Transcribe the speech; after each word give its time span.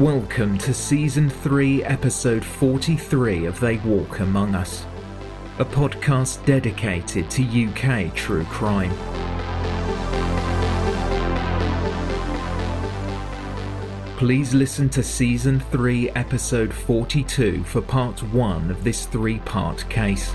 Welcome 0.00 0.56
to 0.60 0.72
Season 0.72 1.28
3, 1.28 1.84
Episode 1.84 2.42
43 2.42 3.44
of 3.44 3.60
They 3.60 3.76
Walk 3.76 4.20
Among 4.20 4.54
Us, 4.54 4.86
a 5.58 5.64
podcast 5.66 6.42
dedicated 6.46 7.28
to 7.28 7.42
UK 7.42 8.14
true 8.14 8.44
crime. 8.44 8.92
Please 14.16 14.54
listen 14.54 14.88
to 14.88 15.02
Season 15.02 15.60
3, 15.60 16.08
Episode 16.12 16.72
42 16.72 17.62
for 17.64 17.82
Part 17.82 18.22
1 18.22 18.70
of 18.70 18.82
this 18.82 19.04
three 19.04 19.40
part 19.40 19.86
case. 19.90 20.32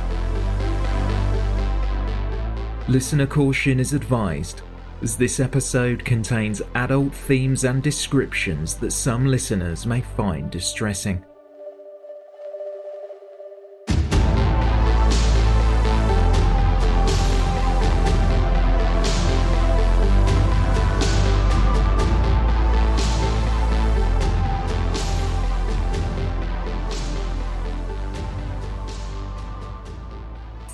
Listener 2.88 3.26
caution 3.26 3.80
is 3.80 3.94
advised, 3.94 4.62
as 5.06 5.16
this 5.16 5.40
episode 5.40 6.04
contains 6.04 6.64
adult 6.74 7.14
themes 7.14 7.64
and 7.64 7.84
descriptions 7.84 8.74
that 8.74 8.90
some 8.90 9.28
listeners 9.28 9.86
may 9.86 10.02
find 10.02 10.50
distressing. 10.50 11.24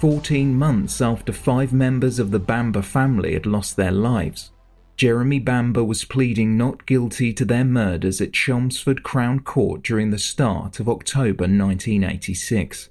Fourteen 0.01 0.56
months 0.56 1.00
after 1.00 1.31
five 1.31 1.73
members 1.73 2.17
of 2.17 2.31
the 2.31 2.39
Bamber 2.39 2.81
family 2.81 3.34
had 3.34 3.45
lost 3.45 3.75
their 3.75 3.91
lives, 3.91 4.50
Jeremy 4.97 5.38
Bamber 5.38 5.84
was 5.84 6.06
pleading 6.06 6.57
not 6.57 6.88
guilty 6.88 7.31
to 7.34 7.45
their 7.45 7.63
murders 7.63 8.19
at 8.19 8.34
Chelmsford 8.34 9.03
Crown 9.03 9.41
Court 9.41 9.84
during 9.84 10.09
the 10.09 10.17
start 10.17 10.79
of 10.79 10.90
October 10.90 11.44
1986. 11.44 12.90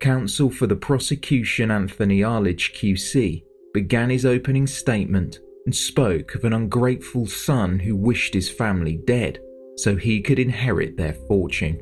Counsel 0.00 0.50
for 0.50 0.66
the 0.66 0.74
prosecution 0.74 1.70
Anthony 1.70 2.22
Arlidge 2.22 2.74
QC 2.74 3.44
began 3.72 4.10
his 4.10 4.26
opening 4.26 4.66
statement 4.66 5.38
and 5.64 5.72
spoke 5.72 6.34
of 6.34 6.42
an 6.42 6.54
ungrateful 6.54 7.28
son 7.28 7.78
who 7.78 7.94
wished 7.94 8.34
his 8.34 8.50
family 8.50 9.00
dead 9.06 9.38
so 9.76 9.94
he 9.94 10.20
could 10.22 10.40
inherit 10.40 10.96
their 10.96 11.14
fortune. 11.28 11.80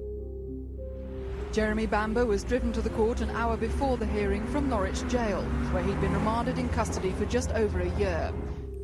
Jeremy 1.56 1.87
Bamber 1.87 2.27
was 2.27 2.44
driven 2.44 2.71
to 2.75 2.83
the 2.83 2.91
court 2.91 3.22
an 3.22 3.31
hour 3.31 3.56
before 3.56 3.97
the 3.97 4.05
hearing 4.05 4.47
from 4.49 4.69
Norwich 4.69 5.09
Jail, 5.09 5.41
where 5.72 5.83
he'd 5.83 5.99
been 6.03 6.12
remanded 6.12 6.59
in 6.59 6.69
custody 6.69 7.12
for 7.12 7.25
just 7.25 7.50
over 7.53 7.81
a 7.81 7.99
year. 7.99 8.31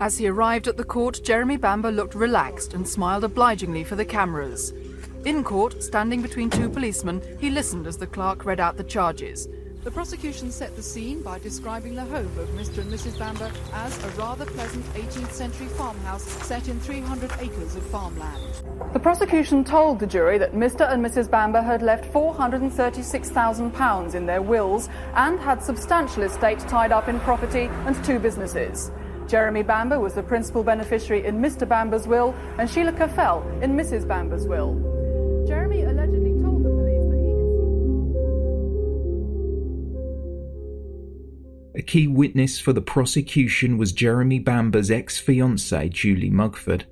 As 0.01 0.17
he 0.17 0.27
arrived 0.27 0.67
at 0.69 0.79
the 0.79 0.83
court, 0.83 1.21
Jeremy 1.23 1.59
Bamber 1.59 1.93
looked 1.93 2.15
relaxed 2.15 2.73
and 2.73 2.89
smiled 2.89 3.25
obligingly 3.25 3.85
for 3.85 3.95
the 3.95 4.07
cameras. 4.07 4.73
In 5.27 5.45
court, 5.45 5.83
standing 5.83 6.23
between 6.23 6.49
two 6.49 6.71
policemen, 6.71 7.21
he 7.39 7.51
listened 7.51 7.87
as 7.87 7.99
the 7.99 8.07
clerk 8.07 8.47
read 8.47 8.59
out 8.59 8.79
the 8.79 8.85
charges. 8.85 9.49
The 9.83 9.91
prosecution 9.91 10.51
set 10.53 10.77
the 10.77 10.83
scene 10.83 11.23
by 11.23 11.41
describing 11.41 11.97
the 11.97 12.05
home 12.05 12.31
of 12.39 12.49
Mr. 12.51 12.79
and 12.79 12.93
Mrs. 12.93 13.19
Bamber 13.19 13.51
as 13.73 14.05
a 14.05 14.09
rather 14.11 14.47
pleasant 14.47 14.85
18th 14.95 15.33
century 15.33 15.67
farmhouse 15.67 16.23
set 16.23 16.69
in 16.69 16.79
300 16.79 17.33
acres 17.41 17.75
of 17.75 17.83
farmland. 17.87 18.63
The 18.93 19.01
prosecution 19.01 19.65
told 19.65 19.99
the 19.99 20.07
jury 20.07 20.39
that 20.39 20.53
Mr. 20.53 20.89
and 20.89 21.05
Mrs. 21.05 21.29
Bamber 21.29 21.61
had 21.61 21.83
left 21.83 22.13
£436,000 22.13 24.15
in 24.15 24.25
their 24.25 24.41
wills 24.41 24.89
and 25.17 25.41
had 25.41 25.65
substantial 25.65 26.23
estate 26.23 26.61
tied 26.61 26.93
up 26.93 27.09
in 27.09 27.19
property 27.19 27.69
and 27.85 28.05
two 28.05 28.21
businesses. 28.21 28.93
Jeremy 29.27 29.65
Bamber 29.65 29.99
was 29.99 30.15
the 30.15 30.23
principal 30.23 30.63
beneficiary 30.63 31.27
in 31.27 31.41
Mr. 31.41 31.69
Bamber's 31.69 32.07
will 32.07 32.37
and 32.59 32.71
Sheila 32.71 32.93
Caffell 32.93 33.43
in 33.61 33.77
Mrs. 33.77 34.07
Bamber's 34.07 34.47
will. 34.47 34.77
Jeremy 35.45 35.83
allegedly 35.83 36.22
A 41.75 41.83
key 41.83 42.07
witness 42.07 42.61
for 42.61 42.73
the 42.73 42.83
prosecution 42.83 43.79
was 43.79 43.93
Jeremy 43.93 44.39
Bamber's 44.39 44.91
ex 44.91 45.19
fiancee, 45.19 45.89
Julie 45.89 46.31
Mugford. 46.31 46.85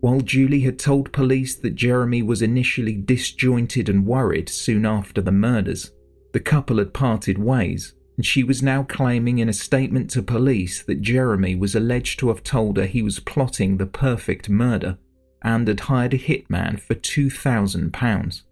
While 0.00 0.20
Julie 0.20 0.60
had 0.60 0.78
told 0.78 1.12
police 1.12 1.56
that 1.56 1.74
Jeremy 1.74 2.22
was 2.22 2.42
initially 2.42 2.94
disjointed 2.94 3.88
and 3.88 4.06
worried 4.06 4.48
soon 4.48 4.86
after 4.86 5.20
the 5.20 5.32
murders, 5.32 5.92
the 6.32 6.40
couple 6.40 6.78
had 6.78 6.92
parted 6.92 7.38
ways, 7.38 7.94
and 8.16 8.26
she 8.26 8.44
was 8.44 8.62
now 8.62 8.82
claiming 8.84 9.38
in 9.38 9.48
a 9.48 9.52
statement 9.52 10.10
to 10.10 10.22
police 10.22 10.82
that 10.82 11.00
Jeremy 11.00 11.54
was 11.54 11.74
alleged 11.74 12.18
to 12.20 12.28
have 12.28 12.42
told 12.42 12.76
her 12.76 12.86
he 12.86 13.02
was 13.02 13.20
plotting 13.20 13.76
the 13.76 13.86
perfect 13.86 14.48
murder 14.48 14.98
and 15.42 15.66
had 15.66 15.80
hired 15.80 16.14
a 16.14 16.18
hitman 16.18 16.78
for 16.78 16.94
£2,000. 16.94 18.42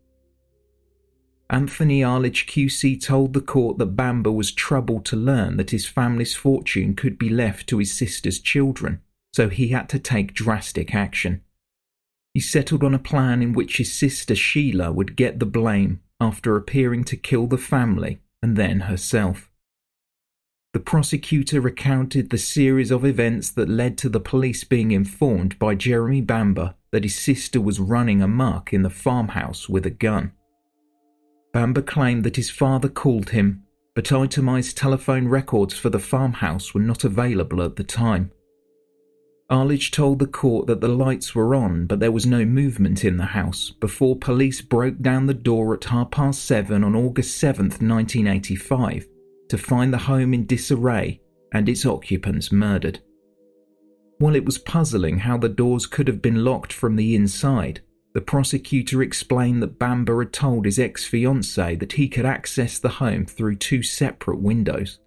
Anthony 1.52 2.00
Arlidge 2.00 2.46
QC 2.46 3.02
told 3.02 3.32
the 3.32 3.40
court 3.40 3.78
that 3.78 3.96
Bamber 3.96 4.30
was 4.30 4.52
troubled 4.52 5.04
to 5.06 5.16
learn 5.16 5.56
that 5.56 5.72
his 5.72 5.84
family's 5.84 6.32
fortune 6.32 6.94
could 6.94 7.18
be 7.18 7.28
left 7.28 7.68
to 7.68 7.78
his 7.78 7.92
sister's 7.92 8.38
children, 8.38 9.00
so 9.32 9.48
he 9.48 9.68
had 9.68 9.88
to 9.88 9.98
take 9.98 10.32
drastic 10.32 10.94
action. 10.94 11.42
He 12.34 12.40
settled 12.40 12.84
on 12.84 12.94
a 12.94 13.00
plan 13.00 13.42
in 13.42 13.52
which 13.52 13.78
his 13.78 13.92
sister 13.92 14.36
Sheila 14.36 14.92
would 14.92 15.16
get 15.16 15.40
the 15.40 15.46
blame 15.46 16.00
after 16.20 16.56
appearing 16.56 17.02
to 17.04 17.16
kill 17.16 17.48
the 17.48 17.58
family 17.58 18.20
and 18.40 18.56
then 18.56 18.80
herself. 18.80 19.50
The 20.72 20.78
prosecutor 20.78 21.60
recounted 21.60 22.30
the 22.30 22.38
series 22.38 22.92
of 22.92 23.04
events 23.04 23.50
that 23.50 23.68
led 23.68 23.98
to 23.98 24.08
the 24.08 24.20
police 24.20 24.62
being 24.62 24.92
informed 24.92 25.58
by 25.58 25.74
Jeremy 25.74 26.20
Bamber 26.20 26.76
that 26.92 27.02
his 27.02 27.18
sister 27.18 27.60
was 27.60 27.80
running 27.80 28.22
amok 28.22 28.72
in 28.72 28.82
the 28.82 28.90
farmhouse 28.90 29.68
with 29.68 29.84
a 29.84 29.90
gun. 29.90 30.30
Bamber 31.52 31.82
claimed 31.82 32.24
that 32.24 32.36
his 32.36 32.50
father 32.50 32.88
called 32.88 33.30
him, 33.30 33.64
but 33.94 34.12
itemized 34.12 34.76
telephone 34.76 35.28
records 35.28 35.74
for 35.74 35.90
the 35.90 35.98
farmhouse 35.98 36.72
were 36.74 36.80
not 36.80 37.04
available 37.04 37.62
at 37.62 37.76
the 37.76 37.84
time. 37.84 38.30
Arlidge 39.50 39.90
told 39.90 40.20
the 40.20 40.28
court 40.28 40.68
that 40.68 40.80
the 40.80 40.88
lights 40.88 41.34
were 41.34 41.56
on, 41.56 41.86
but 41.86 41.98
there 41.98 42.12
was 42.12 42.24
no 42.24 42.44
movement 42.44 43.04
in 43.04 43.16
the 43.16 43.24
house 43.24 43.70
before 43.70 44.14
police 44.14 44.60
broke 44.60 45.00
down 45.00 45.26
the 45.26 45.34
door 45.34 45.74
at 45.74 45.84
half 45.84 46.12
past 46.12 46.44
seven 46.44 46.84
on 46.84 46.94
August 46.94 47.36
7, 47.38 47.64
1985, 47.66 49.08
to 49.48 49.58
find 49.58 49.92
the 49.92 49.98
home 49.98 50.32
in 50.32 50.46
disarray 50.46 51.20
and 51.52 51.68
its 51.68 51.84
occupants 51.84 52.52
murdered. 52.52 53.00
While 54.18 54.36
it 54.36 54.44
was 54.44 54.58
puzzling 54.58 55.18
how 55.18 55.36
the 55.36 55.48
doors 55.48 55.86
could 55.86 56.06
have 56.06 56.22
been 56.22 56.44
locked 56.44 56.72
from 56.72 56.94
the 56.94 57.16
inside, 57.16 57.80
the 58.12 58.20
prosecutor 58.20 59.02
explained 59.02 59.62
that 59.62 59.78
Bamber 59.78 60.22
had 60.22 60.32
told 60.32 60.64
his 60.64 60.78
ex 60.78 61.04
fiancee 61.04 61.76
that 61.76 61.92
he 61.92 62.08
could 62.08 62.26
access 62.26 62.78
the 62.78 62.88
home 62.88 63.24
through 63.24 63.56
two 63.56 63.82
separate 63.82 64.40
windows. 64.40 64.98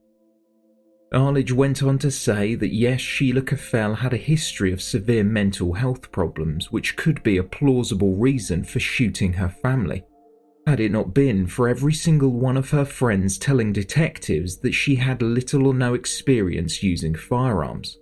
Arlidge 1.14 1.52
went 1.52 1.84
on 1.84 2.00
to 2.00 2.10
say 2.10 2.56
that 2.56 2.74
yes, 2.74 3.00
Sheila 3.00 3.42
Caffell 3.42 3.96
had 3.96 4.14
a 4.14 4.18
history 4.18 4.72
of 4.72 4.82
severe 4.82 5.24
mental 5.24 5.74
health 5.74 6.12
problems, 6.12 6.72
which 6.72 6.96
could 6.96 7.22
be 7.22 7.38
a 7.38 7.44
plausible 7.44 8.16
reason 8.16 8.64
for 8.64 8.80
shooting 8.80 9.34
her 9.34 9.50
family. 9.50 10.04
Had 10.66 10.80
it 10.80 10.92
not 10.92 11.14
been 11.14 11.46
for 11.46 11.68
every 11.68 11.94
single 11.94 12.32
one 12.32 12.58
of 12.58 12.72
her 12.72 12.86
friends 12.86 13.38
telling 13.38 13.74
detectives 13.74 14.58
that 14.60 14.72
she 14.72 14.96
had 14.96 15.22
little 15.22 15.68
or 15.68 15.74
no 15.74 15.94
experience 15.94 16.82
using 16.82 17.14
firearms. 17.14 18.00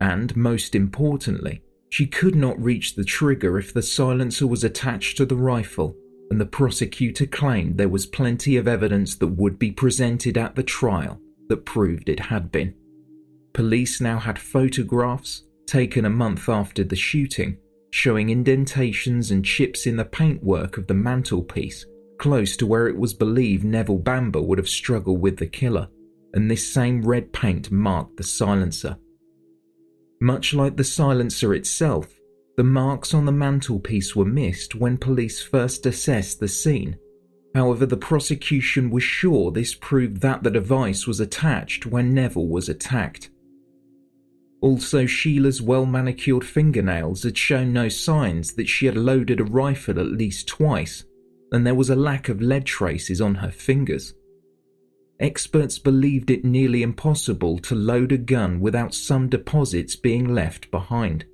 And, 0.00 0.36
most 0.36 0.76
importantly, 0.76 1.62
she 1.90 2.06
could 2.06 2.34
not 2.34 2.60
reach 2.62 2.94
the 2.94 3.04
trigger 3.04 3.58
if 3.58 3.72
the 3.72 3.82
silencer 3.82 4.46
was 4.46 4.64
attached 4.64 5.16
to 5.16 5.24
the 5.24 5.36
rifle, 5.36 5.96
and 6.30 6.40
the 6.40 6.46
prosecutor 6.46 7.26
claimed 7.26 7.76
there 7.76 7.88
was 7.88 8.06
plenty 8.06 8.56
of 8.56 8.68
evidence 8.68 9.16
that 9.16 9.28
would 9.28 9.58
be 9.58 9.70
presented 9.70 10.36
at 10.36 10.54
the 10.54 10.62
trial 10.62 11.20
that 11.48 11.64
proved 11.64 12.08
it 12.08 12.20
had 12.20 12.52
been. 12.52 12.74
Police 13.54 14.00
now 14.00 14.18
had 14.18 14.38
photographs, 14.38 15.44
taken 15.66 16.04
a 16.04 16.10
month 16.10 16.48
after 16.48 16.84
the 16.84 16.96
shooting, 16.96 17.56
showing 17.90 18.30
indentations 18.30 19.30
and 19.30 19.44
chips 19.44 19.86
in 19.86 19.96
the 19.96 20.04
paintwork 20.04 20.76
of 20.76 20.86
the 20.86 20.94
mantelpiece, 20.94 21.86
close 22.18 22.56
to 22.56 22.66
where 22.66 22.88
it 22.88 22.96
was 22.96 23.14
believed 23.14 23.64
Neville 23.64 23.98
Bamber 23.98 24.42
would 24.42 24.58
have 24.58 24.68
struggled 24.68 25.20
with 25.20 25.38
the 25.38 25.46
killer, 25.46 25.88
and 26.34 26.50
this 26.50 26.72
same 26.72 27.02
red 27.02 27.32
paint 27.32 27.70
marked 27.70 28.16
the 28.16 28.22
silencer. 28.22 28.98
Much 30.20 30.54
like 30.54 30.76
the 30.76 30.84
silencer 30.84 31.54
itself, 31.54 32.20
the 32.56 32.64
marks 32.64 33.14
on 33.14 33.24
the 33.24 33.32
mantelpiece 33.32 34.16
were 34.16 34.24
missed 34.24 34.74
when 34.74 34.96
police 34.96 35.40
first 35.40 35.86
assessed 35.86 36.40
the 36.40 36.48
scene 36.48 36.96
However, 37.54 37.86
the 37.86 37.96
prosecution 37.96 38.90
was 38.90 39.02
sure 39.02 39.50
this 39.50 39.74
proved 39.74 40.20
that 40.20 40.42
the 40.42 40.50
device 40.50 41.06
was 41.06 41.20
attached 41.20 41.86
when 41.86 42.14
Neville 42.14 42.46
was 42.46 42.68
attacked. 42.68 43.30
Also, 44.60 45.06
Sheila's 45.06 45.62
well 45.62 45.86
manicured 45.86 46.44
fingernails 46.44 47.22
had 47.22 47.38
shown 47.38 47.72
no 47.72 47.88
signs 47.88 48.54
that 48.54 48.68
she 48.68 48.86
had 48.86 48.96
loaded 48.96 49.40
a 49.40 49.44
rifle 49.44 49.98
at 49.98 50.06
least 50.06 50.48
twice, 50.48 51.04
and 51.52 51.66
there 51.66 51.74
was 51.74 51.90
a 51.90 51.96
lack 51.96 52.28
of 52.28 52.42
lead 52.42 52.64
traces 52.64 53.20
on 53.20 53.36
her 53.36 53.50
fingers. 53.50 54.14
Experts 55.20 55.78
believed 55.78 56.30
it 56.30 56.44
nearly 56.44 56.82
impossible 56.82 57.58
to 57.58 57.74
load 57.74 58.12
a 58.12 58.18
gun 58.18 58.60
without 58.60 58.94
some 58.94 59.28
deposits 59.28 59.96
being 59.96 60.32
left 60.32 60.70
behind. 60.70 61.24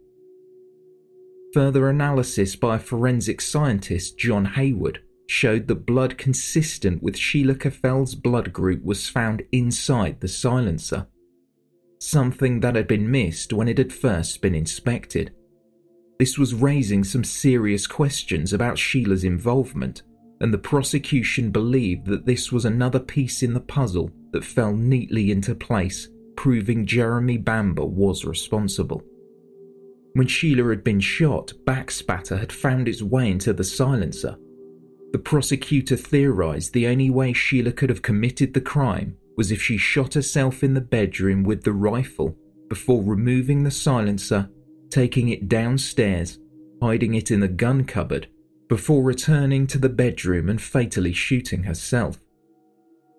Further 1.53 1.89
analysis 1.89 2.57
by 2.57 2.79
forensic 2.79 3.41
scientist 3.41 4.19
John 4.19 4.45
Hayward 4.47 5.01
showed 5.27 5.69
that 5.69 5.87
blood 5.87 6.17
consistent 6.17 7.03
with 7.03 7.17
Sheila 7.17 7.55
Caffell's 7.55 8.15
blood 8.15 8.53
group 8.53 8.83
was 8.83 9.09
found 9.09 9.43
inside 9.53 10.21
the 10.21 10.29
silencer, 10.29 11.07
something 12.01 12.61
that 12.61 12.77
had 12.77 12.89
been 12.89 13.11
missed 13.11 13.53
when 13.53 13.69
it 13.69 13.79
had 13.79 13.93
first 13.93 14.41
been 14.41 14.55
inspected. 14.55 15.33
This 16.19 16.39
was 16.39 16.55
raising 16.55 17.05
some 17.05 17.25
serious 17.25 17.87
questions 17.87 18.53
about 18.53 18.79
Sheila's 18.79 19.25
involvement, 19.25 20.03
and 20.45 20.53
the 20.53 20.59
prosecution 20.59 21.51
believed 21.51 22.05
that 22.05 22.27
this 22.27 22.53
was 22.53 22.67
another 22.67 23.01
piece 23.01 23.43
in 23.43 23.55
the 23.55 23.61
puzzle 23.61 24.11
that 24.33 24.45
fell 24.45 24.77
neatly 24.77 25.31
into 25.31 25.55
place, 25.55 26.11
proving 26.37 26.85
Jeremy 26.85 27.39
Bamber 27.39 27.87
was 27.87 28.27
responsible. 28.27 29.03
When 30.13 30.27
Sheila 30.27 30.69
had 30.69 30.85
been 30.85 31.01
shot, 31.01 31.55
backspatter 31.65 32.39
had 32.39 32.53
found 32.53 32.89
its 32.89 33.01
way 33.01 33.31
into 33.31 33.55
the 33.55 33.65
silencer, 33.65 34.37
the 35.13 35.19
prosecutor 35.19 35.97
theorized 35.97 36.75
the 36.75 36.89
only 36.89 37.09
way 37.09 37.33
Sheila 37.33 37.73
could 37.73 37.89
have 37.89 38.03
committed 38.03 38.53
the 38.53 38.61
crime 38.61 39.17
was 39.39 39.51
if 39.51 39.63
she 39.63 39.79
shot 39.79 40.13
herself 40.13 40.63
in 40.63 40.75
the 40.75 40.81
bedroom 40.83 41.43
with 41.43 41.65
the 41.65 41.73
rifle 41.73 42.37
before 42.69 43.03
removing 43.03 43.65
the 43.65 43.71
silencer, 43.71 44.51
taking 44.91 45.31
it 45.31 45.49
downstairs, 45.49 46.39
hiding 46.83 47.15
it 47.15 47.31
in 47.31 47.41
the 47.41 47.49
gun 47.49 47.85
cupboard, 47.85 48.29
before 48.69 49.03
returning 49.03 49.67
to 49.67 49.79
the 49.79 49.89
bedroom 49.89 50.49
and 50.49 50.61
fatally 50.61 51.13
shooting 51.13 51.63
herself. 51.63 52.19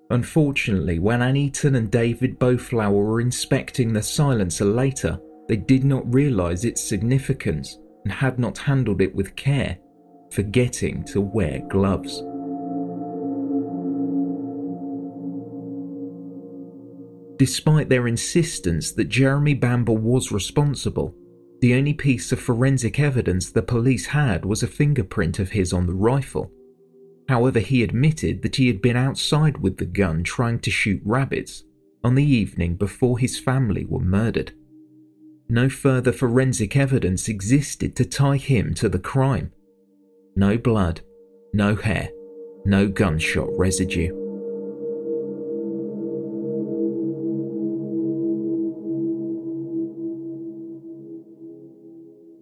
Unfortunately, 0.10 1.00
when 1.00 1.22
Anne 1.22 1.36
Eaton 1.36 1.76
and 1.76 1.92
David 1.92 2.38
Boutflour 2.38 2.92
were 2.92 3.22
inspecting 3.22 3.94
the 3.94 4.04
silencer 4.04 4.66
later, 4.66 5.20
they 5.48 5.56
did 5.56 5.84
not 5.84 6.14
realize 6.14 6.66
its 6.66 6.84
significance 6.84 7.78
and 8.04 8.14
had 8.14 8.38
not 8.38 8.58
handled 8.58 9.02
it 9.02 9.14
with 9.16 9.36
care 9.36 9.78
forgetting 10.32 11.04
to 11.06 11.22
wear 11.22 11.60
gloves. 11.70 12.22
Despite 17.38 17.90
their 17.90 18.08
insistence 18.08 18.92
that 18.94 19.10
Jeremy 19.10 19.54
Bamber 19.54 19.94
was 19.94 20.32
responsible, 20.32 21.16
the 21.66 21.74
only 21.74 21.96
piece 21.96 22.32
of 22.32 22.40
forensic 22.40 23.00
evidence 23.00 23.50
the 23.50 23.64
police 23.64 24.06
had 24.06 24.46
was 24.46 24.62
a 24.62 24.68
fingerprint 24.68 25.40
of 25.40 25.50
his 25.50 25.74
on 25.74 25.88
the 25.88 25.94
rifle. 25.96 26.52
However, 27.28 27.58
he 27.58 27.82
admitted 27.82 28.44
that 28.44 28.58
he 28.58 28.68
had 28.68 28.84
been 28.84 28.96
outside 28.96 29.58
with 29.58 29.78
the 29.78 29.86
gun 29.86 30.22
trying 30.22 30.60
to 30.60 30.70
shoot 30.70 31.02
rabbits 31.04 31.64
on 32.04 32.14
the 32.14 32.24
evening 32.24 32.76
before 32.76 33.18
his 33.18 33.40
family 33.40 33.84
were 33.84 34.00
murdered. 34.00 34.54
No 35.50 35.68
further 35.68 36.12
forensic 36.12 36.78
evidence 36.78 37.28
existed 37.28 37.96
to 37.96 38.06
tie 38.06 38.38
him 38.38 38.76
to 38.76 38.88
the 38.88 39.00
crime, 39.00 39.52
no 40.36 40.60
blood, 40.60 41.02
no 41.52 41.76
hair, 41.76 42.10
no 42.64 42.88
gunshot 42.88 43.50
residue. 43.58 44.25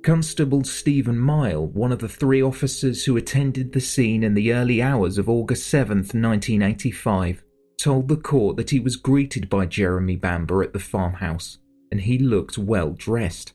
Constable 0.04 0.66
Stephen 0.66 1.16
Myall, 1.16 1.72
one 1.72 1.94
of 1.94 2.00
the 2.00 2.10
three 2.10 2.42
officers 2.42 3.06
who 3.06 3.16
attended 3.16 3.72
the 3.72 3.80
scene 3.80 4.22
in 4.22 4.34
the 4.34 4.52
early 4.52 4.82
hours 4.82 5.18
of 5.18 5.30
August 5.30 5.66
7, 5.68 5.98
1985, 5.98 7.42
told 7.78 8.10
the 8.10 8.18
court 8.18 8.58
that 8.58 8.72
he 8.72 8.82
was 8.82 8.98
greeted 8.98 9.50
by 9.50 9.66
Jeremy 9.66 10.18
Bamber 10.18 10.62
at 10.62 10.74
the 10.74 10.80
farmhouse 10.80 11.58
and 11.90 12.02
he 12.02 12.18
looked 12.18 12.58
well 12.58 12.92
dressed. 12.92 13.54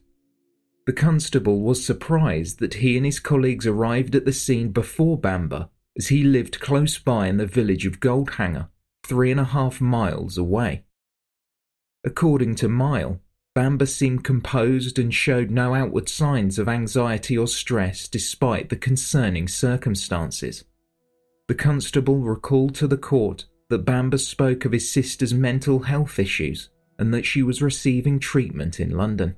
The 0.86 0.92
constable 0.94 1.60
was 1.60 1.84
surprised 1.84 2.60
that 2.60 2.74
he 2.74 2.96
and 2.96 3.04
his 3.04 3.20
colleagues 3.20 3.66
arrived 3.66 4.14
at 4.14 4.24
the 4.24 4.32
scene 4.32 4.70
before 4.70 5.18
Bamber, 5.18 5.68
as 5.98 6.08
he 6.08 6.22
lived 6.22 6.60
close 6.60 6.98
by 6.98 7.26
in 7.26 7.36
the 7.36 7.46
village 7.46 7.84
of 7.84 8.00
Goldhanger, 8.00 8.68
three 9.02 9.30
and 9.30 9.40
a 9.40 9.44
half 9.44 9.82
miles 9.82 10.38
away. 10.38 10.84
According 12.04 12.54
to 12.54 12.68
Myall, 12.68 13.18
Bamber 13.54 13.86
seemed 13.86 14.24
composed 14.24 14.98
and 14.98 15.12
showed 15.12 15.50
no 15.50 15.74
outward 15.74 16.08
signs 16.08 16.58
of 16.58 16.68
anxiety 16.68 17.36
or 17.36 17.48
stress 17.48 18.06
despite 18.06 18.68
the 18.68 18.76
concerning 18.76 19.48
circumstances. 19.48 20.64
The 21.48 21.54
constable 21.54 22.18
recalled 22.18 22.74
to 22.76 22.86
the 22.86 22.96
court 22.96 23.46
that 23.70 23.84
Bamber 23.84 24.18
spoke 24.18 24.64
of 24.64 24.72
his 24.72 24.88
sister's 24.90 25.34
mental 25.34 25.80
health 25.80 26.18
issues 26.18 26.70
and 26.98 27.12
that 27.12 27.26
she 27.26 27.42
was 27.42 27.62
receiving 27.62 28.18
treatment 28.18 28.80
in 28.80 28.90
London. 28.90 29.36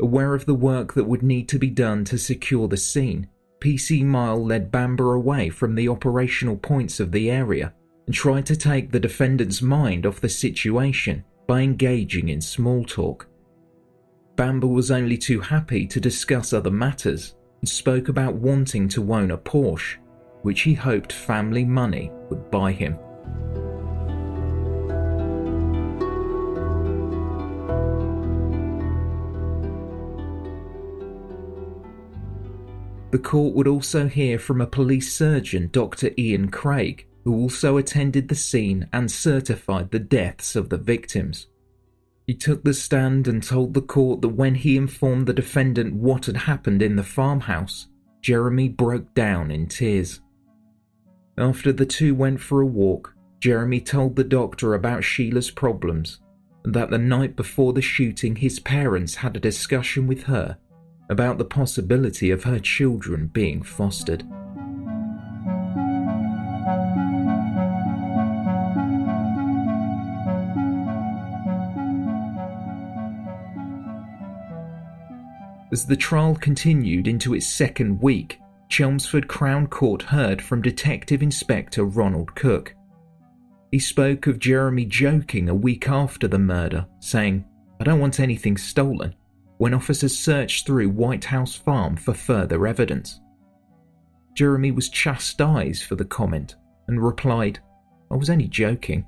Aware 0.00 0.34
of 0.34 0.46
the 0.46 0.54
work 0.54 0.94
that 0.94 1.06
would 1.06 1.22
need 1.22 1.48
to 1.48 1.58
be 1.58 1.70
done 1.70 2.04
to 2.04 2.18
secure 2.18 2.68
the 2.68 2.76
scene, 2.76 3.28
PC 3.60 4.04
Myall 4.04 4.46
led 4.46 4.70
Bamber 4.70 5.14
away 5.14 5.50
from 5.50 5.74
the 5.74 5.88
operational 5.88 6.56
points 6.56 7.00
of 7.00 7.10
the 7.10 7.30
area 7.30 7.74
and 8.06 8.14
tried 8.14 8.46
to 8.46 8.56
take 8.56 8.90
the 8.90 9.00
defendant's 9.00 9.60
mind 9.60 10.06
off 10.06 10.20
the 10.20 10.28
situation 10.28 11.24
by 11.48 11.62
engaging 11.62 12.28
in 12.28 12.40
small 12.40 12.84
talk. 12.84 13.26
Bamber 14.36 14.68
was 14.68 14.90
only 14.90 15.16
too 15.16 15.40
happy 15.40 15.86
to 15.86 15.98
discuss 15.98 16.52
other 16.52 16.70
matters 16.70 17.34
and 17.60 17.68
spoke 17.68 18.08
about 18.08 18.34
wanting 18.34 18.86
to 18.90 19.12
own 19.12 19.32
a 19.32 19.38
Porsche, 19.38 19.96
which 20.42 20.60
he 20.60 20.74
hoped 20.74 21.12
family 21.12 21.64
money 21.64 22.12
would 22.28 22.50
buy 22.50 22.70
him. 22.70 22.96
The 33.10 33.18
court 33.18 33.54
would 33.54 33.66
also 33.66 34.06
hear 34.06 34.38
from 34.38 34.60
a 34.60 34.66
police 34.66 35.14
surgeon, 35.14 35.70
Dr. 35.72 36.10
Ian 36.18 36.50
Craig, 36.50 37.07
who 37.28 37.42
also 37.42 37.76
attended 37.76 38.26
the 38.26 38.34
scene 38.34 38.88
and 38.90 39.10
certified 39.10 39.90
the 39.90 39.98
deaths 39.98 40.56
of 40.56 40.70
the 40.70 40.78
victims. 40.78 41.46
He 42.26 42.34
took 42.34 42.64
the 42.64 42.72
stand 42.72 43.28
and 43.28 43.42
told 43.42 43.74
the 43.74 43.82
court 43.82 44.22
that 44.22 44.28
when 44.28 44.54
he 44.54 44.78
informed 44.78 45.26
the 45.26 45.34
defendant 45.34 45.92
what 45.92 46.24
had 46.24 46.38
happened 46.38 46.80
in 46.80 46.96
the 46.96 47.02
farmhouse, 47.02 47.88
Jeremy 48.22 48.70
broke 48.70 49.12
down 49.12 49.50
in 49.50 49.66
tears. 49.66 50.20
After 51.36 51.70
the 51.70 51.84
two 51.84 52.14
went 52.14 52.40
for 52.40 52.62
a 52.62 52.66
walk, 52.66 53.14
Jeremy 53.40 53.82
told 53.82 54.16
the 54.16 54.24
doctor 54.24 54.72
about 54.72 55.04
Sheila's 55.04 55.50
problems 55.50 56.20
and 56.64 56.74
that 56.74 56.88
the 56.88 56.96
night 56.96 57.36
before 57.36 57.74
the 57.74 57.82
shooting, 57.82 58.36
his 58.36 58.58
parents 58.58 59.16
had 59.16 59.36
a 59.36 59.40
discussion 59.40 60.06
with 60.06 60.22
her 60.22 60.56
about 61.10 61.36
the 61.36 61.44
possibility 61.44 62.30
of 62.30 62.44
her 62.44 62.58
children 62.58 63.26
being 63.26 63.60
fostered. 63.60 64.24
As 75.70 75.84
the 75.84 75.96
trial 75.96 76.34
continued 76.34 77.06
into 77.06 77.34
its 77.34 77.46
second 77.46 78.00
week, 78.00 78.40
Chelmsford 78.70 79.28
Crown 79.28 79.66
Court 79.66 80.02
heard 80.02 80.40
from 80.40 80.62
Detective 80.62 81.22
Inspector 81.22 81.82
Ronald 81.84 82.34
Cook. 82.34 82.74
He 83.70 83.78
spoke 83.78 84.26
of 84.26 84.38
Jeremy 84.38 84.86
joking 84.86 85.50
a 85.50 85.54
week 85.54 85.88
after 85.88 86.26
the 86.26 86.38
murder, 86.38 86.86
saying, 87.00 87.44
I 87.80 87.84
don't 87.84 88.00
want 88.00 88.18
anything 88.18 88.56
stolen, 88.56 89.14
when 89.58 89.74
officers 89.74 90.18
searched 90.18 90.64
through 90.64 90.88
White 90.88 91.24
House 91.24 91.54
Farm 91.54 91.96
for 91.96 92.14
further 92.14 92.66
evidence. 92.66 93.20
Jeremy 94.34 94.70
was 94.70 94.88
chastised 94.88 95.84
for 95.84 95.96
the 95.96 96.04
comment 96.04 96.56
and 96.86 97.04
replied, 97.04 97.58
I 98.10 98.16
was 98.16 98.30
only 98.30 98.48
joking. 98.48 99.04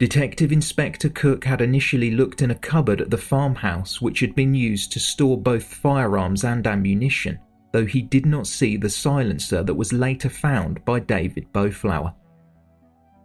Detective 0.00 0.50
Inspector 0.50 1.10
Cook 1.10 1.44
had 1.44 1.60
initially 1.60 2.10
looked 2.10 2.40
in 2.40 2.50
a 2.50 2.54
cupboard 2.54 3.02
at 3.02 3.10
the 3.10 3.18
farmhouse 3.18 4.00
which 4.00 4.20
had 4.20 4.34
been 4.34 4.54
used 4.54 4.90
to 4.92 4.98
store 4.98 5.36
both 5.36 5.62
firearms 5.62 6.42
and 6.42 6.66
ammunition, 6.66 7.38
though 7.74 7.84
he 7.84 8.00
did 8.00 8.24
not 8.24 8.46
see 8.46 8.78
the 8.78 8.88
silencer 8.88 9.62
that 9.62 9.74
was 9.74 9.92
later 9.92 10.30
found 10.30 10.82
by 10.86 11.00
David 11.00 11.52
Boutflour. 11.52 12.14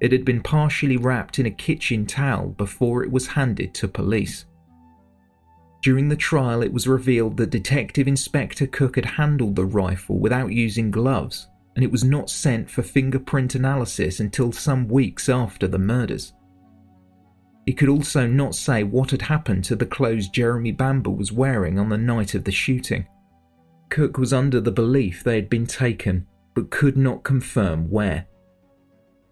It 0.01 0.11
had 0.11 0.25
been 0.25 0.43
partially 0.43 0.97
wrapped 0.97 1.39
in 1.39 1.45
a 1.45 1.49
kitchen 1.49 2.05
towel 2.05 2.49
before 2.49 3.05
it 3.05 3.11
was 3.11 3.25
handed 3.25 3.73
to 3.75 3.87
police. 3.87 4.45
During 5.81 6.09
the 6.09 6.17
trial, 6.17 6.61
it 6.61 6.73
was 6.73 6.89
revealed 6.89 7.37
that 7.37 7.51
Detective 7.51 8.05
Inspector 8.05 8.67
Cook 8.67 8.97
had 8.97 9.05
handled 9.05 9.55
the 9.55 9.63
rifle 9.63 10.19
without 10.19 10.51
using 10.51 10.91
gloves, 10.91 11.47
and 11.75 11.85
it 11.85 11.91
was 11.91 12.03
not 12.03 12.29
sent 12.29 12.69
for 12.69 12.81
fingerprint 12.81 13.55
analysis 13.55 14.19
until 14.19 14.51
some 14.51 14.89
weeks 14.89 15.29
after 15.29 15.69
the 15.69 15.79
murders. 15.79 16.33
He 17.65 17.73
could 17.73 17.89
also 17.89 18.27
not 18.27 18.53
say 18.53 18.83
what 18.83 19.11
had 19.11 19.23
happened 19.23 19.63
to 19.65 19.75
the 19.75 19.85
clothes 19.85 20.27
Jeremy 20.29 20.71
Bamber 20.71 21.09
was 21.09 21.31
wearing 21.31 21.79
on 21.79 21.89
the 21.89 21.97
night 21.97 22.35
of 22.35 22.43
the 22.43 22.51
shooting. 22.51 23.07
Cook 23.89 24.17
was 24.17 24.33
under 24.33 24.61
the 24.61 24.71
belief 24.71 25.23
they 25.23 25.35
had 25.35 25.49
been 25.49 25.65
taken, 25.65 26.27
but 26.53 26.69
could 26.69 26.95
not 26.95 27.23
confirm 27.23 27.89
where. 27.89 28.27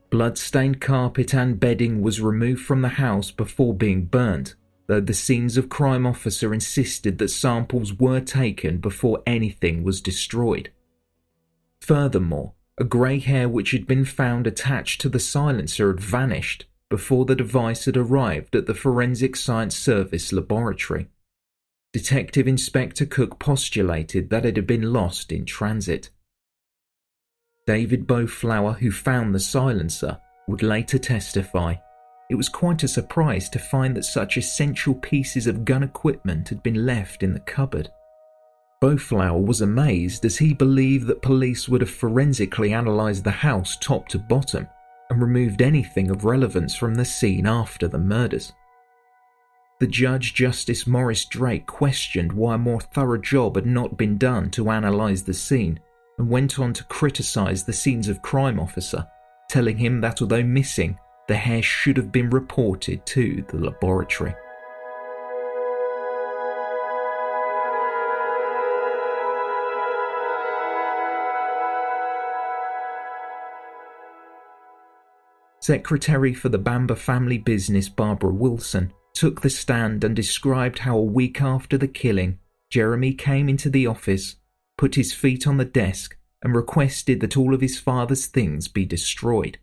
Blood-stained 0.09 0.79
carpet 0.81 1.33
and 1.33 1.59
bedding 1.59 2.01
was 2.01 2.21
removed 2.21 2.63
from 2.63 2.81
the 2.81 2.89
house 2.89 3.31
before 3.31 3.73
being 3.73 4.05
burnt, 4.05 4.55
though 4.87 5.01
the 5.01 5.13
scenes 5.13 5.57
of 5.57 5.69
crime 5.69 6.05
officer 6.05 6.53
insisted 6.53 7.17
that 7.17 7.29
samples 7.29 7.93
were 7.93 8.19
taken 8.19 8.77
before 8.77 9.23
anything 9.25 9.83
was 9.83 10.01
destroyed. 10.01 10.71
Furthermore, 11.81 12.53
a 12.77 12.83
grey 12.83 13.19
hair 13.19 13.47
which 13.47 13.71
had 13.71 13.87
been 13.87 14.05
found 14.05 14.47
attached 14.47 15.01
to 15.01 15.09
the 15.09 15.19
silencer 15.19 15.87
had 15.87 15.99
vanished, 15.99 16.65
before 16.93 17.25
the 17.25 17.35
device 17.35 17.85
had 17.85 17.97
arrived 17.97 18.55
at 18.55 18.67
the 18.67 18.73
Forensic 18.75 19.35
Science 19.35 19.75
Service 19.75 20.31
laboratory. 20.31 21.07
Detective 21.91 22.47
Inspector 22.47 23.03
Cook 23.07 23.39
postulated 23.39 24.29
that 24.29 24.45
it 24.45 24.55
had 24.57 24.67
been 24.67 24.93
lost 24.93 25.31
in 25.31 25.43
transit. 25.43 26.11
David 27.65 28.05
Boutflour, 28.05 28.73
who 28.73 28.91
found 28.91 29.33
the 29.33 29.39
silencer, 29.39 30.19
would 30.47 30.61
later 30.61 30.99
testify. 30.99 31.73
It 32.29 32.35
was 32.35 32.47
quite 32.47 32.83
a 32.83 32.87
surprise 32.87 33.49
to 33.49 33.57
find 33.57 33.97
that 33.97 34.05
such 34.05 34.37
essential 34.37 34.93
pieces 34.93 35.47
of 35.47 35.65
gun 35.65 35.81
equipment 35.81 36.47
had 36.49 36.61
been 36.61 36.85
left 36.85 37.23
in 37.23 37.33
the 37.33 37.39
cupboard. 37.39 37.89
Boutflour 38.81 39.43
was 39.43 39.61
amazed 39.61 40.25
as 40.25 40.37
he 40.37 40.53
believed 40.53 41.07
that 41.07 41.23
police 41.23 41.67
would 41.67 41.81
have 41.81 41.89
forensically 41.89 42.71
analysed 42.71 43.23
the 43.23 43.31
house 43.31 43.77
top 43.77 44.07
to 44.09 44.19
bottom 44.19 44.67
and 45.13 45.21
removed 45.21 45.61
anything 45.61 46.09
of 46.09 46.25
relevance 46.25 46.75
from 46.75 46.95
the 46.95 47.05
scene 47.05 47.45
after 47.45 47.87
the 47.87 47.99
murders. 47.99 48.51
The 49.79 49.85
Judge 49.85 50.33
Justice 50.33 50.87
Maurice 50.87 51.25
Drake 51.25 51.67
questioned 51.67 52.33
why 52.33 52.55
a 52.55 52.57
more 52.57 52.81
thorough 52.81 53.19
job 53.19 53.55
had 53.55 53.67
not 53.67 53.95
been 53.95 54.17
done 54.17 54.49
to 54.51 54.69
analyse 54.69 55.21
the 55.21 55.33
scene 55.33 55.79
and 56.17 56.29
went 56.29 56.57
on 56.57 56.73
to 56.73 56.83
criticise 56.85 57.63
the 57.63 57.73
scenes 57.73 58.07
of 58.07 58.23
crime 58.23 58.59
officer, 58.59 59.05
telling 59.49 59.77
him 59.77 60.01
that 60.01 60.21
although 60.21 60.43
missing, 60.43 60.97
the 61.27 61.35
hair 61.35 61.61
should 61.61 61.97
have 61.97 62.11
been 62.11 62.29
reported 62.31 63.05
to 63.05 63.45
the 63.49 63.57
laboratory. 63.57 64.33
Secretary 75.63 76.33
for 76.33 76.49
the 76.49 76.57
Bamber 76.57 76.93
family 76.93 77.37
business 77.37 77.87
Barbara 77.87 78.33
Wilson 78.33 78.91
took 79.13 79.39
the 79.39 79.49
stand 79.49 80.03
and 80.03 80.13
described 80.13 80.79
how 80.79 80.97
a 80.97 81.01
week 81.01 81.41
after 81.41 81.77
the 81.77 81.87
killing, 81.87 82.37
Jeremy 82.69 83.13
came 83.13 83.47
into 83.47 83.69
the 83.69 83.87
office, 83.87 84.35
put 84.77 84.95
his 84.95 85.13
feet 85.13 85.47
on 85.47 85.55
the 85.55 85.63
desk, 85.63 86.17
and 86.41 86.53
requested 86.53 87.21
that 87.21 87.37
all 87.37 87.53
of 87.53 87.61
his 87.61 87.79
father's 87.79 88.25
things 88.25 88.67
be 88.67 88.83
destroyed. 88.83 89.57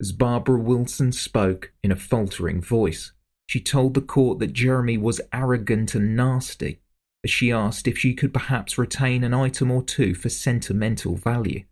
As 0.00 0.12
Barbara 0.12 0.60
Wilson 0.60 1.10
spoke 1.10 1.72
in 1.82 1.90
a 1.90 1.96
faltering 1.96 2.62
voice, 2.62 3.10
she 3.48 3.60
told 3.60 3.94
the 3.94 4.00
court 4.00 4.38
that 4.38 4.52
Jeremy 4.52 4.96
was 4.96 5.20
arrogant 5.32 5.96
and 5.96 6.14
nasty, 6.14 6.78
as 7.24 7.32
she 7.32 7.50
asked 7.50 7.88
if 7.88 7.98
she 7.98 8.14
could 8.14 8.32
perhaps 8.32 8.78
retain 8.78 9.24
an 9.24 9.34
item 9.34 9.72
or 9.72 9.82
two 9.82 10.14
for 10.14 10.28
sentimental 10.28 11.16
value. 11.16 11.64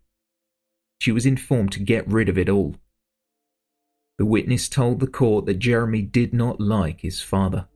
She 0.99 1.13
was 1.13 1.25
informed 1.25 1.71
to 1.71 1.79
get 1.79 2.05
rid 2.05 2.27
of 2.27 2.37
it 2.37 2.49
all 2.49 2.75
the 4.17 4.25
witness 4.25 4.69
told 4.69 4.99
the 4.99 5.07
court 5.07 5.45
that 5.45 5.59
Jeremy 5.59 6.01
did 6.01 6.33
not 6.33 6.59
like 6.59 7.01
his 7.01 7.21
father. 7.21 7.67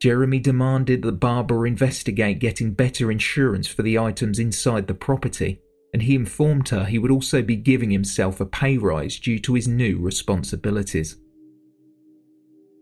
Jeremy 0.00 0.40
demanded 0.40 1.02
that 1.02 1.20
Barbara 1.20 1.68
investigate 1.68 2.40
getting 2.40 2.72
better 2.72 3.10
insurance 3.10 3.68
for 3.68 3.82
the 3.82 3.98
items 3.98 4.38
inside 4.38 4.86
the 4.86 4.94
property, 4.94 5.60
and 5.92 6.02
he 6.02 6.14
informed 6.14 6.68
her 6.70 6.84
he 6.84 6.98
would 6.98 7.10
also 7.10 7.40
be 7.40 7.56
giving 7.56 7.90
himself 7.90 8.40
a 8.40 8.46
pay 8.46 8.78
rise 8.78 9.18
due 9.18 9.38
to 9.38 9.54
his 9.54 9.68
new 9.68 9.98
responsibilities. 9.98 11.16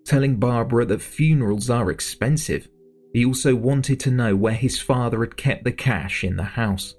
Telling 0.04 0.36
Barbara 0.36 0.86
that 0.86 1.02
funerals 1.02 1.68
are 1.68 1.90
expensive, 1.90 2.68
he 3.12 3.24
also 3.24 3.54
wanted 3.54 4.00
to 4.00 4.10
know 4.10 4.34
where 4.34 4.54
his 4.54 4.80
father 4.80 5.20
had 5.20 5.36
kept 5.36 5.64
the 5.64 5.72
cash 5.72 6.24
in 6.24 6.36
the 6.36 6.42
house. 6.42 6.94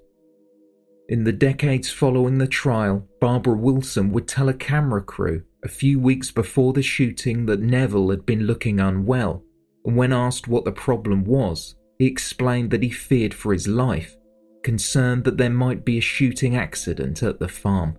In 1.10 1.24
the 1.24 1.34
decades 1.34 1.90
following 1.90 2.38
the 2.38 2.48
trial, 2.48 3.06
Barbara 3.20 3.56
Wilson 3.56 4.12
would 4.12 4.28
tell 4.28 4.48
a 4.48 4.54
camera 4.54 5.02
crew 5.02 5.44
a 5.64 5.68
few 5.68 6.00
weeks 6.00 6.32
before 6.32 6.74
the 6.74 6.82
shooting 6.82 7.46
that 7.48 7.60
Neville 7.60 8.12
had 8.12 8.26
been 8.26 8.44
looking 8.44 8.80
unwell, 8.80 9.44
and 9.86 9.98
when 9.98 10.14
asked 10.14 10.48
what 10.48 10.64
the 10.64 10.72
problem 10.72 11.26
was, 11.26 11.76
he 12.00 12.06
explained 12.06 12.72
that 12.72 12.84
he 12.84 12.90
feared 12.90 13.34
for 13.34 13.52
his 13.52 13.68
life, 13.68 14.16
concerned 14.64 15.24
that 15.26 15.38
there 15.38 15.50
might 15.50 15.84
be 15.84 15.98
a 15.98 16.02
shooting 16.02 16.56
accident 16.56 17.22
at 17.24 17.40
the 17.40 17.48
farm. 17.48 17.98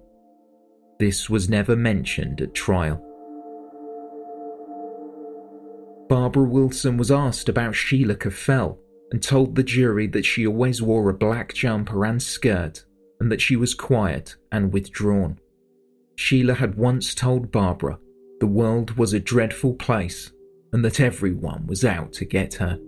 This 0.98 1.28
was 1.28 1.48
never 1.48 1.76
mentioned 1.76 2.40
at 2.40 2.54
trial. 2.54 2.96
Barbara 6.08 6.44
Wilson 6.44 6.96
was 6.96 7.10
asked 7.10 7.48
about 7.48 7.74
Sheila 7.74 8.14
Caffell 8.14 8.78
and 9.10 9.22
told 9.22 9.54
the 9.54 9.62
jury 9.62 10.06
that 10.08 10.24
she 10.24 10.46
always 10.46 10.80
wore 10.80 11.10
a 11.10 11.14
black 11.14 11.52
jumper 11.54 12.04
and 12.04 12.22
skirt 12.22 12.84
and 13.22 13.30
that 13.30 13.40
she 13.40 13.54
was 13.54 13.72
quiet 13.72 14.34
and 14.50 14.72
withdrawn. 14.72 15.38
Sheila 16.16 16.54
had 16.54 16.74
once 16.74 17.14
told 17.14 17.52
Barbara 17.52 17.96
the 18.40 18.48
world 18.48 18.98
was 18.98 19.12
a 19.12 19.20
dreadful 19.20 19.74
place 19.74 20.32
and 20.72 20.84
that 20.84 20.98
everyone 20.98 21.64
was 21.68 21.84
out 21.84 22.12
to 22.14 22.24
get 22.24 22.54
her. 22.54 22.80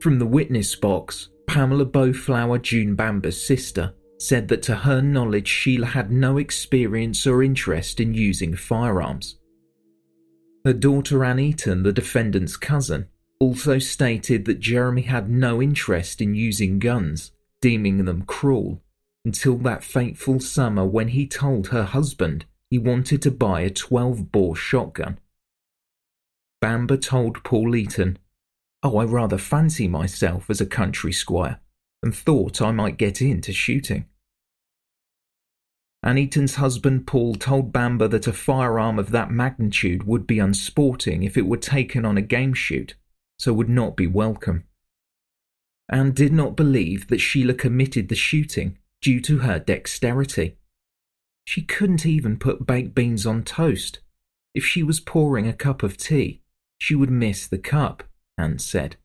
From 0.00 0.18
the 0.20 0.26
witness 0.26 0.74
box, 0.74 1.28
Pamela 1.46 1.84
Boutflour, 1.84 2.62
June 2.62 2.94
Bamber's 2.94 3.38
sister, 3.38 3.92
said 4.18 4.48
that 4.48 4.62
to 4.62 4.74
her 4.74 5.02
knowledge, 5.02 5.48
Sheila 5.48 5.88
had 5.88 6.10
no 6.10 6.38
experience 6.38 7.26
or 7.26 7.42
interest 7.42 8.00
in 8.00 8.14
using 8.14 8.56
firearms. 8.56 9.36
Her 10.64 10.72
daughter 10.72 11.22
Anne 11.26 11.40
Eaton, 11.40 11.82
the 11.82 11.92
defendant's 11.92 12.56
cousin, 12.56 13.08
also 13.38 13.78
stated 13.78 14.44
that 14.44 14.60
Jeremy 14.60 15.02
had 15.02 15.28
no 15.28 15.60
interest 15.60 16.20
in 16.20 16.34
using 16.34 16.78
guns, 16.78 17.32
deeming 17.60 18.04
them 18.04 18.22
cruel, 18.22 18.82
until 19.24 19.56
that 19.58 19.84
fateful 19.84 20.40
summer 20.40 20.84
when 20.84 21.08
he 21.08 21.26
told 21.26 21.68
her 21.68 21.84
husband 21.84 22.46
he 22.70 22.78
wanted 22.78 23.22
to 23.22 23.30
buy 23.30 23.60
a 23.60 23.70
12 23.70 24.32
bore 24.32 24.56
shotgun. 24.56 25.18
Bamber 26.60 26.96
told 26.96 27.44
Paul 27.44 27.76
Eaton, 27.76 28.18
Oh, 28.82 28.98
I 28.98 29.04
rather 29.04 29.38
fancy 29.38 29.88
myself 29.88 30.48
as 30.48 30.60
a 30.60 30.66
country 30.66 31.12
squire 31.12 31.60
and 32.02 32.14
thought 32.14 32.62
I 32.62 32.70
might 32.72 32.98
get 32.98 33.20
into 33.20 33.52
shooting. 33.52 34.06
Anne 36.02 36.18
Eaton's 36.18 36.54
husband 36.54 37.06
Paul 37.06 37.34
told 37.34 37.72
Bamber 37.72 38.06
that 38.06 38.28
a 38.28 38.32
firearm 38.32 38.98
of 38.98 39.10
that 39.10 39.30
magnitude 39.30 40.04
would 40.04 40.26
be 40.26 40.38
unsporting 40.38 41.24
if 41.24 41.36
it 41.36 41.46
were 41.46 41.56
taken 41.56 42.04
on 42.04 42.16
a 42.16 42.22
game 42.22 42.54
shoot, 42.54 42.94
so 43.38 43.52
would 43.52 43.68
not 43.68 43.96
be 43.96 44.06
welcome. 44.06 44.64
Anne 45.88 46.12
did 46.12 46.32
not 46.32 46.56
believe 46.56 47.08
that 47.08 47.20
Sheila 47.20 47.54
committed 47.54 48.08
the 48.08 48.14
shooting 48.14 48.78
due 49.00 49.20
to 49.20 49.38
her 49.38 49.58
dexterity. 49.58 50.56
She 51.44 51.62
couldn't 51.62 52.04
even 52.04 52.38
put 52.38 52.66
baked 52.66 52.94
beans 52.94 53.24
on 53.24 53.44
toast. 53.44 54.00
If 54.54 54.64
she 54.64 54.82
was 54.82 55.00
pouring 55.00 55.46
a 55.46 55.52
cup 55.52 55.82
of 55.82 55.96
tea, 55.96 56.42
she 56.78 56.94
would 56.94 57.10
miss 57.10 57.46
the 57.46 57.58
cup, 57.58 58.02
Anne 58.36 58.58
said. 58.58 58.96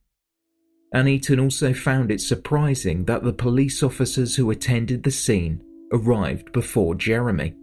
Anne 0.93 1.07
Eaton 1.07 1.39
also 1.39 1.73
found 1.73 2.11
it 2.11 2.19
surprising 2.19 3.05
that 3.05 3.23
the 3.23 3.33
police 3.33 3.83
officers 3.83 4.35
who 4.35 4.49
attended 4.49 5.03
the 5.03 5.11
scene 5.11 5.61
arrived 5.93 6.51
before 6.51 6.95
Jeremy. 6.95 7.53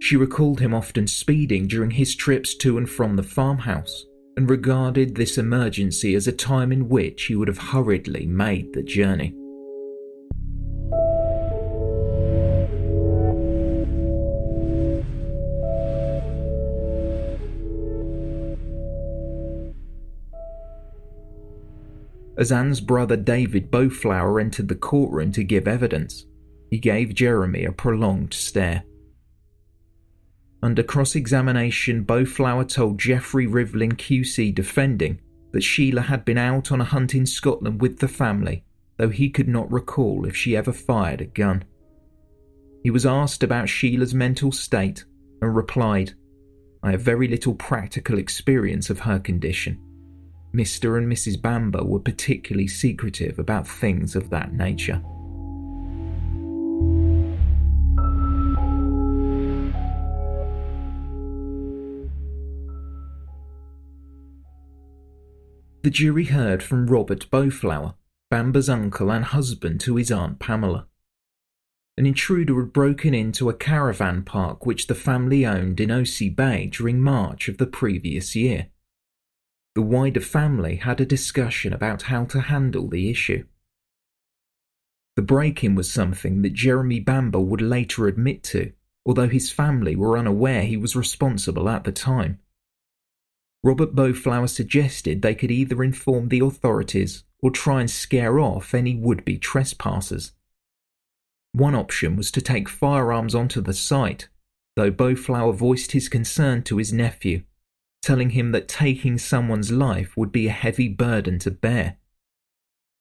She 0.00 0.16
recalled 0.16 0.60
him 0.60 0.74
often 0.74 1.06
speeding 1.06 1.68
during 1.68 1.90
his 1.90 2.14
trips 2.14 2.54
to 2.56 2.78
and 2.78 2.88
from 2.88 3.16
the 3.16 3.22
farmhouse 3.22 4.04
and 4.36 4.50
regarded 4.50 5.14
this 5.14 5.38
emergency 5.38 6.14
as 6.14 6.26
a 6.26 6.32
time 6.32 6.72
in 6.72 6.88
which 6.88 7.24
he 7.24 7.36
would 7.36 7.48
have 7.48 7.58
hurriedly 7.58 8.26
made 8.26 8.72
the 8.72 8.82
journey. 8.82 9.34
As 22.36 22.50
Anne's 22.50 22.80
brother 22.80 23.16
David 23.16 23.70
Boutflour 23.70 24.40
entered 24.40 24.66
the 24.68 24.74
courtroom 24.74 25.30
to 25.32 25.44
give 25.44 25.68
evidence, 25.68 26.26
he 26.68 26.78
gave 26.78 27.14
Jeremy 27.14 27.64
a 27.64 27.70
prolonged 27.70 28.34
stare. 28.34 28.82
Under 30.64 30.82
cross 30.82 31.14
examination, 31.14 32.04
Boutflour 32.04 32.64
told 32.64 32.98
Geoffrey 32.98 33.46
Rivlin 33.46 33.92
QC 33.98 34.54
defending 34.54 35.20
that 35.52 35.60
Sheila 35.60 36.00
had 36.00 36.24
been 36.24 36.38
out 36.38 36.72
on 36.72 36.80
a 36.80 36.84
hunt 36.84 37.14
in 37.14 37.26
Scotland 37.26 37.82
with 37.82 37.98
the 37.98 38.08
family, 38.08 38.64
though 38.96 39.10
he 39.10 39.28
could 39.28 39.46
not 39.46 39.70
recall 39.70 40.24
if 40.24 40.34
she 40.34 40.56
ever 40.56 40.72
fired 40.72 41.20
a 41.20 41.26
gun. 41.26 41.64
He 42.82 42.90
was 42.90 43.04
asked 43.04 43.42
about 43.42 43.68
Sheila's 43.68 44.14
mental 44.14 44.52
state 44.52 45.04
and 45.42 45.54
replied, 45.54 46.14
I 46.82 46.92
have 46.92 47.02
very 47.02 47.28
little 47.28 47.54
practical 47.54 48.16
experience 48.16 48.88
of 48.88 49.00
her 49.00 49.18
condition. 49.18 49.78
Mr. 50.54 50.96
and 50.96 51.12
Mrs. 51.12 51.42
Bamber 51.42 51.84
were 51.84 52.00
particularly 52.00 52.68
secretive 52.68 53.38
about 53.38 53.68
things 53.68 54.16
of 54.16 54.30
that 54.30 54.54
nature. 54.54 55.02
The 65.84 65.90
jury 65.90 66.24
heard 66.24 66.62
from 66.62 66.86
Robert 66.86 67.30
Boutflour, 67.30 67.92
Bamber's 68.30 68.70
uncle 68.70 69.12
and 69.12 69.22
husband 69.22 69.82
to 69.82 69.96
his 69.96 70.10
Aunt 70.10 70.38
Pamela. 70.38 70.86
An 71.98 72.06
intruder 72.06 72.58
had 72.58 72.72
broken 72.72 73.12
into 73.12 73.50
a 73.50 73.54
caravan 73.54 74.22
park 74.22 74.64
which 74.64 74.86
the 74.86 74.94
family 74.94 75.44
owned 75.44 75.80
in 75.80 75.90
Osea 75.90 76.34
Bay 76.34 76.68
during 76.68 77.02
March 77.02 77.50
of 77.50 77.58
the 77.58 77.66
previous 77.66 78.34
year. 78.34 78.68
The 79.74 79.82
wider 79.82 80.22
family 80.22 80.76
had 80.76 81.02
a 81.02 81.04
discussion 81.04 81.74
about 81.74 82.04
how 82.04 82.24
to 82.24 82.40
handle 82.40 82.88
the 82.88 83.10
issue. 83.10 83.44
The 85.16 85.22
break 85.22 85.62
in 85.62 85.74
was 85.74 85.92
something 85.92 86.40
that 86.40 86.54
Jeremy 86.54 87.00
Bamber 87.00 87.40
would 87.40 87.60
later 87.60 88.06
admit 88.06 88.42
to, 88.44 88.72
although 89.04 89.28
his 89.28 89.52
family 89.52 89.96
were 89.96 90.16
unaware 90.16 90.62
he 90.62 90.78
was 90.78 90.96
responsible 90.96 91.68
at 91.68 91.84
the 91.84 91.92
time. 91.92 92.38
Robert 93.64 93.94
Boutflour 93.94 94.46
suggested 94.46 95.22
they 95.22 95.34
could 95.34 95.50
either 95.50 95.82
inform 95.82 96.28
the 96.28 96.40
authorities 96.40 97.24
or 97.40 97.50
try 97.50 97.80
and 97.80 97.90
scare 97.90 98.38
off 98.38 98.74
any 98.74 98.94
would 98.94 99.24
be 99.24 99.38
trespassers. 99.38 100.32
One 101.52 101.74
option 101.74 102.14
was 102.14 102.30
to 102.32 102.42
take 102.42 102.68
firearms 102.68 103.34
onto 103.34 103.62
the 103.62 103.72
site, 103.72 104.28
though 104.76 104.90
Boutflour 104.90 105.54
voiced 105.54 105.92
his 105.92 106.10
concern 106.10 106.62
to 106.64 106.76
his 106.76 106.92
nephew, 106.92 107.44
telling 108.02 108.30
him 108.30 108.52
that 108.52 108.68
taking 108.68 109.16
someone's 109.16 109.72
life 109.72 110.14
would 110.14 110.30
be 110.30 110.46
a 110.46 110.52
heavy 110.52 110.88
burden 110.88 111.38
to 111.38 111.50
bear. 111.50 111.96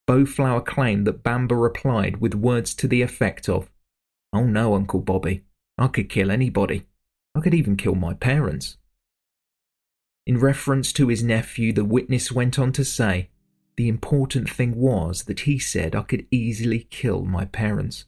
Boutflour 0.08 0.62
claimed 0.62 1.06
that 1.08 1.24
Bamber 1.24 1.58
replied 1.58 2.22
with 2.22 2.36
words 2.36 2.74
to 2.76 2.88
the 2.88 3.02
effect 3.02 3.50
of, 3.50 3.70
Oh 4.32 4.46
no, 4.46 4.76
Uncle 4.76 5.02
Bobby, 5.02 5.44
I 5.78 5.88
could 5.88 6.08
kill 6.08 6.32
anybody. 6.32 6.84
I 7.36 7.42
could 7.42 7.54
even 7.54 7.76
kill 7.76 7.96
my 7.96 8.14
parents. 8.14 8.78
In 10.26 10.38
reference 10.38 10.94
to 10.94 11.10
his 11.10 11.22
nephew, 11.24 11.74
the 11.74 11.84
witness 11.84 12.32
went 12.32 12.58
on 12.58 12.72
to 12.74 12.86
say, 12.86 13.30
The 13.76 13.90
important 13.90 14.50
thing 14.50 14.76
was 14.76 15.24
that 15.24 15.42
he 15.42 15.60
said 15.60 15.96
I 15.96 16.04
could 16.04 16.26
easily 16.32 16.88
kill 16.90 17.26
my 17.26 17.46
parents. 17.46 18.06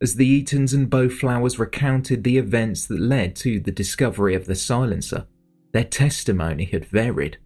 As 0.00 0.16
the 0.16 0.26
Eatons 0.26 0.72
and 0.72 0.90
Boutflours 0.90 1.58
recounted 1.58 2.24
the 2.24 2.38
events 2.38 2.86
that 2.86 3.00
led 3.00 3.36
to 3.36 3.60
the 3.60 3.72
discovery 3.72 4.34
of 4.34 4.46
the 4.46 4.54
silencer, 4.54 5.26
their 5.72 5.84
testimony 5.84 6.64
had 6.64 6.86
varied. 6.86 7.38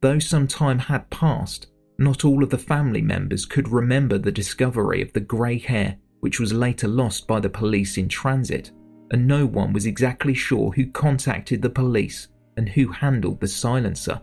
Though 0.00 0.18
some 0.18 0.46
time 0.46 0.80
had 0.80 1.08
passed, 1.10 1.68
not 1.98 2.24
all 2.24 2.42
of 2.42 2.50
the 2.50 2.58
family 2.58 3.00
members 3.00 3.46
could 3.46 3.68
remember 3.68 4.18
the 4.18 4.32
discovery 4.32 5.00
of 5.00 5.12
the 5.12 5.20
grey 5.20 5.58
hair, 5.58 5.96
which 6.20 6.38
was 6.38 6.52
later 6.52 6.88
lost 6.88 7.26
by 7.26 7.40
the 7.40 7.48
police 7.48 7.96
in 7.96 8.08
transit 8.08 8.70
and 9.10 9.26
no 9.26 9.46
one 9.46 9.72
was 9.72 9.86
exactly 9.86 10.34
sure 10.34 10.72
who 10.72 10.86
contacted 10.86 11.62
the 11.62 11.70
police 11.70 12.28
and 12.56 12.68
who 12.68 12.88
handled 12.88 13.40
the 13.40 13.48
silencer. 13.48 14.20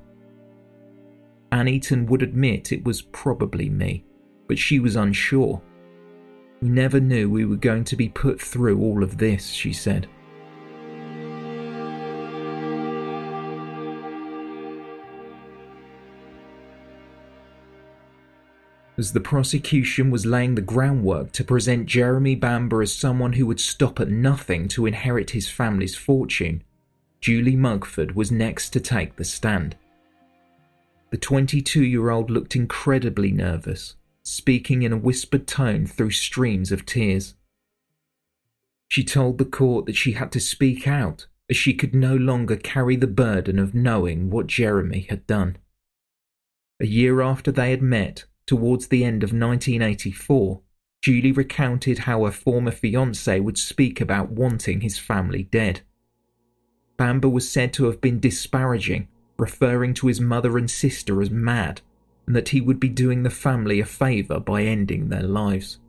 Anne 1.52 1.68
Eaton 1.68 2.06
would 2.06 2.22
admit 2.22 2.72
it 2.72 2.86
was 2.86 3.02
probably 3.02 3.70
me, 3.70 4.06
but 4.48 4.58
she 4.58 4.80
was 4.80 4.96
unsure. 4.96 5.62
We 6.62 6.70
never 6.70 7.00
knew 7.00 7.30
we 7.30 7.46
were 7.46 7.58
going 7.58 7.84
to 7.86 7.96
be 7.96 8.10
put 8.10 8.42
through 8.42 8.80
all 8.80 9.04
of 9.04 9.18
this, 9.18 9.50
she 9.50 9.74
said. 9.74 10.08
As 19.02 19.14
the 19.14 19.20
prosecution 19.20 20.12
was 20.12 20.28
laying 20.28 20.54
the 20.54 20.62
groundwork 20.62 21.32
to 21.32 21.44
present 21.44 21.88
Jeremy 21.88 22.36
Bamber 22.36 22.84
as 22.84 22.94
someone 22.94 23.34
who 23.34 23.48
would 23.48 23.60
stop 23.60 24.00
at 24.00 24.10
nothing 24.10 24.68
to 24.68 24.86
inherit 24.86 25.32
his 25.32 25.50
family's 25.50 25.96
fortune, 25.96 26.64
Julie 27.20 27.56
Mugford 27.56 28.16
was 28.16 28.32
next 28.32 28.70
to 28.70 28.80
take 28.80 29.16
the 29.16 29.24
stand. 29.24 29.76
The 31.10 31.18
22 31.18 31.84
year 31.84 32.12
old 32.12 32.30
looked 32.30 32.56
incredibly 32.56 33.32
nervous, 33.32 33.96
speaking 34.22 34.84
in 34.84 34.94
a 34.94 34.98
whispered 34.98 35.48
tone 35.48 35.88
through 35.88 36.12
streams 36.12 36.72
of 36.72 36.86
tears. 36.86 37.34
She 38.88 39.04
told 39.04 39.40
the 39.40 39.46
court 39.46 39.88
that 39.88 39.96
she 39.96 40.12
had 40.12 40.32
to 40.34 40.40
speak 40.40 40.88
out 40.88 41.26
as 41.50 41.58
she 41.58 41.74
could 41.74 41.96
no 41.96 42.16
longer 42.16 42.56
carry 42.56 42.98
the 42.98 43.08
burden 43.08 43.58
of 43.58 43.74
knowing 43.74 44.30
what 44.30 44.46
Jeremy 44.46 45.08
had 45.10 45.26
done. 45.26 45.58
A 46.80 46.86
year 46.86 47.20
after 47.22 47.52
they 47.52 47.72
had 47.72 47.82
met, 47.82 48.26
towards 48.46 48.88
the 48.88 49.04
end 49.04 49.24
of 49.24 49.30
1984, 49.30 50.62
Julie 51.02 51.32
recounted 51.32 52.00
how 52.00 52.26
her 52.26 52.32
former 52.32 52.72
fiance 52.72 53.40
would 53.40 53.58
speak 53.58 54.00
about 54.00 54.32
wanting 54.32 54.82
his 54.82 55.00
family 55.00 55.44
dead. 55.44 55.82
Bamber 56.98 57.30
was 57.30 57.50
said 57.50 57.74
to 57.74 57.86
have 57.86 58.00
been 58.00 58.20
disparaging, 58.20 59.08
referring 59.38 59.96
to 59.96 60.08
his 60.08 60.22
mother 60.22 60.58
and 60.58 60.70
sister 60.70 61.22
as 61.22 61.32
mad, 61.32 61.82
and 62.28 62.36
that 62.36 62.50
he 62.50 62.62
would 62.62 62.80
be 62.80 62.90
doing 62.90 63.24
the 63.24 63.30
family 63.32 63.80
a 63.80 63.86
favour 63.86 64.40
by 64.40 64.64
ending 64.64 65.10
their 65.10 65.24
lives. 65.24 65.80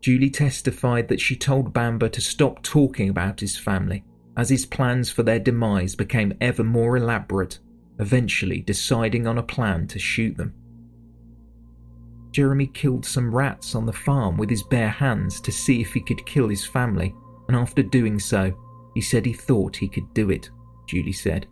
Julie 0.00 0.30
testified 0.30 1.08
that 1.08 1.20
she 1.20 1.34
told 1.34 1.72
Bamber 1.72 2.08
to 2.10 2.20
stop 2.20 2.62
talking 2.62 3.08
about 3.08 3.40
his 3.40 3.56
family, 3.56 4.04
as 4.36 4.50
his 4.50 4.64
plans 4.64 5.10
for 5.10 5.24
their 5.24 5.40
demise 5.40 5.96
became 5.96 6.34
ever 6.40 6.62
more 6.62 6.96
elaborate, 6.96 7.58
eventually 7.98 8.60
deciding 8.60 9.26
on 9.26 9.38
a 9.38 9.42
plan 9.42 9.88
to 9.88 9.98
shoot 9.98 10.36
them. 10.36 10.54
Jeremy 12.36 12.66
killed 12.66 13.06
some 13.06 13.34
rats 13.34 13.74
on 13.74 13.86
the 13.86 13.94
farm 13.94 14.36
with 14.36 14.50
his 14.50 14.62
bare 14.62 14.90
hands 14.90 15.40
to 15.40 15.50
see 15.50 15.80
if 15.80 15.94
he 15.94 16.00
could 16.02 16.26
kill 16.26 16.50
his 16.50 16.66
family, 16.66 17.14
and 17.48 17.56
after 17.56 17.82
doing 17.82 18.18
so, 18.18 18.54
he 18.92 19.00
said 19.00 19.24
he 19.24 19.32
thought 19.32 19.74
he 19.74 19.88
could 19.88 20.12
do 20.12 20.28
it, 20.28 20.50
Julie 20.86 21.12
said. 21.12 21.46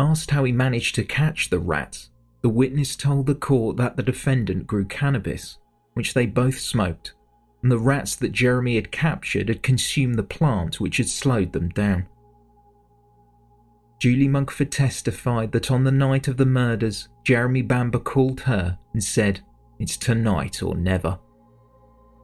Asked 0.00 0.32
how 0.32 0.42
he 0.42 0.50
managed 0.50 0.96
to 0.96 1.04
catch 1.04 1.48
the 1.48 1.60
rats, 1.60 2.10
the 2.42 2.48
witness 2.48 2.96
told 2.96 3.26
the 3.26 3.36
court 3.36 3.76
that 3.76 3.96
the 3.96 4.02
defendant 4.02 4.66
grew 4.66 4.84
cannabis, 4.86 5.58
which 5.94 6.12
they 6.12 6.26
both 6.26 6.58
smoked, 6.58 7.14
and 7.62 7.70
the 7.70 7.78
rats 7.78 8.16
that 8.16 8.32
Jeremy 8.32 8.74
had 8.74 8.90
captured 8.90 9.48
had 9.48 9.62
consumed 9.62 10.16
the 10.16 10.24
plant 10.24 10.80
which 10.80 10.96
had 10.96 11.08
slowed 11.08 11.52
them 11.52 11.68
down. 11.68 12.08
Julie 13.98 14.28
Mugford 14.28 14.70
testified 14.70 15.50
that 15.52 15.70
on 15.70 15.82
the 15.82 15.90
night 15.90 16.28
of 16.28 16.36
the 16.36 16.46
murders, 16.46 17.08
Jeremy 17.24 17.62
Bamber 17.62 17.98
called 17.98 18.40
her 18.40 18.78
and 18.92 19.02
said, 19.02 19.40
It's 19.80 19.96
tonight 19.96 20.62
or 20.62 20.76
never. 20.76 21.18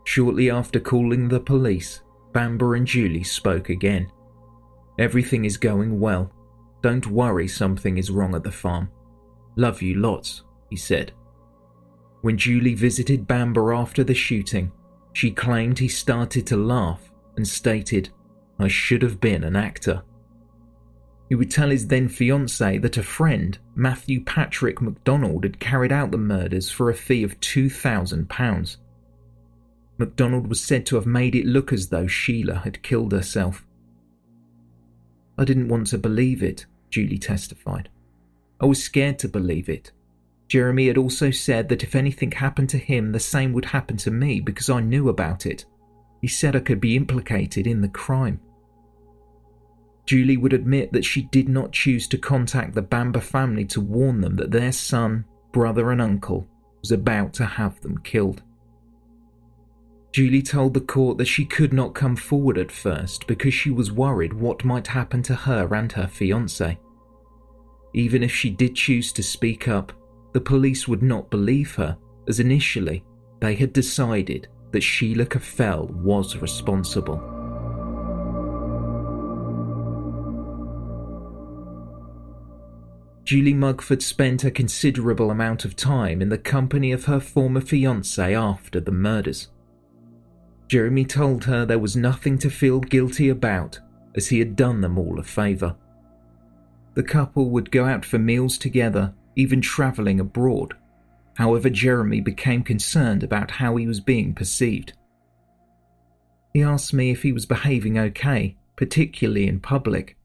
Shortly 0.04 0.50
after 0.50 0.78
calling 0.78 1.28
the 1.28 1.40
police, 1.40 2.02
Bamber 2.32 2.76
and 2.76 2.86
Julie 2.86 3.24
spoke 3.24 3.70
again. 3.70 4.10
Everything 4.98 5.44
is 5.44 5.56
going 5.56 5.98
well. 5.98 6.30
Don't 6.82 7.06
worry, 7.08 7.48
something 7.48 7.98
is 7.98 8.10
wrong 8.10 8.34
at 8.34 8.44
the 8.44 8.52
farm. 8.52 8.88
Love 9.56 9.82
you 9.82 9.94
lots, 9.96 10.42
he 10.70 10.76
said. 10.76 11.12
When 12.20 12.38
Julie 12.38 12.74
visited 12.74 13.26
Bamber 13.26 13.74
after 13.74 14.04
the 14.04 14.14
shooting, 14.14 14.70
she 15.12 15.30
claimed 15.30 15.78
he 15.78 15.88
started 15.88 16.46
to 16.46 16.56
laugh 16.56 17.10
and 17.36 17.46
stated, 17.46 18.10
I 18.58 18.68
should 18.68 19.02
have 19.02 19.20
been 19.20 19.42
an 19.42 19.56
actor. 19.56 20.02
He 21.28 21.34
would 21.34 21.50
tell 21.50 21.70
his 21.70 21.88
then 21.88 22.08
fiancée 22.08 22.80
that 22.82 22.98
a 22.98 23.02
friend, 23.02 23.58
Matthew 23.74 24.22
Patrick 24.22 24.82
MacDonald, 24.82 25.44
had 25.44 25.58
carried 25.58 25.92
out 25.92 26.10
the 26.10 26.18
murders 26.18 26.70
for 26.70 26.90
a 26.90 26.94
fee 26.94 27.22
of 27.22 27.40
£2,000. 27.40 28.76
MacDonald 29.96 30.48
was 30.48 30.60
said 30.60 30.84
to 30.86 30.96
have 30.96 31.06
made 31.06 31.34
it 31.34 31.46
look 31.46 31.72
as 31.72 31.88
though 31.88 32.06
Sheila 32.06 32.56
had 32.56 32.82
killed 32.82 33.12
herself. 33.12 33.64
I 35.38 35.44
didn't 35.44 35.68
want 35.68 35.86
to 35.88 35.98
believe 35.98 36.42
it, 36.42 36.66
Julie 36.90 37.18
testified. 37.18 37.88
I 38.60 38.66
was 38.66 38.82
scared 38.82 39.18
to 39.20 39.28
believe 39.28 39.68
it. 39.68 39.92
Jeremy 40.46 40.88
had 40.88 40.98
also 40.98 41.30
said 41.30 41.68
that 41.68 41.82
if 41.82 41.94
anything 41.94 42.30
happened 42.32 42.68
to 42.70 42.78
him, 42.78 43.12
the 43.12 43.20
same 43.20 43.52
would 43.52 43.64
happen 43.64 43.96
to 43.98 44.10
me 44.10 44.40
because 44.40 44.68
I 44.68 44.80
knew 44.80 45.08
about 45.08 45.46
it. 45.46 45.64
He 46.20 46.28
said 46.28 46.54
I 46.54 46.60
could 46.60 46.80
be 46.80 46.96
implicated 46.96 47.66
in 47.66 47.80
the 47.80 47.88
crime. 47.88 48.40
Julie 50.06 50.36
would 50.36 50.52
admit 50.52 50.92
that 50.92 51.04
she 51.04 51.22
did 51.22 51.48
not 51.48 51.72
choose 51.72 52.06
to 52.08 52.18
contact 52.18 52.74
the 52.74 52.82
Bamber 52.82 53.20
family 53.20 53.64
to 53.66 53.80
warn 53.80 54.20
them 54.20 54.36
that 54.36 54.50
their 54.50 54.72
son, 54.72 55.24
brother, 55.52 55.90
and 55.90 56.02
uncle 56.02 56.46
was 56.80 56.92
about 56.92 57.32
to 57.34 57.46
have 57.46 57.80
them 57.80 57.98
killed. 57.98 58.42
Julie 60.12 60.42
told 60.42 60.74
the 60.74 60.80
court 60.80 61.18
that 61.18 61.24
she 61.24 61.44
could 61.44 61.72
not 61.72 61.94
come 61.94 62.14
forward 62.14 62.58
at 62.58 62.70
first 62.70 63.26
because 63.26 63.54
she 63.54 63.70
was 63.70 63.90
worried 63.90 64.32
what 64.32 64.64
might 64.64 64.86
happen 64.86 65.22
to 65.24 65.34
her 65.34 65.74
and 65.74 65.90
her 65.92 66.06
fiance. 66.06 66.78
Even 67.94 68.22
if 68.22 68.30
she 68.30 68.50
did 68.50 68.76
choose 68.76 69.12
to 69.12 69.22
speak 69.22 69.66
up, 69.66 69.92
the 70.32 70.40
police 70.40 70.86
would 70.86 71.02
not 71.02 71.30
believe 71.30 71.74
her, 71.76 71.96
as 72.28 72.40
initially 72.40 73.04
they 73.40 73.54
had 73.54 73.72
decided 73.72 74.48
that 74.72 74.82
Sheila 74.82 75.26
Caffell 75.26 75.86
was 75.86 76.36
responsible. 76.36 77.33
Julie 83.24 83.54
Mugford 83.54 84.02
spent 84.02 84.44
a 84.44 84.50
considerable 84.50 85.30
amount 85.30 85.64
of 85.64 85.74
time 85.74 86.20
in 86.20 86.28
the 86.28 86.36
company 86.36 86.92
of 86.92 87.06
her 87.06 87.20
former 87.20 87.62
fiance 87.62 88.34
after 88.34 88.80
the 88.80 88.92
murders. 88.92 89.48
Jeremy 90.68 91.06
told 91.06 91.44
her 91.44 91.64
there 91.64 91.78
was 91.78 91.96
nothing 91.96 92.36
to 92.38 92.50
feel 92.50 92.80
guilty 92.80 93.30
about, 93.30 93.80
as 94.14 94.28
he 94.28 94.38
had 94.38 94.56
done 94.56 94.82
them 94.82 94.98
all 94.98 95.18
a 95.18 95.22
favour. 95.22 95.74
The 96.94 97.02
couple 97.02 97.48
would 97.50 97.70
go 97.70 97.86
out 97.86 98.04
for 98.04 98.18
meals 98.18 98.58
together, 98.58 99.14
even 99.36 99.62
travelling 99.62 100.20
abroad. 100.20 100.74
However, 101.34 101.70
Jeremy 101.70 102.20
became 102.20 102.62
concerned 102.62 103.22
about 103.22 103.50
how 103.50 103.76
he 103.76 103.86
was 103.86 104.00
being 104.00 104.34
perceived. 104.34 104.92
He 106.52 106.62
asked 106.62 106.92
me 106.92 107.10
if 107.10 107.22
he 107.22 107.32
was 107.32 107.46
behaving 107.46 107.98
okay, 107.98 108.56
particularly 108.76 109.48
in 109.48 109.60
public, 109.60 110.16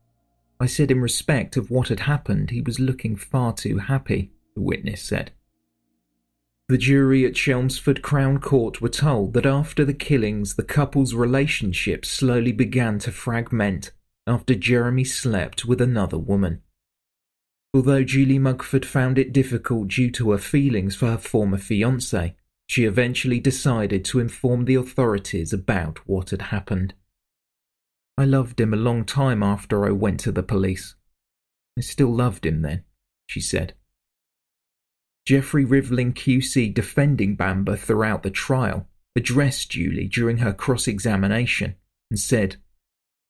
I 0.59 0.65
said 0.65 0.91
in 0.91 1.01
respect 1.01 1.55
of 1.55 1.71
what 1.71 1.87
had 1.87 2.01
happened, 2.01 2.49
he 2.49 2.61
was 2.61 2.79
looking 2.79 3.15
far 3.15 3.53
too 3.53 3.77
happy, 3.77 4.31
the 4.55 4.61
witness 4.61 5.01
said. 5.01 5.31
The 6.67 6.77
jury 6.77 7.25
at 7.25 7.33
Chelmsford 7.33 8.01
Crown 8.01 8.39
Court 8.39 8.81
were 8.81 8.89
told 8.89 9.33
that 9.33 9.45
after 9.45 9.83
the 9.83 9.93
killings, 9.93 10.55
the 10.55 10.63
couple's 10.63 11.15
relationship 11.15 12.05
slowly 12.05 12.51
began 12.51 12.99
to 12.99 13.11
fragment 13.11 13.91
after 14.27 14.53
Jeremy 14.53 15.03
slept 15.03 15.65
with 15.65 15.81
another 15.81 16.19
woman. 16.19 16.61
Although 17.73 18.03
Julie 18.03 18.37
Mugford 18.37 18.85
found 18.85 19.17
it 19.17 19.33
difficult 19.33 19.87
due 19.87 20.11
to 20.11 20.31
her 20.31 20.37
feelings 20.37 20.95
for 20.95 21.07
her 21.07 21.17
former 21.17 21.57
fiance, 21.57 22.35
she 22.67 22.85
eventually 22.85 23.39
decided 23.39 24.05
to 24.05 24.19
inform 24.19 24.65
the 24.65 24.75
authorities 24.75 25.53
about 25.53 26.07
what 26.07 26.29
had 26.29 26.43
happened. 26.43 26.93
I 28.19 28.25
loved 28.25 28.59
him 28.59 28.73
a 28.73 28.77
long 28.77 29.05
time 29.05 29.41
after 29.41 29.85
I 29.85 29.91
went 29.91 30.19
to 30.19 30.33
the 30.33 30.43
police. 30.43 30.93
I 31.77 31.81
still 31.81 32.13
loved 32.13 32.45
him 32.45 32.63
then, 32.63 32.83
she 33.27 33.39
said. 33.39 33.75
Geoffrey 35.25 35.63
Rivlin 35.63 36.13
QC 36.13 36.73
defending 36.73 37.37
Bamber 37.37 37.77
throughout 37.77 38.23
the 38.23 38.29
trial 38.29 38.89
addressed 39.15 39.71
Julie 39.71 40.09
during 40.09 40.39
her 40.39 40.51
cross 40.51 40.85
examination 40.85 41.75
and 42.11 42.19
said, 42.19 42.57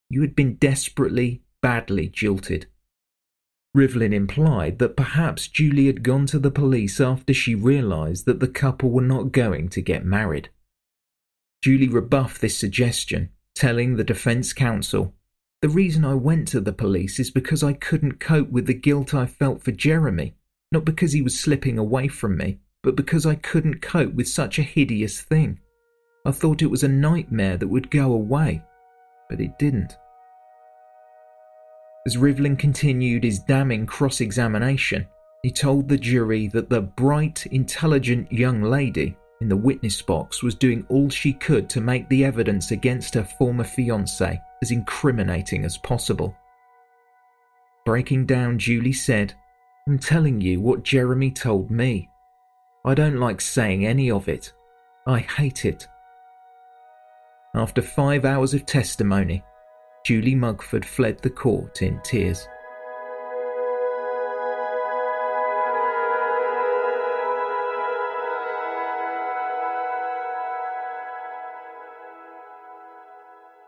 You 0.09 0.21
had 0.21 0.35
been 0.35 0.55
desperately, 0.55 1.43
badly 1.61 2.07
jilted. 2.07 2.65
Rivlin 3.77 4.11
implied 4.11 4.79
that 4.79 4.97
perhaps 4.97 5.47
Julie 5.47 5.85
had 5.85 6.01
gone 6.01 6.25
to 6.25 6.39
the 6.39 6.49
police 6.49 6.99
after 6.99 7.31
she 7.31 7.53
realised 7.53 8.25
that 8.25 8.39
the 8.39 8.47
couple 8.47 8.89
were 8.89 9.03
not 9.03 9.33
going 9.33 9.69
to 9.69 9.83
get 9.83 10.03
married. 10.03 10.49
Julie 11.61 11.89
rebuffed 11.89 12.41
this 12.41 12.57
suggestion 12.57 13.29
telling 13.59 13.97
the 13.97 14.03
defense 14.05 14.53
counsel, 14.53 15.13
The 15.61 15.67
reason 15.67 16.05
I 16.05 16.13
went 16.13 16.47
to 16.49 16.61
the 16.61 16.71
police 16.71 17.19
is 17.19 17.29
because 17.29 17.61
I 17.61 17.73
couldn't 17.73 18.21
cope 18.21 18.49
with 18.49 18.67
the 18.67 18.73
guilt 18.73 19.13
I 19.13 19.25
felt 19.25 19.61
for 19.61 19.73
Jeremy, 19.73 20.35
not 20.71 20.85
because 20.85 21.11
he 21.11 21.21
was 21.21 21.37
slipping 21.37 21.77
away 21.77 22.07
from 22.07 22.37
me, 22.37 22.59
but 22.83 22.95
because 22.95 23.25
I 23.25 23.35
couldn't 23.35 23.81
cope 23.81 24.13
with 24.13 24.29
such 24.29 24.59
a 24.59 24.63
hideous 24.63 25.19
thing. 25.19 25.59
I 26.25 26.31
thought 26.31 26.61
it 26.61 26.71
was 26.71 26.83
a 26.83 26.87
nightmare 26.87 27.57
that 27.57 27.67
would 27.67 27.91
go 27.91 28.13
away, 28.13 28.63
but 29.29 29.41
it 29.41 29.59
didn't. 29.59 29.97
As 32.07 32.15
Rivlin 32.15 32.57
continued 32.57 33.25
his 33.25 33.39
damning 33.39 33.85
cross 33.85 34.21
examination, 34.21 35.05
he 35.43 35.51
told 35.51 35.89
the 35.89 35.97
jury 35.97 36.47
that 36.47 36.69
the 36.69 36.81
bright, 36.81 37.45
intelligent 37.47 38.31
young 38.31 38.61
lady 38.61 39.17
in 39.41 39.49
the 39.49 39.55
witness 39.55 40.01
box 40.01 40.43
was 40.43 40.55
doing 40.55 40.85
all 40.89 41.09
she 41.09 41.33
could 41.33 41.69
to 41.69 41.81
make 41.81 42.07
the 42.09 42.25
evidence 42.25 42.71
against 42.71 43.13
her 43.13 43.23
former 43.23 43.63
fiance 43.63 44.39
as 44.61 44.71
incriminating 44.71 45.63
as 45.63 45.77
possible. 45.77 46.35
Breaking 47.85 48.25
down, 48.25 48.59
Julie 48.59 48.93
said, 48.93 49.33
I'm 49.87 49.97
telling 49.97 50.41
you 50.41 50.59
what 50.59 50.83
Jeremy 50.83 51.31
told 51.31 51.71
me. 51.71 52.09
I 52.85 52.93
don't 52.93 53.17
like 53.17 53.41
saying 53.41 53.85
any 53.85 54.11
of 54.11 54.27
it. 54.27 54.53
I 55.07 55.19
hate 55.19 55.65
it. 55.65 55.87
After 57.55 57.81
five 57.81 58.25
hours 58.25 58.53
of 58.53 58.65
testimony, 58.65 59.43
Julie 60.05 60.35
Mugford 60.35 60.85
fled 60.85 61.19
the 61.19 61.29
court 61.29 61.81
in 61.81 61.99
tears. 62.03 62.47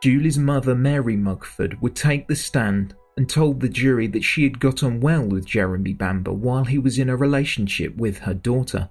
Julie's 0.02 0.38
mother, 0.40 0.74
Mary 0.74 1.16
Mugford, 1.16 1.80
would 1.80 1.96
take 1.96 2.28
the 2.28 2.36
stand 2.36 2.96
and 3.18 3.30
told 3.30 3.60
the 3.60 3.70
jury 3.70 4.08
that 4.08 4.24
she 4.24 4.44
had 4.44 4.60
got 4.60 4.82
on 4.82 5.00
well 5.00 5.24
with 5.24 5.46
Jeremy 5.46 5.94
Bamber 5.94 6.34
while 6.34 6.66
he 6.66 6.80
was 6.80 6.98
in 6.98 7.08
a 7.08 7.16
relationship 7.16 7.96
with 7.96 8.20
her 8.20 8.34
daughter. 8.34 8.90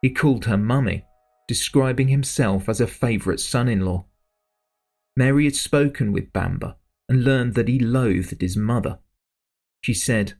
He 0.00 0.08
called 0.08 0.46
her 0.46 0.56
mummy, 0.56 1.04
describing 1.46 2.08
himself 2.08 2.66
as 2.66 2.80
a 2.80 2.86
favourite 2.86 3.40
son 3.40 3.68
in 3.68 3.80
law. 3.80 4.06
Mary 5.18 5.44
had 5.44 5.54
spoken 5.54 6.12
with 6.12 6.32
Bamber 6.32 6.76
and 7.10 7.22
learned 7.22 7.54
that 7.54 7.68
he 7.68 7.78
loathed 7.78 8.40
his 8.40 8.56
mother. 8.56 9.00
She 9.82 9.92
said, 9.92 10.32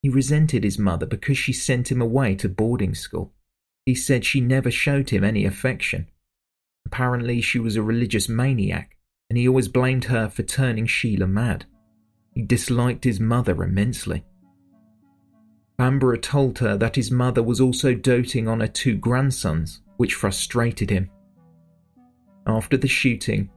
He 0.00 0.08
resented 0.08 0.64
his 0.64 0.78
mother 0.78 1.04
because 1.04 1.36
she 1.36 1.52
sent 1.52 1.92
him 1.92 2.00
away 2.00 2.34
to 2.36 2.48
boarding 2.48 2.94
school. 2.94 3.34
He 3.84 3.94
said 3.94 4.24
she 4.24 4.40
never 4.40 4.70
showed 4.70 5.10
him 5.10 5.22
any 5.22 5.44
affection. 5.44 6.08
Apparently, 6.86 7.42
she 7.42 7.58
was 7.58 7.76
a 7.76 7.82
religious 7.82 8.26
maniac 8.26 8.96
and 9.32 9.38
he 9.38 9.48
always 9.48 9.66
blamed 9.68 10.04
her 10.04 10.28
for 10.28 10.42
turning 10.42 10.84
Sheila 10.84 11.26
mad. 11.26 11.64
He 12.34 12.42
disliked 12.42 13.04
his 13.04 13.18
mother 13.18 13.64
immensely. 13.64 14.26
Bamber 15.78 16.14
told 16.18 16.58
her 16.58 16.76
that 16.76 16.96
his 16.96 17.10
mother 17.10 17.42
was 17.42 17.58
also 17.58 17.94
doting 17.94 18.46
on 18.46 18.60
her 18.60 18.68
two 18.68 18.94
grandsons, 18.94 19.80
which 19.96 20.12
frustrated 20.12 20.90
him. 20.90 21.08
After 22.46 22.76
the 22.76 22.86
shooting, 22.86 23.48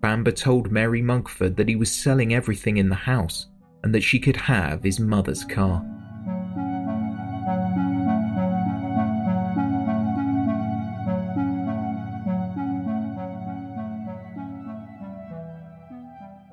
Bamber 0.00 0.30
told 0.30 0.70
Mary 0.70 1.02
Mugford 1.02 1.56
that 1.56 1.68
he 1.68 1.74
was 1.74 1.90
selling 1.90 2.32
everything 2.32 2.76
in 2.76 2.88
the 2.88 2.94
house 2.94 3.48
and 3.82 3.92
that 3.92 4.04
she 4.04 4.20
could 4.20 4.36
have 4.36 4.84
his 4.84 5.00
mother's 5.00 5.42
car. 5.42 5.84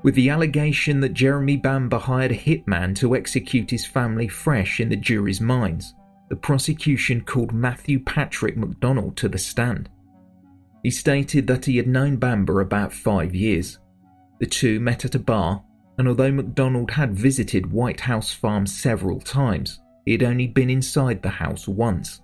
With 0.04 0.16
the 0.16 0.30
allegation 0.30 1.00
that 1.00 1.14
Jeremy 1.14 1.56
Bamber 1.58 1.98
hired 1.98 2.32
a 2.32 2.38
hitman 2.38 2.96
to 2.98 3.16
execute 3.16 3.72
his 3.72 3.86
family 3.86 4.28
fresh 4.28 4.80
in 4.80 4.90
the 4.90 4.98
jury's 4.98 5.42
minds. 5.42 5.96
The 6.30 6.36
prosecution 6.36 7.22
called 7.22 7.54
Matthew 7.54 8.00
Patrick 8.00 8.58
McDonald 8.58 9.16
to 9.18 9.30
the 9.30 9.38
stand. 9.38 9.90
He 10.84 10.92
stated 10.92 11.48
that 11.48 11.66
he 11.66 11.78
had 11.78 11.88
known 11.88 12.18
Bamber 12.18 12.60
about 12.60 12.92
five 12.92 13.34
years. 13.34 13.80
The 14.40 14.46
two 14.46 14.82
met 14.82 15.06
at 15.06 15.16
a 15.16 15.20
bar, 15.20 15.64
and 15.98 16.08
although 16.08 16.32
McDonald 16.32 16.92
had 16.92 17.14
visited 17.14 17.72
White 17.72 18.02
House 18.02 18.34
Farm 18.34 18.68
several 18.68 19.22
times, 19.22 19.80
he 20.06 20.12
had 20.12 20.24
only 20.24 20.48
been 20.48 20.70
inside 20.70 21.22
the 21.22 21.30
house 21.30 21.68
once. 21.68 22.22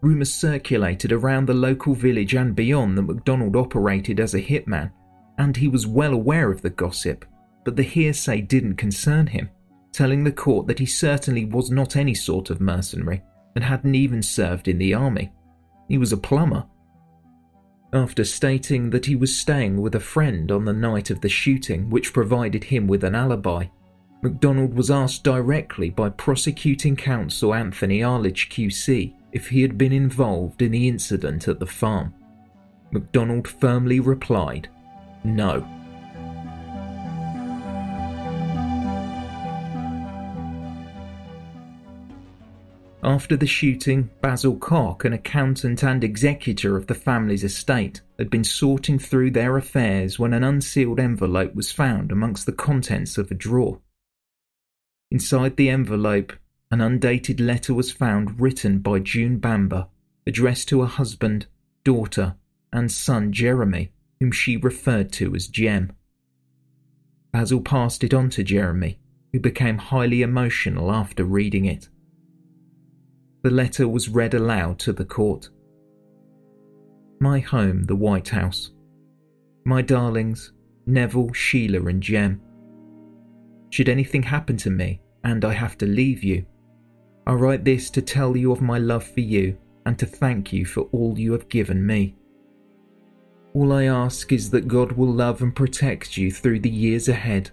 Rumours 0.00 0.32
circulated 0.32 1.12
around 1.12 1.46
the 1.46 1.54
local 1.54 1.94
village 1.94 2.34
and 2.34 2.56
beyond 2.56 2.96
that 2.98 3.02
McDonald 3.02 3.54
operated 3.54 4.18
as 4.18 4.34
a 4.34 4.42
hitman, 4.42 4.90
and 5.38 5.56
he 5.56 5.68
was 5.68 5.86
well 5.86 6.12
aware 6.12 6.50
of 6.50 6.62
the 6.62 6.70
gossip, 6.70 7.24
but 7.64 7.76
the 7.76 7.82
hearsay 7.82 8.40
didn't 8.40 8.76
concern 8.76 9.26
him, 9.26 9.50
telling 9.92 10.24
the 10.24 10.32
court 10.32 10.66
that 10.66 10.78
he 10.78 10.86
certainly 10.86 11.44
was 11.44 11.70
not 11.70 11.96
any 11.96 12.14
sort 12.14 12.50
of 12.50 12.60
mercenary 12.60 13.22
and 13.54 13.64
hadn't 13.64 13.94
even 13.94 14.22
served 14.22 14.68
in 14.68 14.78
the 14.78 14.94
army. 14.94 15.32
He 15.88 15.98
was 15.98 16.12
a 16.12 16.16
plumber. 16.16 16.66
After 17.92 18.22
stating 18.24 18.90
that 18.90 19.06
he 19.06 19.16
was 19.16 19.36
staying 19.36 19.80
with 19.80 19.96
a 19.96 20.00
friend 20.00 20.52
on 20.52 20.64
the 20.64 20.72
night 20.72 21.10
of 21.10 21.20
the 21.20 21.28
shooting, 21.28 21.90
which 21.90 22.12
provided 22.12 22.64
him 22.64 22.86
with 22.86 23.02
an 23.02 23.16
alibi, 23.16 23.66
McDonald 24.22 24.74
was 24.74 24.90
asked 24.90 25.24
directly 25.24 25.90
by 25.90 26.10
prosecuting 26.10 26.94
counsel 26.94 27.54
Anthony 27.54 28.00
Arlidge 28.00 28.48
QC 28.50 29.14
if 29.32 29.48
he 29.48 29.62
had 29.62 29.78
been 29.78 29.92
involved 29.92 30.62
in 30.62 30.72
the 30.72 30.86
incident 30.88 31.48
at 31.48 31.58
the 31.58 31.66
farm. 31.66 32.14
McDonald 32.92 33.48
firmly 33.48 33.98
replied, 33.98 34.68
No. 35.24 35.66
After 43.02 43.34
the 43.34 43.46
shooting, 43.46 44.10
Basil 44.20 44.56
Cock, 44.56 45.04
an 45.04 45.14
accountant 45.14 45.82
and 45.82 46.04
executor 46.04 46.76
of 46.76 46.86
the 46.86 46.94
family's 46.94 47.42
estate, 47.42 48.02
had 48.18 48.28
been 48.28 48.44
sorting 48.44 48.98
through 48.98 49.30
their 49.30 49.56
affairs 49.56 50.18
when 50.18 50.34
an 50.34 50.44
unsealed 50.44 51.00
envelope 51.00 51.54
was 51.54 51.72
found 51.72 52.12
amongst 52.12 52.44
the 52.44 52.52
contents 52.52 53.16
of 53.16 53.30
a 53.30 53.34
drawer. 53.34 53.80
Inside 55.10 55.56
the 55.56 55.70
envelope, 55.70 56.34
an 56.70 56.80
undated 56.80 57.40
letter 57.40 57.74
was 57.74 57.90
found 57.90 58.38
written 58.38 58.78
by 58.78 58.98
June 58.98 59.38
Bamber, 59.38 59.88
addressed 60.26 60.68
to 60.68 60.82
her 60.82 60.86
husband, 60.86 61.46
daughter, 61.84 62.36
and 62.72 62.92
son 62.92 63.32
Jeremy, 63.32 63.92
whom 64.20 64.30
she 64.30 64.56
referred 64.56 65.10
to 65.12 65.34
as 65.34 65.48
Jem. 65.48 65.92
Basil 67.32 67.60
passed 67.60 68.04
it 68.04 68.12
on 68.12 68.28
to 68.30 68.44
Jeremy, 68.44 68.98
who 69.32 69.40
became 69.40 69.78
highly 69.78 70.22
emotional 70.22 70.92
after 70.92 71.24
reading 71.24 71.64
it. 71.64 71.88
The 73.42 73.50
letter 73.50 73.88
was 73.88 74.08
read 74.08 74.34
aloud 74.34 74.78
to 74.80 74.92
the 74.92 75.04
court. 75.04 75.48
My 77.20 77.38
home, 77.38 77.84
the 77.84 77.96
White 77.96 78.28
House. 78.28 78.72
My 79.64 79.80
darlings, 79.82 80.52
Neville, 80.86 81.32
Sheila, 81.32 81.86
and 81.86 82.02
Jem. 82.02 82.40
Should 83.70 83.88
anything 83.88 84.22
happen 84.22 84.56
to 84.58 84.70
me 84.70 85.00
and 85.24 85.44
I 85.44 85.54
have 85.54 85.78
to 85.78 85.86
leave 85.86 86.24
you, 86.24 86.44
I 87.26 87.34
write 87.34 87.64
this 87.64 87.90
to 87.90 88.02
tell 88.02 88.36
you 88.36 88.52
of 88.52 88.60
my 88.60 88.78
love 88.78 89.04
for 89.04 89.20
you 89.20 89.56
and 89.86 89.98
to 89.98 90.06
thank 90.06 90.52
you 90.52 90.64
for 90.64 90.82
all 90.92 91.18
you 91.18 91.32
have 91.32 91.48
given 91.48 91.86
me. 91.86 92.16
All 93.54 93.72
I 93.72 93.84
ask 93.84 94.32
is 94.32 94.50
that 94.50 94.68
God 94.68 94.92
will 94.92 95.12
love 95.12 95.42
and 95.42 95.54
protect 95.54 96.16
you 96.16 96.30
through 96.30 96.60
the 96.60 96.70
years 96.70 97.08
ahead, 97.08 97.50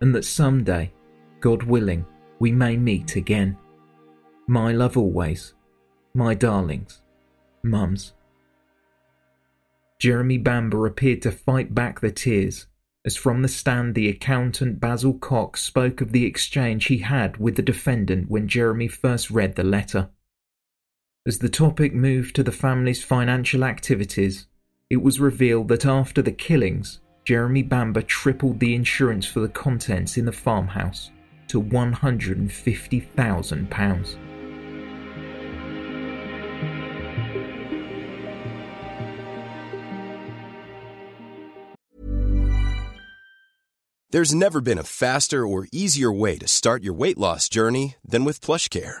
and 0.00 0.14
that 0.14 0.24
someday, 0.24 0.92
God 1.40 1.62
willing, 1.62 2.04
we 2.38 2.50
may 2.52 2.76
meet 2.76 3.16
again. 3.16 3.56
My 4.48 4.72
love 4.72 4.96
always, 4.96 5.54
my 6.14 6.34
darlings, 6.34 7.02
mums. 7.62 8.14
Jeremy 9.98 10.38
Bamber 10.38 10.86
appeared 10.86 11.22
to 11.22 11.30
fight 11.30 11.74
back 11.74 12.00
the 12.00 12.10
tears 12.10 12.66
as 13.06 13.16
from 13.16 13.40
the 13.40 13.48
stand 13.48 13.94
the 13.94 14.08
accountant 14.08 14.80
Basil 14.80 15.14
Cock 15.14 15.56
spoke 15.56 16.00
of 16.00 16.10
the 16.10 16.26
exchange 16.26 16.86
he 16.86 16.98
had 16.98 17.36
with 17.36 17.54
the 17.54 17.62
defendant 17.62 18.28
when 18.28 18.48
Jeremy 18.48 18.88
first 18.88 19.30
read 19.30 19.54
the 19.54 19.62
letter. 19.62 20.10
As 21.24 21.38
the 21.38 21.48
topic 21.48 21.94
moved 21.94 22.34
to 22.34 22.42
the 22.42 22.52
family's 22.52 23.04
financial 23.04 23.62
activities, 23.62 24.48
it 24.88 25.02
was 25.02 25.18
revealed 25.18 25.66
that 25.68 25.84
after 25.84 26.22
the 26.22 26.30
killings, 26.30 27.00
Jeremy 27.24 27.62
Bamber 27.62 28.02
tripled 28.02 28.60
the 28.60 28.72
insurance 28.74 29.26
for 29.26 29.40
the 29.40 29.48
contents 29.48 30.16
in 30.16 30.24
the 30.24 30.32
farmhouse 30.32 31.10
to 31.48 31.60
£150,000. 31.60 34.16
There's 44.10 44.34
never 44.34 44.60
been 44.60 44.78
a 44.78 44.84
faster 44.84 45.44
or 45.46 45.66
easier 45.72 46.12
way 46.12 46.38
to 46.38 46.46
start 46.46 46.84
your 46.84 46.94
weight 46.94 47.18
loss 47.18 47.48
journey 47.48 47.96
than 48.04 48.24
with 48.24 48.40
PlushCare. 48.40 49.00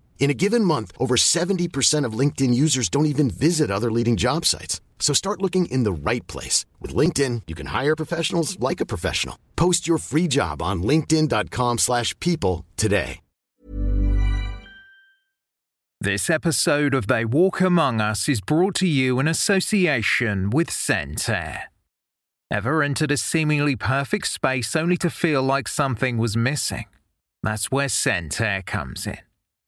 In 0.21 0.29
a 0.29 0.35
given 0.35 0.63
month, 0.63 0.91
over 0.99 1.15
70% 1.17 2.05
of 2.05 2.13
LinkedIn 2.13 2.53
users 2.53 2.89
don't 2.89 3.07
even 3.07 3.31
visit 3.31 3.71
other 3.71 3.91
leading 3.91 4.17
job 4.17 4.45
sites. 4.45 4.79
So 4.99 5.13
start 5.13 5.41
looking 5.41 5.65
in 5.65 5.81
the 5.81 5.91
right 5.91 6.25
place. 6.27 6.63
With 6.79 6.93
LinkedIn, 6.93 7.41
you 7.47 7.55
can 7.55 7.65
hire 7.65 7.95
professionals 7.95 8.57
like 8.59 8.79
a 8.79 8.85
professional. 8.85 9.37
Post 9.55 9.87
your 9.87 9.97
free 9.97 10.27
job 10.27 10.61
on 10.61 10.83
linkedin.com 10.83 11.79
slash 11.79 12.17
people 12.19 12.65
today. 12.77 13.19
This 15.99 16.29
episode 16.29 16.93
of 16.93 17.07
They 17.07 17.25
Walk 17.25 17.61
Among 17.61 17.99
Us 18.01 18.29
is 18.29 18.41
brought 18.41 18.75
to 18.75 18.87
you 18.87 19.19
in 19.19 19.27
association 19.27 20.51
with 20.51 20.69
Centre. 20.69 21.61
Ever 22.51 22.83
entered 22.83 23.11
a 23.11 23.17
seemingly 23.17 23.75
perfect 23.75 24.27
space 24.27 24.75
only 24.75 24.97
to 24.97 25.09
feel 25.09 25.41
like 25.41 25.67
something 25.67 26.19
was 26.19 26.37
missing? 26.37 26.85
That's 27.43 27.71
where 27.71 27.87
ScentAir 27.87 28.63
comes 28.65 29.07
in. 29.07 29.19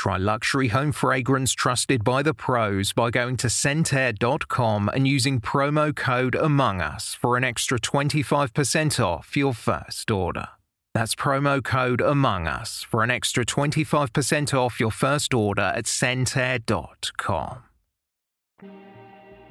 Try 0.00 0.16
luxury 0.16 0.68
home 0.68 0.92
fragrance 0.92 1.52
trusted 1.52 2.02
by 2.04 2.22
the 2.22 2.32
pros 2.32 2.94
by 2.94 3.10
going 3.10 3.36
to 3.36 3.48
scentair.com 3.48 4.88
and 4.94 5.06
using 5.06 5.42
promo 5.42 5.94
code 5.94 6.34
Among 6.34 6.80
Us 6.80 7.12
for 7.12 7.36
an 7.36 7.44
extra 7.44 7.78
25% 7.78 8.98
off 8.98 9.36
your 9.36 9.52
first 9.52 10.10
order. 10.10 10.48
That's 10.94 11.14
promo 11.14 11.62
code 11.62 12.00
Among 12.00 12.46
Us 12.46 12.82
for 12.82 13.02
an 13.02 13.10
extra 13.10 13.44
25% 13.44 14.54
off 14.54 14.80
your 14.80 14.90
first 14.90 15.34
order 15.34 15.70
at 15.76 15.84
scentair.com. 15.84 17.58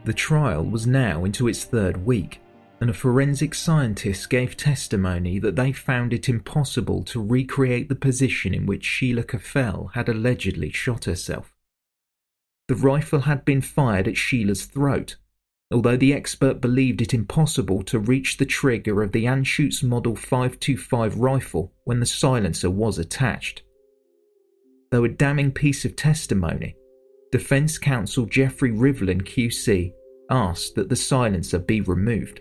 The 0.05 0.13
trial 0.13 0.63
was 0.63 0.87
now 0.87 1.25
into 1.25 1.47
its 1.47 1.63
third 1.63 2.07
week, 2.07 2.41
and 2.81 2.89
a 2.89 2.93
forensic 2.93 3.53
scientist 3.53 4.29
gave 4.29 4.55
testimony 4.55 5.37
that 5.39 5.55
they 5.55 5.71
found 5.71 6.13
it 6.13 6.29
impossible 6.29 7.03
to 7.03 7.21
recreate 7.21 7.89
the 7.89 7.95
position 7.95 8.53
in 8.53 8.65
which 8.65 8.85
Sheila 8.85 9.23
Caffell 9.23 9.91
had 9.93 10.07
allegedly 10.07 10.71
shot 10.71 11.05
herself. 11.05 11.53
The 12.69 12.75
rifle 12.75 13.21
had 13.21 13.43
been 13.43 13.61
fired 13.61 14.07
at 14.07 14.15
Sheila's 14.15 14.65
throat, 14.65 15.17
although 15.71 15.97
the 15.97 16.13
expert 16.13 16.61
believed 16.61 17.01
it 17.01 17.13
impossible 17.13 17.83
to 17.83 17.99
reach 17.99 18.37
the 18.37 18.45
trigger 18.45 19.03
of 19.03 19.11
the 19.11 19.25
Anschutz 19.25 19.83
Model 19.83 20.15
525 20.15 21.17
rifle 21.17 21.73
when 21.83 21.99
the 21.99 22.05
silencer 22.05 22.69
was 22.69 22.97
attached. 22.97 23.63
Though 24.91 25.03
a 25.03 25.09
damning 25.09 25.51
piece 25.51 25.83
of 25.83 25.95
testimony, 25.95 26.75
defense 27.31 27.77
counsel 27.77 28.25
Geoffrey 28.25 28.71
Rivlin 28.71 29.21
QC 29.21 29.91
asked 30.31 30.75
that 30.75 30.89
the 30.89 30.95
silencer 30.95 31.59
be 31.59 31.81
removed. 31.81 32.39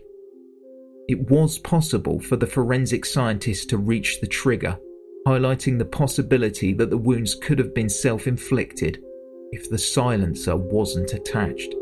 It 1.09 1.31
was 1.31 1.57
possible 1.57 2.21
for 2.21 2.37
the 2.37 2.47
forensic 2.47 3.07
scientist 3.07 3.71
to 3.71 3.79
reach 3.79 4.21
the 4.21 4.27
trigger, 4.27 4.79
highlighting 5.27 5.79
the 5.79 5.87
possibility 5.87 6.75
that 6.75 6.90
the 6.90 6.99
wounds 6.99 7.35
could 7.35 7.59
have 7.59 7.75
been 7.75 7.88
self 7.88 8.27
inflicted 8.27 9.03
if 9.51 9.71
the 9.71 9.79
silencer 9.79 10.55
wasn't 10.55 11.14
attached. 11.14 11.75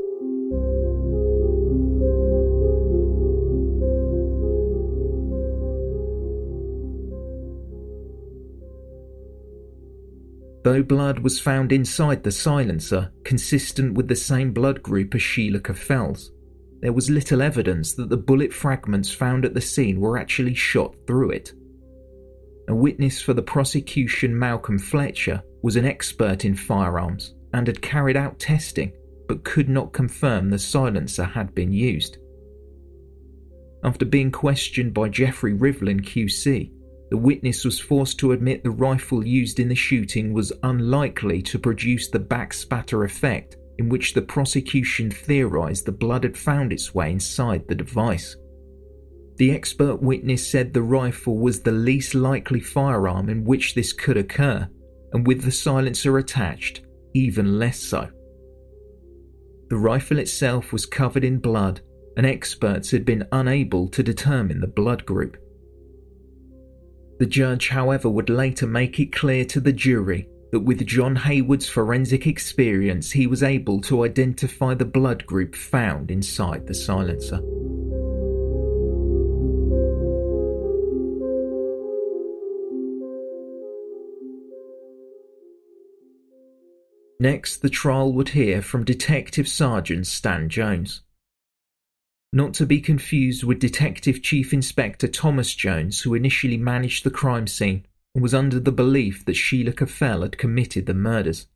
Though 10.63 10.85
blood 10.85 11.19
was 11.21 11.41
found 11.41 11.73
inside 11.73 12.23
the 12.23 12.31
silencer, 12.31 13.11
consistent 13.25 13.95
with 13.95 14.07
the 14.07 14.17
same 14.17 14.53
blood 14.53 14.85
group 14.85 15.17
as 15.17 15.23
Sheila 15.23 15.61
Caffell's, 15.61 16.31
there 16.87 16.93
was 16.93 17.11
little 17.11 17.43
evidence 17.43 17.95
that 17.95 18.11
the 18.11 18.17
bullet 18.17 18.53
fragments 18.53 19.11
found 19.11 19.45
at 19.45 19.55
the 19.55 19.61
scene 19.61 19.99
were 19.99 20.17
actually 20.17 20.55
shot 20.55 20.95
through 21.05 21.33
it. 21.33 21.53
A 22.69 22.75
witness 22.77 23.21
for 23.21 23.35
the 23.35 23.43
prosecution, 23.43 24.39
Malcolm 24.39 24.79
Fletcher, 24.79 25.43
was 25.65 25.75
an 25.75 25.85
expert 25.85 26.45
in 26.45 26.55
firearms 26.55 27.35
and 27.53 27.67
had 27.67 27.83
carried 27.83 28.17
out 28.17 28.39
testing 28.39 28.93
but 29.27 29.43
could 29.43 29.69
not 29.69 29.93
confirm 29.93 30.49
the 30.49 30.61
silencer 30.61 31.25
had 31.25 31.53
been 31.57 31.73
used. 31.73 32.19
After 33.83 34.05
being 34.05 34.31
questioned 34.31 34.95
by 34.95 35.09
Geoffrey 35.09 35.55
Rivlin 35.55 36.03
QC, 36.03 36.71
the 37.11 37.17
witness 37.17 37.65
was 37.65 37.81
forced 37.81 38.21
to 38.21 38.31
admit 38.31 38.63
the 38.63 38.71
rifle 38.71 39.27
used 39.27 39.59
in 39.59 39.67
the 39.67 39.75
shooting 39.75 40.33
was 40.33 40.53
unlikely 40.63 41.43
to 41.43 41.59
produce 41.59 42.11
the 42.11 42.21
backspatter 42.21 43.05
effect 43.05 43.57
in 43.79 43.89
which 43.89 44.15
the 44.15 44.23
prosecution 44.23 45.11
theorized 45.11 45.87
the 45.87 45.93
blood 45.93 46.25
had 46.25 46.37
found 46.37 46.73
its 46.73 46.95
way 46.95 47.13
inside 47.13 47.67
the 47.69 47.75
device. 47.75 48.37
The 49.37 49.51
expert 49.51 50.03
witness 50.03 50.47
said 50.47 50.73
the 50.73 50.83
rifle 50.83 51.39
was 51.39 51.61
the 51.61 51.73
least 51.73 52.15
likely 52.15 52.61
firearm 52.61 53.29
in 53.29 53.45
which 53.45 53.75
this 53.75 53.93
could 53.93 54.17
occur, 54.17 54.69
and 55.13 55.27
with 55.27 55.43
the 55.43 55.53
silencer 55.53 56.17
attached, 56.17 56.83
even 57.15 57.59
less 57.59 57.79
so. 57.79 58.09
The 59.69 59.77
rifle 59.77 60.19
itself 60.19 60.73
was 60.73 60.87
covered 60.87 61.25
in 61.25 61.39
blood, 61.39 61.81
and 62.17 62.25
experts 62.25 62.91
had 62.91 63.05
been 63.05 63.27
unable 63.33 63.89
to 63.89 64.03
determine 64.03 64.61
the 64.61 64.67
blood 64.67 65.05
group. 65.05 65.37
The 67.19 67.27
judge, 67.27 67.69
however, 67.69 68.09
would 68.09 68.31
later 68.31 68.67
make 68.67 69.01
it 69.01 69.13
clear 69.13 69.45
to 69.47 69.61
the 69.61 69.73
jury 69.73 70.29
that 70.57 70.61
with 70.61 70.87
John 70.87 71.17
Hayward's 71.17 71.69
forensic 71.69 72.27
experience, 72.27 73.11
he 73.11 73.27
was 73.27 73.43
able 73.43 73.79
to 73.83 74.07
identify 74.07 74.73
the 74.73 74.87
blood 74.87 75.27
group 75.27 75.55
found 75.55 76.11
inside 76.11 76.67
the 76.67 76.73
silencer. 76.73 77.43
Next, 87.21 87.59
the 87.59 87.69
trial 87.69 88.15
would 88.15 88.31
hear 88.31 88.63
from 88.63 88.83
Detective 88.85 89.47
Sergeant 89.47 90.07
Stan 90.07 90.49
Jones. 90.49 91.03
Not 92.33 92.55
to 92.55 92.65
be 92.65 92.81
confused 92.81 93.45
with 93.45 93.59
Detective 93.59 94.23
Chief 94.23 94.55
Inspector 94.55 95.07
Thomas 95.09 95.55
Jones, 95.55 96.01
who 96.01 96.15
initially 96.15 96.57
managed 96.57 97.05
the 97.05 97.11
crime 97.11 97.47
scene 97.47 97.85
was 98.21 98.35
under 98.35 98.59
the 98.59 98.73
belief 98.73 99.25
that 99.25 99.35
Sheila 99.35 99.73
Caffell 99.73 100.23
had 100.23 100.39
committed 100.39 100.87
the 100.87 100.95
murders. 100.95 101.47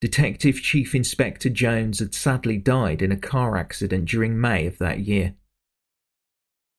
Detective 0.00 0.60
Chief 0.60 0.94
Inspector 0.94 1.48
Jones 1.50 2.00
had 2.00 2.12
sadly 2.12 2.58
died 2.58 3.02
in 3.02 3.12
a 3.12 3.16
car 3.16 3.56
accident 3.56 4.06
during 4.06 4.40
May 4.40 4.66
of 4.66 4.78
that 4.78 5.00
year. 5.00 5.34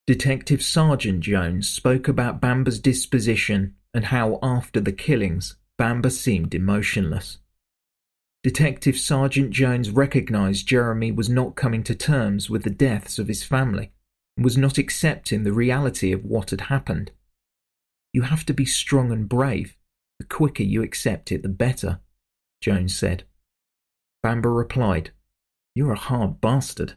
Detective 0.05 0.61
Sergeant 0.61 1.21
Jones 1.21 1.69
spoke 1.69 2.09
about 2.09 2.41
Bamber's 2.41 2.79
disposition 2.79 3.75
and 3.93 4.05
how, 4.05 4.39
after 4.43 4.81
the 4.81 4.91
killings, 4.91 5.55
Bamber 5.77 6.09
seemed 6.09 6.53
emotionless. 6.53 7.37
Detective 8.43 8.97
Sergeant 8.97 9.51
Jones 9.51 9.89
recognized 9.89 10.67
Jeremy 10.67 11.13
was 11.13 11.29
not 11.29 11.55
coming 11.55 11.81
to 11.83 11.95
terms 11.95 12.49
with 12.49 12.63
the 12.63 12.69
deaths 12.69 13.17
of 13.17 13.29
his 13.29 13.41
family 13.41 13.93
and 14.35 14.43
was 14.43 14.57
not 14.57 14.77
accepting 14.77 15.43
the 15.43 15.53
reality 15.53 16.11
of 16.11 16.25
what 16.25 16.49
had 16.49 16.61
happened. 16.61 17.11
You 18.13 18.21
have 18.21 18.45
to 18.45 18.53
be 18.53 18.65
strong 18.65 19.11
and 19.11 19.27
brave. 19.27 19.75
The 20.19 20.25
quicker 20.25 20.63
you 20.63 20.83
accept 20.83 21.31
it, 21.31 21.41
the 21.41 21.49
better, 21.49 21.99
Jones 22.61 22.95
said. 22.95 23.23
Bamber 24.21 24.53
replied, 24.53 25.11
You're 25.75 25.93
a 25.93 25.99
hard 25.99 26.39
bastard. 26.39 26.93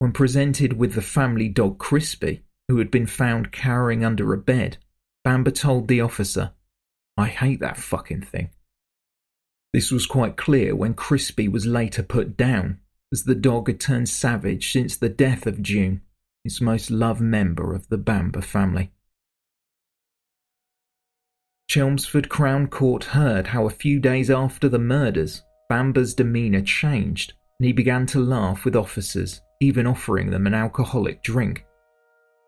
When 0.00 0.12
presented 0.12 0.72
with 0.74 0.94
the 0.94 1.00
family 1.00 1.48
dog 1.48 1.78
Crispy, 1.78 2.42
who 2.66 2.78
had 2.78 2.90
been 2.90 3.06
found 3.06 3.52
cowering 3.52 4.04
under 4.04 4.32
a 4.32 4.38
bed, 4.38 4.78
Bamber 5.22 5.52
told 5.52 5.86
the 5.86 6.00
officer, 6.00 6.52
I 7.16 7.28
hate 7.28 7.60
that 7.60 7.76
fucking 7.76 8.22
thing. 8.22 8.50
This 9.72 9.92
was 9.92 10.06
quite 10.06 10.36
clear 10.36 10.74
when 10.74 10.94
Crispy 10.94 11.46
was 11.46 11.66
later 11.66 12.02
put 12.02 12.36
down, 12.36 12.80
as 13.12 13.24
the 13.24 13.36
dog 13.36 13.68
had 13.68 13.78
turned 13.78 14.08
savage 14.08 14.72
since 14.72 14.96
the 14.96 15.08
death 15.08 15.46
of 15.46 15.62
June 15.62 16.02
its 16.44 16.60
most 16.60 16.90
loved 16.90 17.20
member 17.20 17.74
of 17.74 17.88
the 17.88 17.98
Bamber 17.98 18.40
family. 18.40 18.90
Chelmsford 21.68 22.28
Crown 22.28 22.66
Court 22.66 23.04
heard 23.04 23.46
how 23.46 23.66
a 23.66 23.70
few 23.70 23.98
days 24.00 24.30
after 24.30 24.68
the 24.68 24.78
murders, 24.78 25.42
Bamber's 25.68 26.14
demeanour 26.14 26.60
changed 26.60 27.32
and 27.58 27.66
he 27.66 27.72
began 27.72 28.06
to 28.06 28.18
laugh 28.18 28.64
with 28.64 28.76
officers, 28.76 29.40
even 29.60 29.86
offering 29.86 30.30
them 30.30 30.46
an 30.46 30.54
alcoholic 30.54 31.22
drink. 31.22 31.64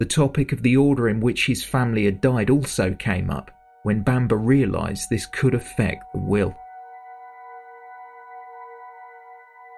The 0.00 0.06
topic 0.06 0.52
of 0.52 0.62
the 0.62 0.76
order 0.76 1.08
in 1.08 1.20
which 1.20 1.46
his 1.46 1.64
family 1.64 2.04
had 2.04 2.20
died 2.20 2.50
also 2.50 2.92
came 2.94 3.30
up 3.30 3.50
when 3.84 4.02
Bamber 4.02 4.36
realised 4.36 5.08
this 5.08 5.26
could 5.26 5.54
affect 5.54 6.04
the 6.12 6.20
will. 6.20 6.54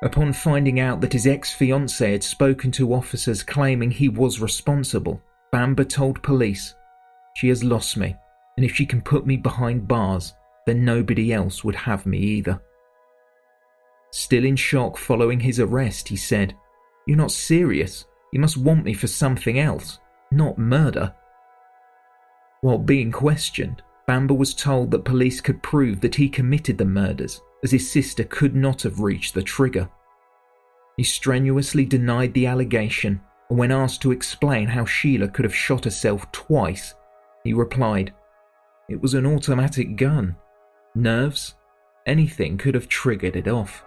Upon 0.03 0.33
finding 0.33 0.79
out 0.79 1.01
that 1.01 1.15
his 1.15 1.27
ex 1.27 1.55
fiancee 1.55 2.13
had 2.13 2.23
spoken 2.23 2.71
to 2.73 2.93
officers 2.93 3.43
claiming 3.43 3.91
he 3.91 4.09
was 4.09 4.41
responsible, 4.41 5.23
Bamber 5.51 5.85
told 5.85 6.23
police, 6.23 6.75
She 7.35 7.49
has 7.49 7.65
lost 7.65 7.97
me, 7.97 8.15
and 8.57 8.67
if 8.67 8.75
she 8.75 8.85
can 8.85 9.01
put 9.01 9.27
me 9.27 9.37
behind 9.37 9.89
bars, 9.89 10.35
then 10.67 10.85
nobody 10.85 11.33
else 11.33 11.65
would 11.65 11.75
have 11.75 12.05
me 12.05 12.19
either. 12.19 12.61
Still 14.11 14.45
in 14.45 14.57
shock 14.57 14.99
following 14.99 15.41
his 15.41 15.61
arrest, 15.61 16.09
he 16.09 16.17
said, 16.17 16.55
You're 17.07 17.17
not 17.17 17.33
serious. 17.33 18.05
You 18.33 18.41
must 18.41 18.57
want 18.57 18.85
me 18.85 18.93
for 18.93 19.07
something 19.07 19.59
else, 19.59 19.99
not 20.31 20.59
murder. 20.59 21.15
While 22.61 22.79
being 22.79 23.13
questioned, 23.13 23.83
Bamber 24.07 24.35
was 24.35 24.55
told 24.55 24.91
that 24.91 25.05
police 25.05 25.41
could 25.41 25.63
prove 25.63 26.01
that 26.01 26.15
he 26.15 26.29
committed 26.29 26.77
the 26.79 26.85
murders, 26.85 27.41
as 27.67 27.73
his 27.73 27.91
sister 27.91 28.23
could 28.23 28.55
not 28.55 28.83
have 28.83 29.01
reached 29.01 29.35
the 29.35 29.43
trigger. 29.43 29.89
He 30.97 31.03
strenuously 31.03 31.85
denied 31.85 32.33
the 32.33 32.47
allegation, 32.47 33.21
and 33.51 33.59
when 33.59 33.73
asked 33.73 34.01
to 34.03 34.12
explain 34.12 34.69
how 34.69 34.85
Sheila 34.85 35.27
could 35.27 35.45
have 35.45 35.55
shot 35.55 35.83
herself 35.83 36.31
twice, 36.31 36.95
he 37.43 37.53
replied, 37.53 38.14
It 38.89 39.03
was 39.03 39.14
an 39.14 39.27
automatic 39.27 39.97
gun. 39.97 40.37
Nerves? 40.95 41.57
Anything 42.07 42.57
could 42.57 42.77
have 42.77 42.87
triggered 42.89 43.35
it 43.35 43.49
off. 43.49 43.85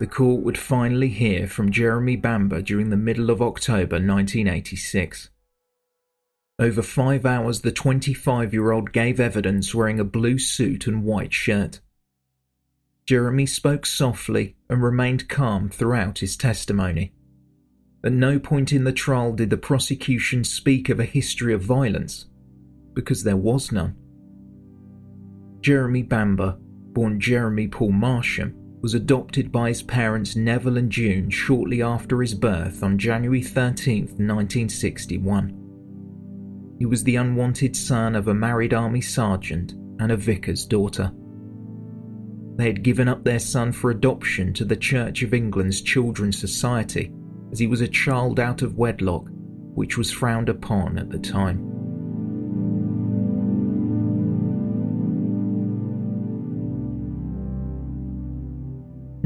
The 0.00 0.06
court 0.06 0.42
would 0.42 0.56
finally 0.56 1.10
hear 1.10 1.46
from 1.46 1.70
Jeremy 1.70 2.16
Bamber 2.16 2.62
during 2.62 2.88
the 2.88 2.96
middle 2.96 3.28
of 3.28 3.42
October 3.42 3.96
1986. 3.96 5.28
Over 6.58 6.80
five 6.80 7.26
hours, 7.26 7.60
the 7.60 7.70
25 7.70 8.54
year 8.54 8.72
old 8.72 8.92
gave 8.92 9.20
evidence 9.20 9.74
wearing 9.74 10.00
a 10.00 10.04
blue 10.04 10.38
suit 10.38 10.86
and 10.86 11.04
white 11.04 11.34
shirt. 11.34 11.80
Jeremy 13.04 13.44
spoke 13.44 13.84
softly 13.84 14.56
and 14.70 14.82
remained 14.82 15.28
calm 15.28 15.68
throughout 15.68 16.20
his 16.20 16.34
testimony. 16.34 17.12
At 18.02 18.12
no 18.12 18.38
point 18.38 18.72
in 18.72 18.84
the 18.84 18.92
trial 18.92 19.34
did 19.34 19.50
the 19.50 19.58
prosecution 19.58 20.44
speak 20.44 20.88
of 20.88 20.98
a 20.98 21.04
history 21.04 21.52
of 21.52 21.60
violence, 21.60 22.24
because 22.94 23.22
there 23.22 23.36
was 23.36 23.70
none. 23.70 23.96
Jeremy 25.60 26.02
Bamber, 26.02 26.56
born 26.94 27.20
Jeremy 27.20 27.68
Paul 27.68 27.92
Marsham, 27.92 28.59
was 28.80 28.94
adopted 28.94 29.52
by 29.52 29.68
his 29.68 29.82
parents 29.82 30.36
Neville 30.36 30.78
and 30.78 30.90
June 30.90 31.30
shortly 31.30 31.82
after 31.82 32.20
his 32.20 32.34
birth 32.34 32.82
on 32.82 32.98
January 32.98 33.42
13, 33.42 34.04
1961. 34.04 36.76
He 36.78 36.86
was 36.86 37.04
the 37.04 37.16
unwanted 37.16 37.76
son 37.76 38.16
of 38.16 38.28
a 38.28 38.34
married 38.34 38.72
army 38.72 39.02
sergeant 39.02 39.72
and 39.98 40.10
a 40.10 40.16
vicar's 40.16 40.64
daughter. 40.64 41.12
They 42.56 42.66
had 42.66 42.82
given 42.82 43.08
up 43.08 43.22
their 43.22 43.38
son 43.38 43.72
for 43.72 43.90
adoption 43.90 44.54
to 44.54 44.64
the 44.64 44.76
Church 44.76 45.22
of 45.22 45.34
England's 45.34 45.82
Children's 45.82 46.38
Society 46.38 47.12
as 47.52 47.58
he 47.58 47.66
was 47.66 47.80
a 47.80 47.88
child 47.88 48.40
out 48.40 48.62
of 48.62 48.78
wedlock, 48.78 49.28
which 49.74 49.98
was 49.98 50.10
frowned 50.10 50.48
upon 50.48 50.98
at 50.98 51.10
the 51.10 51.18
time. 51.18 51.79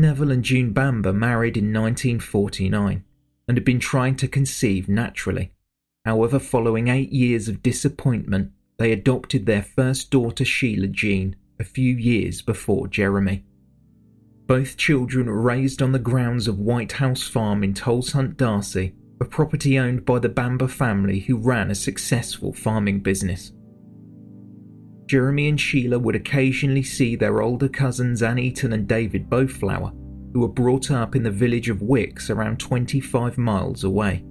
Neville 0.05 0.33
and 0.33 0.45
June 0.45 0.75
Bamber 0.75 1.15
married 1.15 1.57
in 1.57 1.73
1949 1.73 3.03
and 3.49 3.57
had 3.57 3.65
been 3.65 3.81
trying 3.81 4.17
to 4.17 4.29
conceive 4.29 4.87
naturally. 4.87 5.51
However, 6.05 6.39
following 6.39 6.89
eight 6.89 7.11
years 7.11 7.49
of 7.49 7.63
disappointment, 7.63 8.53
they 8.77 8.93
adopted 8.93 9.47
their 9.47 9.63
first 9.63 10.11
daughter 10.11 10.45
Sheila 10.45 10.89
Jean 10.89 11.37
a 11.59 11.65
few 11.65 11.97
years 11.97 12.43
before 12.43 12.87
Jeremy. 12.87 13.47
Both 14.47 14.77
children 14.77 15.25
were 15.25 15.41
raised 15.41 15.81
on 15.81 15.93
the 15.93 15.99
grounds 15.99 16.49
of 16.49 16.59
White 16.59 16.93
House 16.93 17.23
Farm 17.23 17.65
in 17.65 17.73
Tolleshunt 17.73 18.37
D'Arcy, 18.37 18.93
a 19.23 19.25
property 19.25 19.79
owned 19.79 20.05
by 20.05 20.19
the 20.19 20.29
Bamber 20.29 20.69
family 20.69 21.21
who 21.21 21.39
ran 21.39 21.71
a 21.71 21.75
successful 21.75 22.53
farming 22.53 23.01
business. 23.01 23.53
Jeremy 25.07 25.49
and 25.49 25.61
Sheila 25.61 25.99
would 25.99 26.15
occasionally 26.15 26.83
see 26.83 27.17
their 27.17 27.43
older 27.43 27.69
cousins 27.69 28.23
Anne 28.23 28.39
Eaton 28.39 28.73
and 28.73 28.89
David 28.89 29.29
Boutflour, 29.29 29.93
who 30.33 30.41
were 30.41 30.49
brought 30.49 30.91
up 30.91 31.15
in 31.15 31.23
the 31.23 31.31
village 31.31 31.69
of 31.69 31.83
Wix 31.83 32.31
around 32.31 32.59
25 32.59 33.39
miles 33.39 33.85
away. 33.85 34.25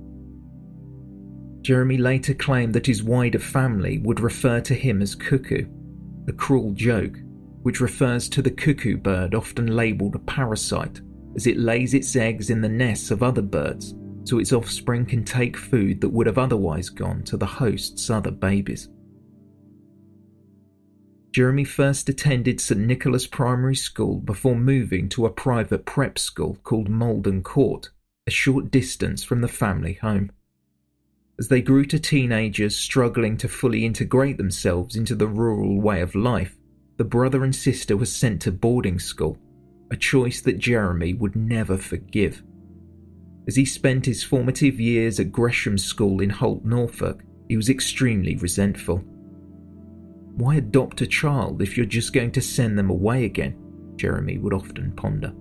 Jeremy 1.62 1.98
later 1.98 2.34
claimed 2.34 2.74
that 2.74 2.88
his 2.88 3.04
wider 3.04 3.40
family 3.40 4.00
would 4.00 4.20
refer 4.20 4.60
to 4.62 4.74
him 4.74 5.02
as 5.02 5.16
Cuckoo, 5.16 5.66
a 6.28 6.34
cruel 6.34 6.74
joke 6.74 7.18
which 7.64 7.80
refers 7.80 8.30
to 8.30 8.42
the 8.42 8.52
cuckoo 8.52 8.98
bird 8.98 9.34
often 9.34 9.68
labelled 9.68 10.16
a 10.16 10.20
parasite 10.20 11.02
as 11.36 11.48
it 11.48 11.58
lays 11.58 11.94
its 11.94 12.16
eggs 12.16 12.50
in 12.50 12.62
the 12.62 12.70
nests 12.70 13.10
of 13.10 13.24
other 13.24 13.42
birds 13.42 13.96
so 14.26 14.40
its 14.40 14.54
offspring 14.54 15.06
can 15.06 15.24
take 15.24 15.58
food 15.58 16.00
that 16.00 16.10
would 16.10 16.28
have 16.28 16.38
otherwise 16.38 16.90
gone 16.90 17.24
to 17.24 17.36
the 17.36 17.46
host's 17.46 18.10
other 18.10 18.32
babies. 18.32 18.90
Jeremy 21.34 21.64
first 21.64 22.10
attended 22.10 22.62
St 22.62 22.80
Nicholas 22.80 23.26
Primary 23.26 23.76
School 23.76 24.20
before 24.20 24.56
moving 24.56 25.10
to 25.10 25.26
a 25.26 25.32
private 25.32 25.84
prep 25.84 26.20
school 26.20 26.60
called 26.64 26.90
Maldon 26.90 27.42
Court, 27.42 27.90
a 28.28 28.32
short 28.32 28.70
distance 28.70 29.24
from 29.24 29.42
the 29.42 29.48
family 29.48 29.94
home. 29.94 30.32
As 31.40 31.48
they 31.48 31.64
grew 31.64 31.86
to 31.86 31.98
teenagers 31.98 32.76
struggling 32.76 33.36
to 33.38 33.48
fully 33.48 33.84
integrate 33.84 34.38
themselves 34.38 34.96
into 34.96 35.16
the 35.16 35.26
rural 35.26 35.82
way 35.82 36.02
of 36.02 36.14
life, 36.14 36.56
the 36.98 37.04
brother 37.04 37.44
and 37.44 37.56
sister 37.56 37.98
were 37.98 38.06
sent 38.06 38.44
to 38.44 38.52
boarding 38.52 39.00
school, 39.00 39.40
a 39.90 39.98
choice 39.98 40.40
that 40.42 40.60
Jeremy 40.60 41.16
would 41.16 41.36
never 41.36 41.80
forgive. 41.80 42.44
As 43.48 43.56
he 43.56 43.66
spent 43.66 44.06
his 44.06 44.22
formative 44.22 44.80
years 44.80 45.20
at 45.20 45.32
Gresham 45.32 45.80
School 45.80 46.22
in 46.22 46.30
Holt, 46.30 46.64
Norfolk, 46.64 47.24
he 47.50 47.58
was 47.58 47.70
extremely 47.70 48.36
resentful. 48.36 49.04
Why 50.36 50.56
adopt 50.56 51.02
a 51.02 51.08
child 51.08 51.62
if 51.62 51.78
you're 51.78 51.86
just 51.86 52.12
going 52.12 52.32
to 52.32 52.42
send 52.42 52.78
them 52.78 52.90
away 52.90 53.26
again? 53.26 53.56
Jeremy 53.98 54.40
would 54.40 54.54
often 54.54 54.92
ponder. 54.94 55.32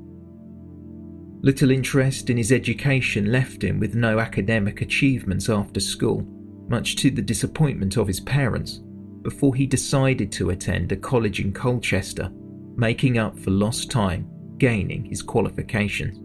Little 1.40 1.70
interest 1.70 2.28
in 2.28 2.36
his 2.36 2.52
education 2.52 3.32
left 3.32 3.64
him 3.64 3.80
with 3.80 3.94
no 3.94 4.18
academic 4.18 4.82
achievements 4.82 5.48
after 5.48 5.80
school, 5.80 6.26
much 6.68 6.96
to 6.96 7.10
the 7.10 7.22
disappointment 7.22 7.96
of 7.96 8.06
his 8.06 8.20
parents, 8.20 8.80
before 9.22 9.54
he 9.54 9.66
decided 9.66 10.30
to 10.32 10.50
attend 10.50 10.92
a 10.92 10.96
college 10.96 11.40
in 11.40 11.52
Colchester, 11.52 12.30
making 12.76 13.18
up 13.18 13.38
for 13.38 13.50
lost 13.50 13.90
time, 13.90 14.28
gaining 14.58 15.06
his 15.06 15.22
qualifications. 15.22 16.18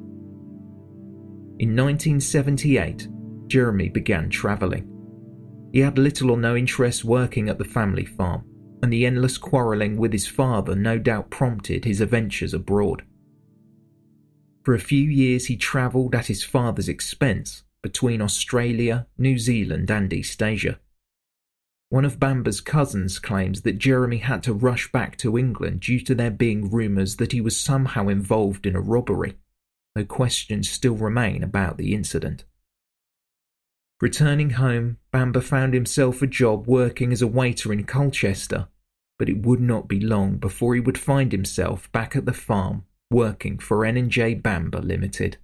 In 1.60 1.76
1978, 1.76 3.08
Jeremy 3.48 3.90
began 3.90 4.30
travelling. 4.30 4.88
He 5.72 5.80
had 5.80 5.98
little 5.98 6.32
or 6.32 6.38
no 6.38 6.56
interest 6.56 7.04
working 7.06 7.50
at 7.50 7.58
the 7.58 7.66
family 7.66 8.06
farm, 8.06 8.44
and 8.82 8.92
the 8.94 9.06
endless 9.06 9.38
quarrelling 9.38 9.98
with 9.98 10.14
his 10.14 10.28
father 10.28 10.76
no 10.76 10.98
doubt 10.98 11.30
prompted 11.30 11.86
his 11.86 12.02
adventures 12.02 12.54
abroad. 12.54 13.04
For 14.64 14.74
a 14.74 14.80
few 14.80 15.04
years, 15.04 15.46
he 15.46 15.56
travelled 15.56 16.14
at 16.14 16.28
his 16.28 16.44
father's 16.44 16.90
expense 16.90 17.64
between 17.82 18.22
Australia, 18.22 19.08
New 19.18 19.38
Zealand, 19.38 19.90
and 19.90 20.12
East 20.12 20.44
Asia. 20.44 20.80
One 21.90 22.04
of 22.04 22.20
Bamber's 22.20 22.60
cousins 22.60 23.18
claims 23.18 23.62
that 23.62 23.78
Jeremy 23.78 24.18
had 24.18 24.44
to 24.44 24.54
rush 24.54 24.92
back 24.92 25.18
to 25.20 25.38
England 25.38 25.80
due 25.80 26.02
to 26.02 26.14
there 26.14 26.32
being 26.32 26.70
rumours 26.70 27.16
that 27.16 27.32
he 27.32 27.40
was 27.40 27.58
somehow 27.58 28.10
involved 28.10 28.66
in 28.66 28.76
a 28.76 28.82
robbery, 28.82 29.38
though 29.96 30.04
questions 30.04 30.70
still 30.70 30.96
remain 30.96 31.44
about 31.44 31.78
the 31.78 31.96
incident. 31.96 32.44
Returning 34.00 34.52
home, 34.52 34.98
Bamber 35.12 35.42
found 35.42 35.74
himself 35.74 36.22
a 36.22 36.28
job 36.28 36.68
working 36.68 37.12
as 37.12 37.22
a 37.22 37.28
waiter 37.28 37.74
in 37.74 37.84
Colchester, 37.84 38.68
but 39.18 39.28
it 39.28 39.46
would 39.46 39.60
not 39.60 39.88
be 39.88 40.00
long 40.00 40.38
before 40.38 40.76
he 40.76 40.82
would 40.82 41.00
find 41.00 41.32
himself 41.32 41.92
back 41.92 42.16
at 42.16 42.26
the 42.26 42.34
farm 42.34 42.86
working 43.10 43.58
for 43.58 43.86
N&J 43.86 44.36
Bamber 44.36 44.82
Limited. 44.82 45.38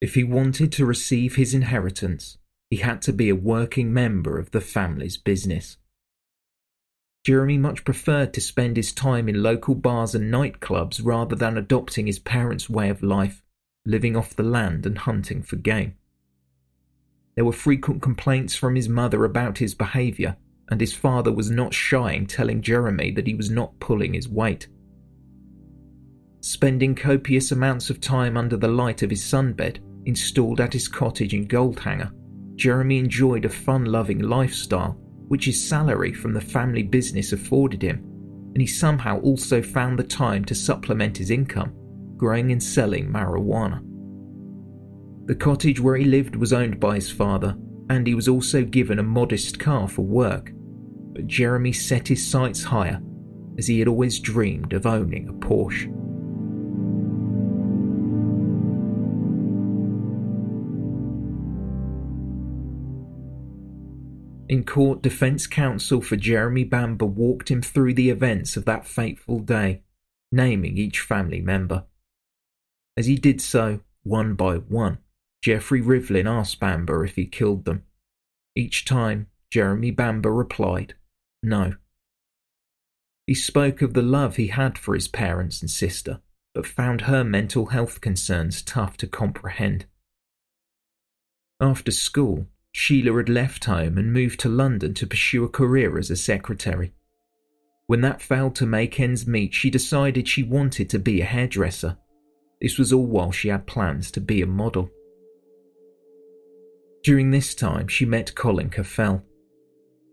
If 0.00 0.14
he 0.14 0.24
wanted 0.24 0.72
to 0.72 0.86
receive 0.86 1.36
his 1.36 1.54
inheritance, 1.54 2.38
he 2.70 2.78
had 2.78 3.00
to 3.02 3.12
be 3.12 3.28
a 3.28 3.36
working 3.36 3.92
member 3.92 4.38
of 4.38 4.50
the 4.50 4.60
family's 4.60 5.16
business. 5.16 5.76
Jeremy 7.24 7.56
much 7.56 7.84
preferred 7.84 8.34
to 8.34 8.40
spend 8.40 8.76
his 8.76 8.92
time 8.92 9.28
in 9.28 9.42
local 9.42 9.74
bars 9.74 10.14
and 10.14 10.32
nightclubs 10.32 11.00
rather 11.02 11.36
than 11.36 11.56
adopting 11.56 12.06
his 12.06 12.18
parents' 12.18 12.68
way 12.68 12.88
of 12.88 13.02
life, 13.02 13.42
living 13.86 14.16
off 14.16 14.34
the 14.34 14.42
land 14.42 14.84
and 14.84 14.98
hunting 14.98 15.42
for 15.42 15.56
game. 15.56 15.96
There 17.36 17.44
were 17.44 17.52
frequent 17.52 18.02
complaints 18.02 18.54
from 18.54 18.76
his 18.76 18.88
mother 18.88 19.24
about 19.24 19.58
his 19.58 19.74
behaviour, 19.74 20.36
and 20.70 20.80
his 20.80 20.94
father 20.94 21.32
was 21.32 21.50
not 21.50 21.74
shy 21.74 22.12
in 22.12 22.26
telling 22.26 22.62
Jeremy 22.62 23.10
that 23.12 23.26
he 23.26 23.34
was 23.34 23.50
not 23.50 23.78
pulling 23.80 24.14
his 24.14 24.28
weight. 24.28 24.68
Spending 26.40 26.94
copious 26.94 27.52
amounts 27.52 27.90
of 27.90 28.00
time 28.00 28.36
under 28.36 28.56
the 28.56 28.68
light 28.68 29.02
of 29.02 29.10
his 29.10 29.22
sunbed, 29.22 29.78
installed 30.04 30.60
at 30.60 30.72
his 30.72 30.88
cottage 30.88 31.34
in 31.34 31.48
Goldhanger, 31.48 32.12
Jeremy 32.56 32.98
enjoyed 32.98 33.44
a 33.44 33.48
fun 33.48 33.86
loving 33.86 34.20
lifestyle, 34.20 34.92
which 35.28 35.46
his 35.46 35.68
salary 35.68 36.12
from 36.12 36.32
the 36.34 36.40
family 36.40 36.82
business 36.82 37.32
afforded 37.32 37.82
him, 37.82 37.98
and 38.52 38.60
he 38.60 38.66
somehow 38.66 39.18
also 39.20 39.60
found 39.60 39.98
the 39.98 40.04
time 40.04 40.44
to 40.44 40.54
supplement 40.54 41.16
his 41.16 41.30
income, 41.30 41.72
growing 42.16 42.52
and 42.52 42.62
selling 42.62 43.10
marijuana. 43.10 43.82
The 45.26 45.34
cottage 45.34 45.80
where 45.80 45.96
he 45.96 46.04
lived 46.04 46.36
was 46.36 46.52
owned 46.52 46.78
by 46.78 46.96
his 46.96 47.10
father, 47.10 47.56
and 47.88 48.06
he 48.06 48.14
was 48.14 48.28
also 48.28 48.62
given 48.62 48.98
a 48.98 49.02
modest 49.02 49.58
car 49.58 49.88
for 49.88 50.02
work, 50.02 50.52
but 51.12 51.26
Jeremy 51.26 51.72
set 51.72 52.08
his 52.08 52.26
sights 52.26 52.62
higher 52.62 53.00
as 53.56 53.66
he 53.66 53.78
had 53.78 53.88
always 53.88 54.20
dreamed 54.20 54.74
of 54.74 54.84
owning 54.84 55.28
a 55.28 55.32
Porsche. 55.32 55.86
In 64.46 64.64
court, 64.64 65.00
defense 65.00 65.46
counsel 65.46 66.02
for 66.02 66.16
Jeremy 66.16 66.64
Bamber 66.64 67.06
walked 67.06 67.50
him 67.50 67.62
through 67.62 67.94
the 67.94 68.10
events 68.10 68.58
of 68.58 68.66
that 68.66 68.86
fateful 68.86 69.40
day, 69.40 69.82
naming 70.30 70.76
each 70.76 71.00
family 71.00 71.40
member. 71.40 71.84
As 72.96 73.06
he 73.06 73.16
did 73.16 73.40
so, 73.40 73.80
one 74.02 74.34
by 74.34 74.56
one, 74.56 74.98
Geoffrey 75.44 75.82
Rivlin 75.82 76.26
asked 76.26 76.58
Bamber 76.58 77.04
if 77.04 77.16
he 77.16 77.26
killed 77.26 77.66
them. 77.66 77.82
Each 78.56 78.86
time, 78.86 79.26
Jeremy 79.50 79.90
Bamber 79.90 80.32
replied, 80.32 80.94
no. 81.42 81.74
He 83.26 83.34
spoke 83.34 83.82
of 83.82 83.92
the 83.92 84.00
love 84.00 84.36
he 84.36 84.46
had 84.46 84.78
for 84.78 84.94
his 84.94 85.06
parents 85.06 85.60
and 85.60 85.70
sister, 85.70 86.22
but 86.54 86.66
found 86.66 87.02
her 87.02 87.22
mental 87.22 87.66
health 87.66 88.00
concerns 88.00 88.62
tough 88.62 88.96
to 88.96 89.06
comprehend. 89.06 89.84
After 91.60 91.90
school, 91.90 92.46
Sheila 92.72 93.14
had 93.14 93.28
left 93.28 93.66
home 93.66 93.98
and 93.98 94.14
moved 94.14 94.40
to 94.40 94.48
London 94.48 94.94
to 94.94 95.06
pursue 95.06 95.44
a 95.44 95.50
career 95.50 95.98
as 95.98 96.10
a 96.10 96.16
secretary. 96.16 96.94
When 97.86 98.00
that 98.00 98.22
failed 98.22 98.56
to 98.56 98.66
make 98.66 98.98
ends 98.98 99.26
meet, 99.26 99.52
she 99.52 99.68
decided 99.68 100.26
she 100.26 100.42
wanted 100.42 100.88
to 100.88 100.98
be 100.98 101.20
a 101.20 101.26
hairdresser. 101.26 101.98
This 102.62 102.78
was 102.78 102.94
all 102.94 103.04
while 103.04 103.30
she 103.30 103.48
had 103.48 103.66
plans 103.66 104.10
to 104.12 104.22
be 104.22 104.40
a 104.40 104.46
model. 104.46 104.90
During 107.04 107.30
this 107.30 107.54
time, 107.54 107.86
she 107.86 108.06
met 108.06 108.34
Colin 108.34 108.70
Caffell. 108.70 109.22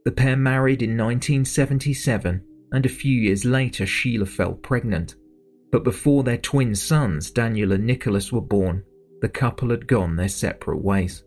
The 0.03 0.11
pair 0.11 0.35
married 0.35 0.81
in 0.81 0.97
1977, 0.97 2.43
and 2.73 2.85
a 2.85 2.89
few 2.89 3.17
years 3.17 3.45
later, 3.45 3.85
Sheila 3.85 4.25
fell 4.25 4.53
pregnant. 4.53 5.15
But 5.71 5.85
before 5.85 6.23
their 6.23 6.37
twin 6.37 6.75
sons, 6.75 7.31
Daniel 7.31 7.71
and 7.71 7.85
Nicholas, 7.85 8.33
were 8.33 8.41
born, 8.41 8.83
the 9.21 9.29
couple 9.29 9.69
had 9.69 9.87
gone 9.87 10.17
their 10.17 10.27
separate 10.27 10.83
ways. 10.83 11.23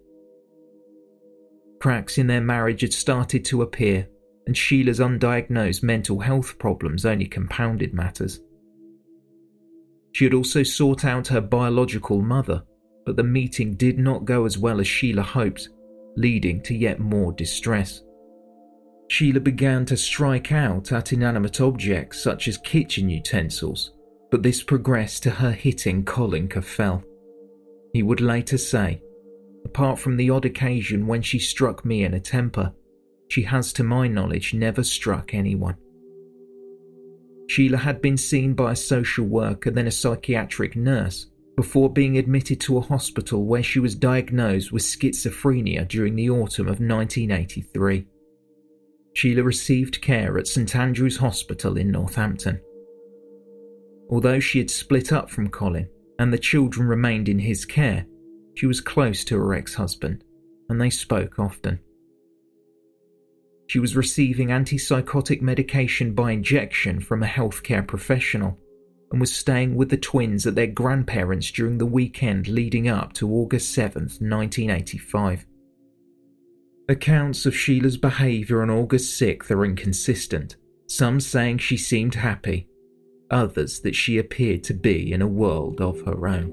Cracks 1.81 2.19
in 2.19 2.27
their 2.27 2.43
marriage 2.43 2.83
had 2.83 2.93
started 2.93 3.43
to 3.47 3.63
appear, 3.63 4.07
and 4.47 4.55
Sheila's 4.55 5.01
undiagnosed 5.01 5.83
mental 5.83 6.21
health 6.21 6.59
problems 6.59 7.07
only 7.07 7.27
compounded 7.27 7.95
matters. 7.95 8.39
She 10.13 10.25
had 10.25 10.35
also 10.35 10.63
sought 10.63 11.07
out 11.07 11.29
her 11.29 11.41
biological 11.41 12.21
mother, 12.21 12.65
but 13.05 13.17
the 13.17 13.23
meeting 13.23 13.75
did 13.75 13.99
not 13.99 14.25
go 14.25 14.45
as 14.45 14.59
well 14.59 14.81
as 14.81 14.87
Sheila 14.87 15.23
hoped, 15.23 15.69
leading 16.17 16.61
to 16.63 16.75
yet 16.75 17.01
more 17.01 17.33
distress. 17.33 18.03
Sheila 19.09 19.41
began 19.41 19.85
to 19.87 19.97
strike 19.97 20.53
out 20.53 20.93
at 20.93 21.13
inanimate 21.13 21.61
objects 21.61 22.23
such 22.23 22.49
as 22.49 22.57
kitchen 22.59 23.09
utensils, 23.09 23.93
but 24.31 24.43
this 24.43 24.63
progressed 24.63 25.23
to 25.25 25.31
her 25.31 25.53
hitting 25.53 26.05
Colin 26.05 26.49
Caffell. 26.49 27.03
He 27.93 28.03
would 28.03 28.21
later 28.21 28.59
say, 28.59 29.01
Apart 29.65 29.99
from 29.99 30.17
the 30.17 30.31
odd 30.31 30.45
occasion 30.45 31.07
when 31.07 31.23
she 31.23 31.39
struck 31.39 31.85
me 31.85 32.05
in 32.05 32.15
a 32.15 32.21
temper, 32.21 32.73
she 33.29 33.43
has, 33.43 33.73
to 33.75 33.85
my 33.85 34.09
knowledge, 34.09 34.55
never 34.55 34.83
struck 34.83 35.35
anyone. 35.35 35.77
Sheila 37.49 37.79
had 37.79 38.01
been 38.01 38.17
seen 38.17 38.55
by 38.55 38.73
a 38.73 38.77
social 38.77 39.27
worker, 39.27 39.71
then 39.71 39.87
a 39.87 39.91
psychiatric 39.91 40.77
nurse, 40.77 41.27
before 41.57 41.93
being 41.93 42.19
admitted 42.19 42.61
to 42.61 42.79
a 42.79 42.83
hospital 42.83 43.45
where 43.45 43.63
she 43.63 43.79
was 43.79 43.95
diagnosed 43.95 44.73
with 44.73 44.83
schizophrenia 44.83 45.87
during 45.87 46.17
the 46.17 46.31
autumn 46.31 46.67
of 46.67 46.81
1983. 46.81 48.07
Sheila 49.15 49.43
received 49.45 50.03
care 50.03 50.37
at 50.39 50.49
St 50.49 50.75
Andrew's 50.75 51.19
Hospital 51.19 51.77
in 51.77 51.91
Northampton. 51.91 52.61
Although 54.11 54.41
she 54.41 54.59
had 54.59 54.71
split 54.71 55.13
up 55.13 55.31
from 55.31 55.49
Colin 55.49 55.89
and 56.19 56.33
the 56.33 56.39
children 56.39 56.89
remained 56.89 57.29
in 57.29 57.39
his 57.39 57.65
care, 57.65 58.07
she 58.55 58.67
was 58.67 58.81
close 58.81 59.25
to 59.25 59.37
her 59.37 59.55
ex 59.55 59.75
husband, 59.75 60.25
and 60.69 60.81
they 60.81 60.91
spoke 60.91 61.39
often. 61.39 61.79
She 63.67 63.79
was 63.79 63.97
receiving 63.97 64.49
antipsychotic 64.49 65.41
medication 65.41 66.13
by 66.13 66.33
injection 66.33 67.01
from 67.01 67.23
a 67.23 67.27
healthcare 67.27 67.87
professional 67.87 68.59
and 69.15 69.21
was 69.21 69.33
staying 69.33 69.77
with 69.77 69.91
the 69.91 69.97
twins 69.97 70.45
at 70.45 70.57
their 70.57 70.67
grandparents 70.67 71.49
during 71.53 71.79
the 71.79 71.87
weekend 71.87 72.49
leading 72.49 72.89
up 72.89 73.13
to 73.13 73.33
August 73.33 73.73
7, 73.73 74.03
1985. 74.03 75.47
Accounts 76.89 77.47
of 77.47 77.55
Sheila's 77.55 77.97
behaviour 77.97 78.61
on 78.61 78.71
August 78.71 79.21
6th 79.21 79.53
are 79.53 79.65
inconsistent, 79.65 80.57
some 80.89 81.21
saying 81.21 81.59
she 81.59 81.77
seemed 81.77 82.17
happy, 82.17 82.67
others 83.31 83.79
that 83.83 83.95
she 83.95 84.19
appeared 84.19 84.65
to 84.65 84.75
be 84.75 85.13
in 85.13 85.23
a 85.23 85.29
world 85.29 85.81
of 85.81 86.05
her 86.07 86.27
own. 86.27 86.51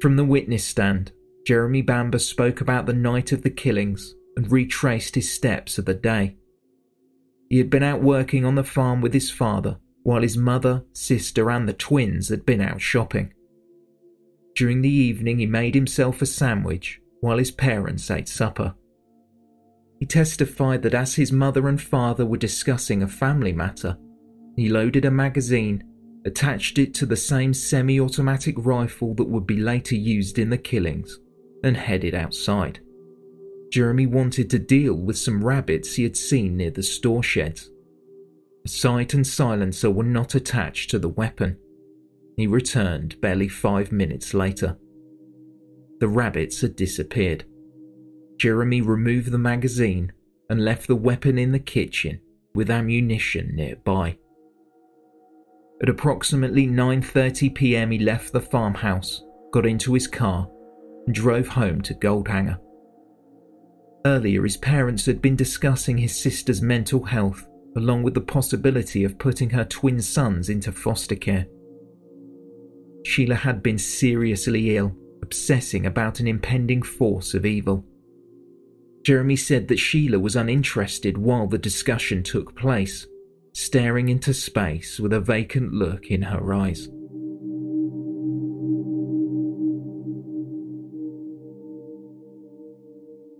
From 0.00 0.16
the 0.16 0.24
witness 0.24 0.64
stand, 0.64 1.12
Jeremy 1.46 1.82
Bamber 1.82 2.18
spoke 2.18 2.62
about 2.62 2.86
the 2.86 2.94
night 2.94 3.30
of 3.32 3.42
the 3.42 3.50
killings 3.50 4.14
and 4.38 4.50
retraced 4.50 5.16
his 5.16 5.30
steps 5.30 5.76
of 5.76 5.84
the 5.84 5.92
day. 5.92 6.38
He 7.48 7.58
had 7.58 7.70
been 7.70 7.82
out 7.82 8.02
working 8.02 8.44
on 8.44 8.54
the 8.54 8.64
farm 8.64 9.00
with 9.00 9.14
his 9.14 9.30
father, 9.30 9.78
while 10.02 10.22
his 10.22 10.36
mother, 10.36 10.84
sister, 10.92 11.50
and 11.50 11.68
the 11.68 11.72
twins 11.72 12.28
had 12.28 12.44
been 12.46 12.60
out 12.60 12.80
shopping. 12.80 13.32
During 14.54 14.82
the 14.82 14.88
evening, 14.88 15.38
he 15.38 15.46
made 15.46 15.74
himself 15.74 16.22
a 16.22 16.26
sandwich 16.26 17.00
while 17.20 17.38
his 17.38 17.50
parents 17.50 18.10
ate 18.10 18.28
supper. 18.28 18.74
He 20.00 20.06
testified 20.06 20.82
that 20.82 20.94
as 20.94 21.14
his 21.14 21.32
mother 21.32 21.68
and 21.68 21.80
father 21.80 22.26
were 22.26 22.36
discussing 22.36 23.02
a 23.02 23.08
family 23.08 23.52
matter, 23.52 23.96
he 24.56 24.68
loaded 24.68 25.04
a 25.04 25.10
magazine 25.10 25.82
attached 26.26 26.76
it 26.78 26.92
to 26.92 27.06
the 27.06 27.16
same 27.16 27.54
semi 27.54 28.00
automatic 28.00 28.56
rifle 28.58 29.14
that 29.14 29.28
would 29.28 29.46
be 29.46 29.56
later 29.56 29.94
used 29.94 30.38
in 30.38 30.50
the 30.50 30.58
killings, 30.58 31.18
and 31.62 31.76
headed 31.76 32.14
outside. 32.14 32.80
Jeremy 33.70 34.06
wanted 34.06 34.50
to 34.50 34.58
deal 34.58 34.94
with 34.94 35.18
some 35.18 35.44
rabbits 35.44 35.94
he 35.94 36.02
had 36.02 36.16
seen 36.16 36.56
near 36.56 36.70
the 36.70 36.82
store 36.82 37.22
shed. 37.22 37.60
A 38.64 38.68
sight 38.68 39.14
and 39.14 39.26
silencer 39.26 39.90
were 39.90 40.04
not 40.04 40.34
attached 40.34 40.90
to 40.90 40.98
the 40.98 41.08
weapon. 41.08 41.58
He 42.36 42.46
returned 42.46 43.20
barely 43.20 43.48
five 43.48 43.92
minutes 43.92 44.34
later. 44.34 44.76
The 46.00 46.08
rabbits 46.08 46.60
had 46.60 46.76
disappeared. 46.76 47.44
Jeremy 48.38 48.82
removed 48.82 49.30
the 49.30 49.38
magazine 49.38 50.12
and 50.50 50.64
left 50.64 50.86
the 50.86 50.96
weapon 50.96 51.38
in 51.38 51.52
the 51.52 51.58
kitchen 51.58 52.20
with 52.54 52.70
ammunition 52.70 53.54
nearby. 53.54 54.18
At 55.82 55.88
approximately 55.88 56.66
9:30 56.66 57.54
p.m. 57.54 57.90
he 57.90 57.98
left 57.98 58.32
the 58.32 58.40
farmhouse, 58.40 59.22
got 59.52 59.66
into 59.66 59.94
his 59.94 60.06
car, 60.06 60.48
and 61.06 61.14
drove 61.14 61.48
home 61.48 61.82
to 61.82 61.94
Goldhanger. 61.94 62.58
Earlier, 64.06 64.44
his 64.44 64.56
parents 64.56 65.04
had 65.04 65.20
been 65.20 65.34
discussing 65.34 65.98
his 65.98 66.16
sister's 66.16 66.62
mental 66.62 67.02
health, 67.02 67.44
along 67.76 68.04
with 68.04 68.14
the 68.14 68.20
possibility 68.20 69.02
of 69.02 69.18
putting 69.18 69.50
her 69.50 69.64
twin 69.64 70.00
sons 70.00 70.48
into 70.48 70.70
foster 70.70 71.16
care. 71.16 71.48
Sheila 73.04 73.34
had 73.34 73.64
been 73.64 73.78
seriously 73.78 74.76
ill, 74.76 74.96
obsessing 75.22 75.86
about 75.86 76.20
an 76.20 76.28
impending 76.28 76.82
force 76.82 77.34
of 77.34 77.44
evil. 77.44 77.84
Jeremy 79.04 79.34
said 79.34 79.66
that 79.66 79.80
Sheila 79.80 80.20
was 80.20 80.36
uninterested 80.36 81.18
while 81.18 81.48
the 81.48 81.58
discussion 81.58 82.22
took 82.22 82.54
place, 82.54 83.08
staring 83.54 84.08
into 84.08 84.32
space 84.32 85.00
with 85.00 85.14
a 85.14 85.20
vacant 85.20 85.72
look 85.72 86.12
in 86.12 86.22
her 86.22 86.54
eyes. 86.54 86.88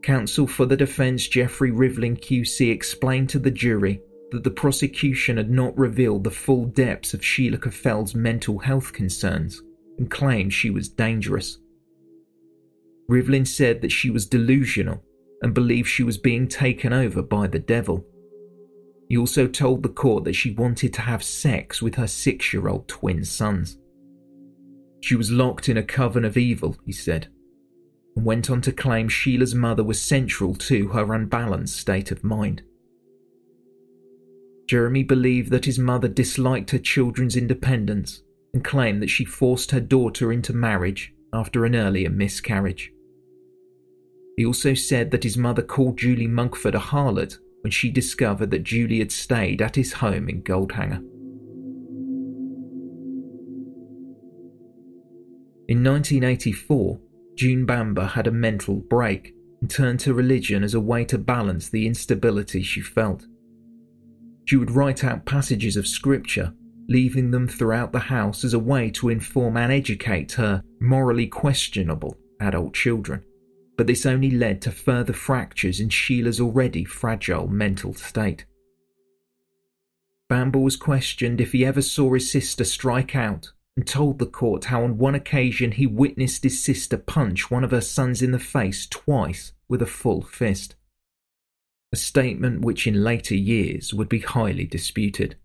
Counsel 0.06 0.46
for 0.46 0.66
the 0.66 0.76
defence 0.76 1.26
Geoffrey 1.26 1.72
Rivlin 1.72 2.16
QC 2.16 2.70
explained 2.70 3.28
to 3.30 3.40
the 3.40 3.50
jury 3.50 4.00
that 4.30 4.44
the 4.44 4.52
prosecution 4.52 5.36
had 5.36 5.50
not 5.50 5.76
revealed 5.76 6.22
the 6.22 6.30
full 6.30 6.66
depths 6.66 7.12
of 7.12 7.24
Sheila 7.24 7.58
Caffell's 7.58 8.14
mental 8.14 8.60
health 8.60 8.92
concerns 8.92 9.60
and 9.98 10.08
claimed 10.08 10.52
she 10.52 10.70
was 10.70 10.88
dangerous. 10.88 11.58
Rivlin 13.10 13.48
said 13.48 13.80
that 13.80 13.90
she 13.90 14.08
was 14.08 14.26
delusional 14.26 15.02
and 15.42 15.52
believed 15.52 15.88
she 15.88 16.04
was 16.04 16.18
being 16.18 16.46
taken 16.46 16.92
over 16.92 17.20
by 17.20 17.48
the 17.48 17.58
devil. 17.58 18.06
He 19.08 19.16
also 19.16 19.48
told 19.48 19.82
the 19.82 19.88
court 19.88 20.22
that 20.22 20.34
she 20.34 20.54
wanted 20.54 20.94
to 20.94 21.00
have 21.00 21.24
sex 21.24 21.82
with 21.82 21.96
her 21.96 22.06
six 22.06 22.52
year 22.52 22.68
old 22.68 22.86
twin 22.86 23.24
sons. 23.24 23.76
She 25.00 25.16
was 25.16 25.32
locked 25.32 25.68
in 25.68 25.76
a 25.76 25.82
coven 25.82 26.24
of 26.24 26.36
evil, 26.36 26.76
he 26.86 26.92
said, 26.92 27.26
went 28.24 28.50
on 28.50 28.62
to 28.62 28.72
claim 28.72 29.08
Sheila's 29.08 29.54
mother 29.54 29.84
was 29.84 30.00
central 30.00 30.54
to 30.54 30.88
her 30.88 31.14
unbalanced 31.14 31.76
state 31.76 32.10
of 32.10 32.24
mind. 32.24 32.62
Jeremy 34.68 35.04
believed 35.04 35.50
that 35.50 35.66
his 35.66 35.78
mother 35.78 36.08
disliked 36.08 36.70
her 36.70 36.78
children's 36.78 37.36
independence 37.36 38.22
and 38.52 38.64
claimed 38.64 39.02
that 39.02 39.10
she 39.10 39.24
forced 39.24 39.70
her 39.70 39.80
daughter 39.80 40.32
into 40.32 40.52
marriage 40.52 41.12
after 41.32 41.64
an 41.64 41.76
earlier 41.76 42.10
miscarriage. 42.10 42.90
He 44.36 44.44
also 44.44 44.74
said 44.74 45.10
that 45.10 45.22
his 45.22 45.36
mother 45.36 45.62
called 45.62 45.98
Julie 45.98 46.26
Mugford 46.26 46.74
a 46.74 46.80
harlot 46.80 47.38
when 47.60 47.70
she 47.70 47.90
discovered 47.90 48.50
that 48.50 48.64
Julie 48.64 48.98
had 48.98 49.12
stayed 49.12 49.62
at 49.62 49.76
his 49.76 49.94
home 49.94 50.28
in 50.28 50.42
Goldhanger. 50.42 51.02
In 55.68 55.82
1984, 55.82 57.00
June 57.36 57.66
Bamber 57.66 58.06
had 58.06 58.26
a 58.26 58.32
mental 58.32 58.76
break 58.76 59.34
and 59.60 59.70
turned 59.70 60.00
to 60.00 60.14
religion 60.14 60.64
as 60.64 60.74
a 60.74 60.80
way 60.80 61.04
to 61.04 61.18
balance 61.18 61.68
the 61.68 61.86
instability 61.86 62.62
she 62.62 62.80
felt. 62.80 63.26
She 64.46 64.56
would 64.56 64.70
write 64.70 65.04
out 65.04 65.26
passages 65.26 65.76
of 65.76 65.86
scripture, 65.86 66.52
leaving 66.88 67.30
them 67.30 67.46
throughout 67.46 67.92
the 67.92 67.98
house 67.98 68.44
as 68.44 68.54
a 68.54 68.58
way 68.58 68.90
to 68.92 69.10
inform 69.10 69.56
and 69.56 69.72
educate 69.72 70.32
her 70.32 70.62
morally 70.80 71.26
questionable 71.26 72.16
adult 72.40 72.74
children. 72.74 73.22
But 73.76 73.86
this 73.86 74.06
only 74.06 74.30
led 74.30 74.62
to 74.62 74.70
further 74.70 75.12
fractures 75.12 75.80
in 75.80 75.90
Sheila's 75.90 76.40
already 76.40 76.84
fragile 76.84 77.48
mental 77.48 77.92
state. 77.92 78.46
Bamber 80.28 80.58
was 80.58 80.76
questioned 80.76 81.40
if 81.40 81.52
he 81.52 81.66
ever 81.66 81.82
saw 81.82 82.14
his 82.14 82.30
sister 82.30 82.64
strike 82.64 83.14
out 83.14 83.52
and 83.76 83.86
told 83.86 84.18
the 84.18 84.26
court 84.26 84.66
how 84.66 84.82
on 84.82 84.98
one 84.98 85.14
occasion 85.14 85.72
he 85.72 85.86
witnessed 85.86 86.42
his 86.42 86.62
sister 86.62 86.96
punch 86.96 87.50
one 87.50 87.64
of 87.64 87.70
her 87.70 87.80
sons 87.80 88.22
in 88.22 88.32
the 88.32 88.38
face 88.38 88.86
twice 88.86 89.52
with 89.68 89.82
a 89.82 89.86
full 89.86 90.22
fist 90.22 90.76
a 91.92 91.96
statement 91.96 92.60
which 92.60 92.86
in 92.86 93.02
later 93.02 93.34
years 93.34 93.94
would 93.94 94.08
be 94.08 94.18
highly 94.18 94.64
disputed. 94.64 95.36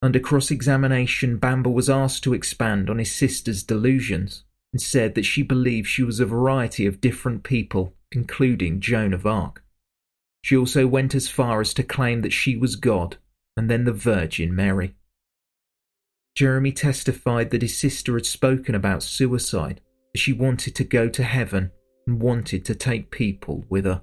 Under 0.00 0.20
cross 0.20 0.50
examination, 0.50 1.38
Bamber 1.38 1.70
was 1.70 1.90
asked 1.90 2.22
to 2.24 2.34
expand 2.34 2.88
on 2.88 2.98
his 2.98 3.10
sister's 3.10 3.62
delusions 3.62 4.44
and 4.72 4.80
said 4.80 5.14
that 5.14 5.24
she 5.24 5.42
believed 5.42 5.88
she 5.88 6.02
was 6.02 6.20
a 6.20 6.26
variety 6.26 6.86
of 6.86 7.00
different 7.00 7.42
people, 7.42 7.94
including 8.12 8.80
Joan 8.80 9.12
of 9.12 9.26
Arc. 9.26 9.64
She 10.42 10.56
also 10.56 10.86
went 10.86 11.14
as 11.14 11.28
far 11.28 11.60
as 11.60 11.74
to 11.74 11.82
claim 11.82 12.20
that 12.20 12.32
she 12.32 12.56
was 12.56 12.76
God 12.76 13.16
and 13.56 13.68
then 13.68 13.84
the 13.84 13.92
Virgin 13.92 14.54
Mary. 14.54 14.94
Jeremy 16.36 16.70
testified 16.70 17.50
that 17.50 17.62
his 17.62 17.76
sister 17.76 18.14
had 18.14 18.26
spoken 18.26 18.74
about 18.74 19.02
suicide, 19.02 19.80
that 20.12 20.20
she 20.20 20.34
wanted 20.34 20.74
to 20.76 20.84
go 20.84 21.08
to 21.08 21.22
heaven 21.22 21.70
and 22.06 22.20
wanted 22.20 22.64
to 22.66 22.74
take 22.74 23.10
people 23.10 23.64
with 23.70 23.86
her. 23.86 24.02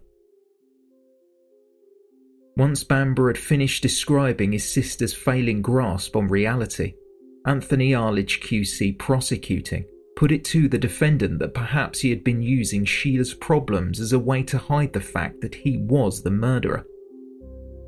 Once 2.58 2.84
Bamber 2.84 3.28
had 3.28 3.38
finished 3.38 3.82
describing 3.82 4.52
his 4.52 4.68
sister's 4.68 5.14
failing 5.14 5.62
grasp 5.62 6.16
on 6.16 6.28
reality, 6.28 6.96
Anthony 7.46 7.92
Arlidge 7.92 8.42
QC 8.42 8.98
prosecuting 8.98 9.86
put 10.16 10.32
it 10.32 10.46
to 10.46 10.68
the 10.68 10.78
defendant 10.78 11.40
that 11.40 11.54
perhaps 11.54 12.00
he 12.00 12.10
had 12.10 12.24
been 12.24 12.42
using 12.42 12.86
Sheila's 12.86 13.34
problems 13.34 14.00
as 14.00 14.14
a 14.14 14.20
way 14.20 14.44
to 14.44 14.58
hide 14.58 14.94
the 14.94 15.02
fact 15.02 15.42
that 15.42 15.56
he 15.56 15.78
was 15.78 16.22
the 16.22 16.32
murderer. 16.32 16.86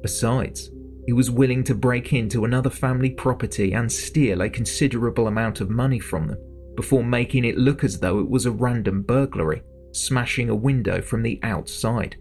Besides, 0.01 0.71
he 1.05 1.13
was 1.13 1.29
willing 1.29 1.63
to 1.63 1.75
break 1.75 2.13
into 2.13 2.45
another 2.45 2.69
family 2.69 3.11
property 3.11 3.73
and 3.73 3.91
steal 3.91 4.41
a 4.41 4.49
considerable 4.49 5.27
amount 5.27 5.61
of 5.61 5.69
money 5.69 5.99
from 5.99 6.27
them 6.27 6.37
before 6.75 7.03
making 7.03 7.45
it 7.45 7.57
look 7.57 7.83
as 7.83 7.99
though 7.99 8.19
it 8.19 8.29
was 8.29 8.45
a 8.45 8.51
random 8.51 9.01
burglary 9.01 9.61
smashing 9.91 10.49
a 10.49 10.55
window 10.55 11.01
from 11.01 11.23
the 11.23 11.39
outside. 11.43 12.17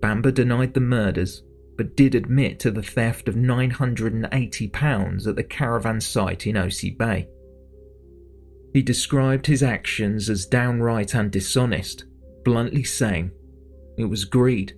Bamber 0.00 0.30
denied 0.30 0.74
the 0.74 0.80
murders, 0.80 1.42
but 1.76 1.96
did 1.96 2.14
admit 2.14 2.58
to 2.60 2.70
the 2.70 2.82
theft 2.82 3.28
of 3.28 3.34
£980 3.34 5.26
at 5.26 5.36
the 5.36 5.44
caravan 5.44 6.00
site 6.00 6.46
in 6.46 6.56
Osea 6.56 6.96
Bay. 6.96 7.28
He 8.72 8.82
described 8.82 9.46
his 9.46 9.62
actions 9.62 10.28
as 10.28 10.46
downright 10.46 11.14
and 11.14 11.30
dishonest, 11.30 12.04
bluntly 12.44 12.82
saying, 12.84 13.30
It 13.96 14.06
was 14.06 14.24
greed. 14.24 14.76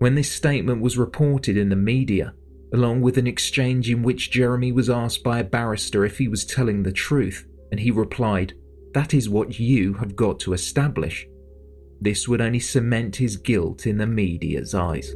When 0.00 0.14
this 0.14 0.32
statement 0.32 0.80
was 0.80 0.96
reported 0.96 1.58
in 1.58 1.68
the 1.68 1.76
media, 1.76 2.32
along 2.72 3.02
with 3.02 3.18
an 3.18 3.26
exchange 3.26 3.90
in 3.90 4.02
which 4.02 4.30
Jeremy 4.30 4.72
was 4.72 4.88
asked 4.88 5.22
by 5.22 5.40
a 5.40 5.44
barrister 5.44 6.06
if 6.06 6.16
he 6.16 6.26
was 6.26 6.46
telling 6.46 6.82
the 6.82 6.90
truth, 6.90 7.46
and 7.70 7.78
he 7.78 7.90
replied, 7.90 8.54
that 8.94 9.12
is 9.12 9.28
what 9.28 9.60
you 9.60 9.92
have 9.92 10.16
got 10.16 10.40
to 10.40 10.54
establish. 10.54 11.28
This 12.00 12.26
would 12.26 12.40
only 12.40 12.60
cement 12.60 13.16
his 13.16 13.36
guilt 13.36 13.86
in 13.86 13.98
the 13.98 14.06
media's 14.06 14.74
eyes. 14.74 15.10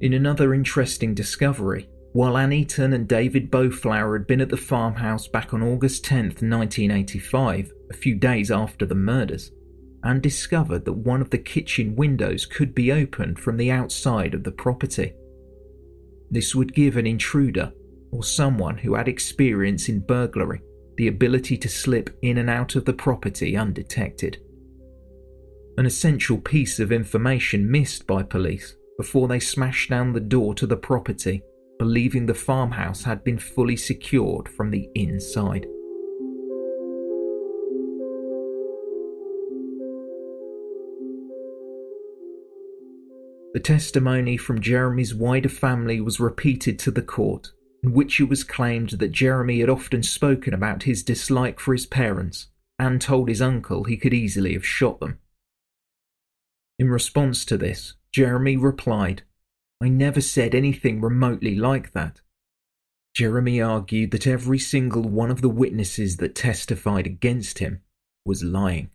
In 0.00 0.14
another 0.14 0.52
interesting 0.52 1.14
discovery, 1.14 1.88
while 2.12 2.36
Anne 2.36 2.52
Eaton 2.52 2.92
and 2.92 3.08
David 3.08 3.50
Boutflour 3.50 4.18
had 4.18 4.26
been 4.26 4.42
at 4.42 4.50
the 4.50 4.56
farmhouse 4.56 5.26
back 5.28 5.54
on 5.54 5.62
August 5.62 6.04
10, 6.04 6.24
1985, 6.24 7.72
a 7.90 7.94
few 7.94 8.14
days 8.14 8.50
after 8.50 8.84
the 8.84 8.94
murders, 8.94 9.50
Anne 10.04 10.20
discovered 10.20 10.84
that 10.84 10.92
one 10.92 11.22
of 11.22 11.30
the 11.30 11.38
kitchen 11.38 11.96
windows 11.96 12.44
could 12.44 12.74
be 12.74 12.92
opened 12.92 13.38
from 13.38 13.56
the 13.56 13.70
outside 13.70 14.34
of 14.34 14.44
the 14.44 14.52
property. 14.52 15.14
This 16.30 16.54
would 16.54 16.74
give 16.74 16.96
an 16.96 17.06
intruder, 17.06 17.72
or 18.10 18.22
someone 18.22 18.76
who 18.76 18.94
had 18.94 19.08
experience 19.08 19.88
in 19.88 20.00
burglary, 20.00 20.60
the 20.96 21.08
ability 21.08 21.56
to 21.56 21.68
slip 21.68 22.10
in 22.20 22.36
and 22.38 22.50
out 22.50 22.74
of 22.74 22.84
the 22.84 22.92
property 22.92 23.56
undetected. 23.56 24.38
An 25.78 25.86
essential 25.86 26.36
piece 26.36 26.78
of 26.78 26.92
information 26.92 27.70
missed 27.70 28.06
by 28.06 28.22
police 28.22 28.76
before 28.98 29.28
they 29.28 29.40
smashed 29.40 29.88
down 29.88 30.12
the 30.12 30.20
door 30.20 30.54
to 30.54 30.66
the 30.66 30.76
property, 30.76 31.42
believing 31.82 32.26
the 32.26 32.32
farmhouse 32.32 33.02
had 33.02 33.24
been 33.24 33.36
fully 33.36 33.74
secured 33.74 34.48
from 34.48 34.70
the 34.70 34.88
inside. 34.94 35.66
The 43.52 43.60
testimony 43.60 44.36
from 44.36 44.60
Jeremy's 44.60 45.12
wider 45.12 45.48
family 45.48 46.00
was 46.00 46.20
repeated 46.20 46.78
to 46.78 46.92
the 46.92 47.02
court, 47.02 47.50
in 47.82 47.92
which 47.92 48.20
it 48.20 48.28
was 48.28 48.44
claimed 48.44 48.90
that 48.90 49.10
Jeremy 49.10 49.58
had 49.58 49.68
often 49.68 50.04
spoken 50.04 50.54
about 50.54 50.84
his 50.84 51.02
dislike 51.02 51.58
for 51.58 51.72
his 51.72 51.86
parents 51.86 52.46
and 52.78 53.00
told 53.00 53.28
his 53.28 53.42
uncle 53.42 53.82
he 53.82 53.96
could 53.96 54.14
easily 54.14 54.52
have 54.52 54.64
shot 54.64 55.00
them. 55.00 55.18
In 56.78 56.90
response 56.90 57.44
to 57.46 57.58
this, 57.58 57.94
Jeremy 58.12 58.56
replied, 58.56 59.24
I 59.82 59.88
never 59.88 60.20
said 60.20 60.54
anything 60.54 61.00
remotely 61.00 61.56
like 61.56 61.90
that. 61.90 62.20
Jeremy 63.16 63.60
argued 63.60 64.12
that 64.12 64.28
every 64.28 64.60
single 64.60 65.02
one 65.02 65.28
of 65.28 65.42
the 65.42 65.48
witnesses 65.48 66.18
that 66.18 66.36
testified 66.36 67.04
against 67.04 67.58
him 67.58 67.80
was 68.24 68.44
lying. 68.44 68.90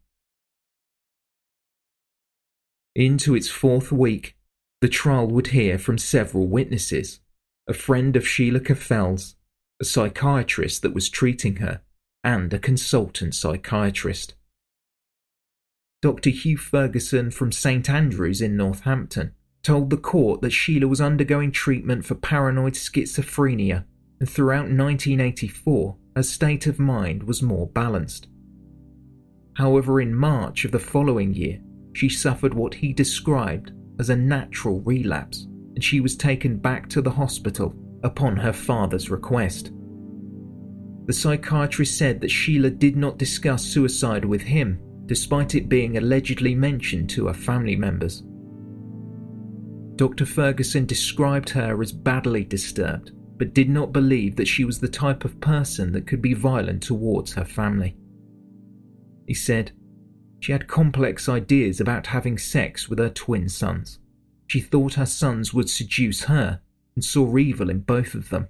Into 2.96 3.36
its 3.36 3.50
fourth 3.50 3.92
week, 3.92 4.38
the 4.80 4.88
trial 4.88 5.28
would 5.28 5.48
hear 5.48 5.78
from 5.78 5.98
several 5.98 6.48
witnesses 6.48 7.20
a 7.68 7.74
friend 7.74 8.16
of 8.16 8.26
Sheila 8.26 8.62
Caffell's, 8.62 9.36
a 9.82 9.86
psychiatrist 9.86 10.84
that 10.84 10.94
was 10.94 11.10
treating 11.10 11.58
her, 11.58 11.82
and 12.24 12.54
a 12.54 12.60
consultant 12.60 13.36
psychiatrist. 13.36 14.36
Dr. 16.02 16.30
Hugh 16.30 16.58
Ferguson 16.58 17.30
from 17.30 17.52
St 17.52 17.90
Andrews 17.90 18.42
in 18.42 18.56
Northampton 18.56 19.34
told 19.68 19.90
the 19.90 19.98
court 19.98 20.40
that 20.40 20.54
Sheila 20.54 20.88
was 20.88 21.02
undergoing 21.02 21.52
treatment 21.52 22.06
for 22.06 22.16
paranoid 22.16 22.76
schizophrenia, 22.76 23.84
and 24.22 24.30
throughout 24.30 24.70
1984, 24.70 25.98
her 26.16 26.24
state 26.24 26.68
of 26.68 26.80
mind 26.80 27.24
was 27.24 27.44
more 27.44 27.68
balanced. 27.68 28.30
However, 29.56 30.00
in 30.00 30.16
March 30.16 30.64
of 30.64 30.72
the 30.72 30.80
following 30.80 31.34
year, 31.34 31.60
she 31.92 32.08
suffered 32.08 32.54
what 32.54 32.76
he 32.76 32.94
described 32.94 33.74
as 34.00 34.10
a 34.10 34.16
natural 34.16 34.80
relapse, 34.84 35.48
and 35.76 35.84
she 35.84 36.00
was 36.00 36.16
taken 36.16 36.56
back 36.56 36.88
to 36.88 37.02
the 37.02 37.12
hospital 37.12 37.76
upon 38.04 38.38
her 38.38 38.54
father's 38.54 39.10
request. 39.10 39.74
The 41.08 41.14
psychiatrist 41.14 41.98
said 41.98 42.22
that 42.22 42.32
Sheila 42.32 42.70
did 42.70 42.96
not 42.96 43.18
discuss 43.18 43.66
suicide 43.66 44.24
with 44.24 44.44
him, 44.44 44.80
despite 45.08 45.56
it 45.56 45.68
being 45.68 45.98
allegedly 45.98 46.56
mentioned 46.56 47.10
to 47.10 47.28
her 47.28 47.34
family 47.34 47.76
members. 47.76 48.24
Dr. 49.98 50.26
Ferguson 50.26 50.86
described 50.86 51.50
her 51.50 51.82
as 51.82 51.92
badly 51.92 52.44
disturbed, 52.44 53.12
but 53.38 53.54
did 53.54 53.70
not 53.70 53.92
believe 53.92 54.36
that 54.36 54.48
she 54.48 54.64
was 54.64 54.80
the 54.80 54.88
type 54.88 55.26
of 55.26 55.42
person 55.42 55.92
that 55.92 56.08
could 56.08 56.22
be 56.22 56.34
violent 56.34 56.84
towards 56.84 57.34
her 57.34 57.46
family. 57.46 57.96
He 59.28 59.34
said, 59.34 59.72
she 60.40 60.52
had 60.52 60.68
complex 60.68 61.28
ideas 61.28 61.82
about 61.82 62.08
having 62.08 62.38
sex 62.38 62.88
with 62.88 63.00
her 63.00 63.10
twin 63.10 63.50
sons, 63.50 64.00
she 64.48 64.62
thought 64.62 64.94
her 64.94 65.06
sons 65.06 65.54
would 65.54 65.70
seduce 65.70 66.24
her 66.24 66.62
and 66.96 67.04
saw 67.04 67.38
evil 67.38 67.70
in 67.70 67.82
both 67.82 68.16
of 68.16 68.30
them. 68.30 68.48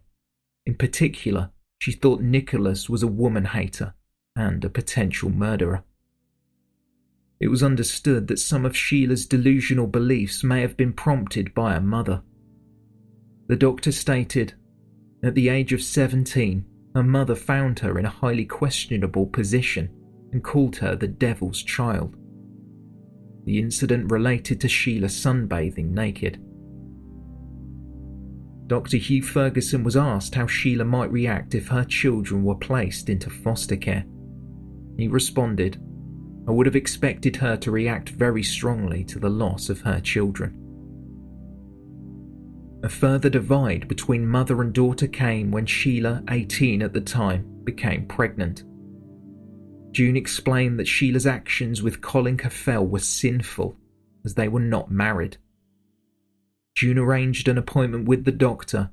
In 0.66 0.76
particular, 0.76 1.50
she 1.80 1.92
thought 1.92 2.22
Nicholas 2.22 2.88
was 2.88 3.04
a 3.04 3.08
woman 3.08 3.46
hater 3.46 3.96
and 4.36 4.64
a 4.64 4.70
potential 4.70 5.30
murderer. 5.30 5.84
It 7.40 7.50
was 7.50 7.62
understood 7.62 8.28
that 8.28 8.40
some 8.40 8.66
of 8.66 8.76
Sheila's 8.76 9.26
delusional 9.26 9.88
beliefs 9.88 10.44
may 10.44 10.62
have 10.62 10.76
been 10.76 10.94
prompted 10.94 11.54
by 11.54 11.74
her 11.74 11.82
mother. 11.82 12.24
The 13.48 13.56
doctor 13.56 13.92
stated, 13.92 14.54
at 15.24 15.36
the 15.36 15.50
age 15.50 15.72
of 15.74 15.82
17, 15.82 16.66
her 16.96 17.04
mother 17.04 17.36
found 17.36 17.80
her 17.80 18.00
in 18.00 18.06
a 18.06 18.10
highly 18.10 18.46
questionable 18.46 19.28
position 19.28 19.90
and 20.32 20.44
called 20.44 20.78
her 20.78 20.96
the 20.96 21.08
devil's 21.08 21.62
child. 21.62 22.16
The 23.46 23.60
incident 23.60 24.12
related 24.12 24.60
to 24.62 24.68
Sheila 24.68 25.08
sunbathing 25.08 25.92
naked. 25.92 26.42
Dr. 28.68 28.98
Hugh 28.98 29.24
Ferguson 29.24 29.84
was 29.84 29.96
asked 29.96 30.36
how 30.36 30.48
Sheila 30.48 30.84
might 30.84 31.12
react 31.12 31.56
if 31.56 31.70
her 31.70 31.86
children 31.86 32.44
were 32.44 32.56
placed 32.56 33.10
into 33.10 33.30
foster 33.30 33.78
care. 33.78 34.06
He 34.98 35.08
responded, 35.08 35.80
I 36.48 36.52
would 36.52 36.66
have 36.66 36.76
expected 36.76 37.36
her 37.38 37.58
to 37.58 37.72
react 37.72 38.10
very 38.10 38.44
strongly 38.44 39.04
to 39.06 39.20
the 39.20 39.30
loss 39.30 39.70
of 39.70 39.82
her 39.82 40.00
children. 40.00 40.64
A 42.84 42.90
further 42.90 43.30
divide 43.30 43.88
between 43.88 44.26
mother 44.26 44.62
and 44.62 44.72
daughter 44.72 45.08
came 45.08 45.52
when 45.52 45.66
Sheila, 45.66 46.24
18 46.30 46.82
at 46.82 46.94
the 46.94 47.02
time, 47.02 47.62
became 47.64 48.06
pregnant. 48.06 48.64
June 49.92 50.16
explained 50.16 50.80
that 50.80 50.88
Sheila's 50.88 51.26
actions 51.26 51.82
with 51.82 52.02
Colin 52.02 52.38
Caffell 52.38 52.88
were 52.88 53.00
sinful, 53.00 53.76
as 54.24 54.36
they 54.36 54.48
were 54.48 54.62
not 54.62 54.92
married. 54.92 55.38
June 56.76 57.00
arranged 57.00 57.48
an 57.48 57.58
appointment 57.58 58.08
with 58.08 58.24
the 58.24 58.32
doctor, 58.32 58.92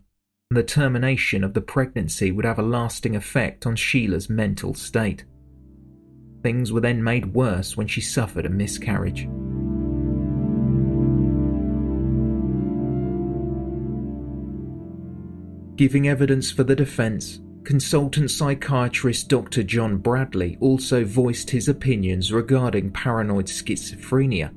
and 0.50 0.56
the 0.56 0.62
termination 0.62 1.44
of 1.44 1.52
the 1.52 1.60
pregnancy 1.60 2.32
would 2.32 2.46
have 2.46 2.58
a 2.58 2.62
lasting 2.62 3.14
effect 3.14 3.66
on 3.66 3.76
Sheila's 3.76 4.30
mental 4.30 4.72
state. 4.72 5.24
Things 6.44 6.70
were 6.70 6.82
then 6.82 7.02
made 7.02 7.32
worse 7.32 7.74
when 7.74 7.86
she 7.86 8.02
suffered 8.02 8.44
a 8.44 8.50
miscarriage. 8.50 9.26
Giving 15.76 16.06
evidence 16.06 16.52
for 16.52 16.62
the 16.62 16.76
defence, 16.76 17.40
consultant 17.64 18.30
psychiatrist 18.30 19.30
Dr. 19.30 19.62
John 19.62 19.96
Bradley 19.96 20.58
also 20.60 21.02
voiced 21.02 21.48
his 21.48 21.66
opinions 21.66 22.30
regarding 22.30 22.90
paranoid 22.90 23.46
schizophrenia 23.46 24.50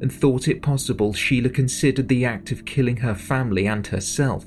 and 0.00 0.10
thought 0.10 0.48
it 0.48 0.62
possible 0.62 1.12
Sheila 1.12 1.50
considered 1.50 2.08
the 2.08 2.24
act 2.24 2.52
of 2.52 2.64
killing 2.64 2.96
her 2.96 3.14
family 3.14 3.66
and 3.66 3.86
herself 3.86 4.46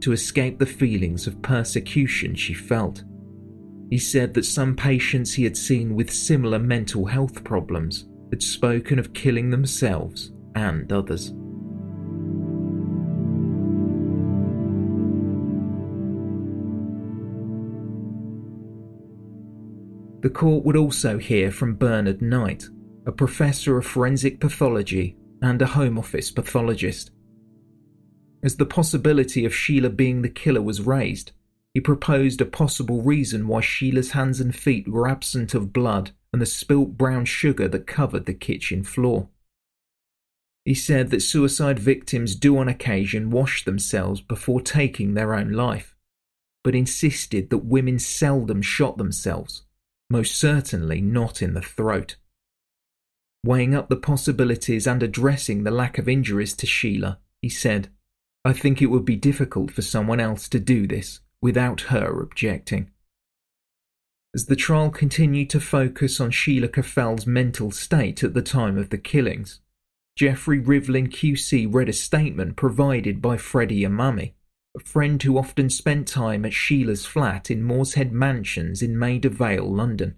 to 0.00 0.12
escape 0.12 0.58
the 0.58 0.64
feelings 0.64 1.26
of 1.26 1.42
persecution 1.42 2.34
she 2.34 2.54
felt. 2.54 3.04
He 3.90 3.98
said 3.98 4.34
that 4.34 4.44
some 4.44 4.76
patients 4.76 5.34
he 5.34 5.42
had 5.42 5.56
seen 5.56 5.96
with 5.96 6.12
similar 6.12 6.60
mental 6.60 7.06
health 7.06 7.42
problems 7.42 8.06
had 8.30 8.40
spoken 8.40 9.00
of 9.00 9.12
killing 9.12 9.50
themselves 9.50 10.30
and 10.54 10.92
others. 10.92 11.32
The 20.20 20.30
court 20.30 20.64
would 20.64 20.76
also 20.76 21.18
hear 21.18 21.50
from 21.50 21.74
Bernard 21.74 22.22
Knight, 22.22 22.64
a 23.06 23.12
professor 23.12 23.76
of 23.76 23.86
forensic 23.86 24.38
pathology 24.38 25.16
and 25.42 25.60
a 25.62 25.66
Home 25.66 25.98
Office 25.98 26.30
pathologist. 26.30 27.10
As 28.44 28.56
the 28.56 28.66
possibility 28.66 29.44
of 29.44 29.54
Sheila 29.54 29.90
being 29.90 30.22
the 30.22 30.28
killer 30.28 30.62
was 30.62 30.82
raised, 30.82 31.32
he 31.74 31.80
proposed 31.80 32.40
a 32.40 32.44
possible 32.44 33.02
reason 33.02 33.46
why 33.46 33.60
Sheila's 33.60 34.12
hands 34.12 34.40
and 34.40 34.54
feet 34.54 34.88
were 34.88 35.08
absent 35.08 35.54
of 35.54 35.72
blood 35.72 36.10
and 36.32 36.40
the 36.40 36.46
spilt 36.46 36.96
brown 36.96 37.24
sugar 37.24 37.68
that 37.68 37.86
covered 37.86 38.26
the 38.26 38.34
kitchen 38.34 38.82
floor. 38.82 39.28
He 40.64 40.74
said 40.74 41.10
that 41.10 41.22
suicide 41.22 41.78
victims 41.78 42.36
do 42.36 42.58
on 42.58 42.68
occasion 42.68 43.30
wash 43.30 43.64
themselves 43.64 44.20
before 44.20 44.60
taking 44.60 45.14
their 45.14 45.34
own 45.34 45.52
life, 45.52 45.96
but 46.62 46.74
insisted 46.74 47.50
that 47.50 47.58
women 47.58 47.98
seldom 47.98 48.62
shot 48.62 48.98
themselves 48.98 49.62
most 50.10 50.34
certainly 50.34 51.00
not 51.00 51.40
in 51.40 51.54
the 51.54 51.62
throat. 51.62 52.16
Weighing 53.44 53.74
up 53.74 53.88
the 53.88 53.96
possibilities 53.96 54.86
and 54.86 55.02
addressing 55.02 55.62
the 55.62 55.70
lack 55.70 55.96
of 55.96 56.08
injuries 56.08 56.52
to 56.54 56.66
Sheila, 56.66 57.20
he 57.40 57.48
said, 57.48 57.88
I 58.44 58.52
think 58.52 58.82
it 58.82 58.86
would 58.86 59.04
be 59.04 59.16
difficult 59.16 59.70
for 59.70 59.82
someone 59.82 60.20
else 60.20 60.48
to 60.48 60.58
do 60.58 60.86
this 60.86 61.20
without 61.42 61.82
her 61.82 62.20
objecting. 62.20 62.90
As 64.34 64.46
the 64.46 64.56
trial 64.56 64.90
continued 64.90 65.50
to 65.50 65.60
focus 65.60 66.20
on 66.20 66.30
Sheila 66.30 66.68
Caffell's 66.68 67.26
mental 67.26 67.70
state 67.70 68.22
at 68.22 68.34
the 68.34 68.42
time 68.42 68.78
of 68.78 68.90
the 68.90 68.98
killings, 68.98 69.60
Geoffrey 70.16 70.60
Rivlin 70.60 71.08
QC 71.08 71.72
read 71.72 71.88
a 71.88 71.92
statement 71.92 72.56
provided 72.56 73.20
by 73.20 73.36
Freddie 73.36 73.82
Emami, 73.82 74.34
a 74.76 74.80
friend 74.80 75.20
who 75.22 75.38
often 75.38 75.68
spent 75.68 76.06
time 76.06 76.44
at 76.44 76.52
Sheila's 76.52 77.06
flat 77.06 77.50
in 77.50 77.62
Morshead 77.62 78.12
Mansions 78.12 78.82
in 78.82 78.96
Maida 78.96 79.28
Vale, 79.28 79.68
London. 79.68 80.16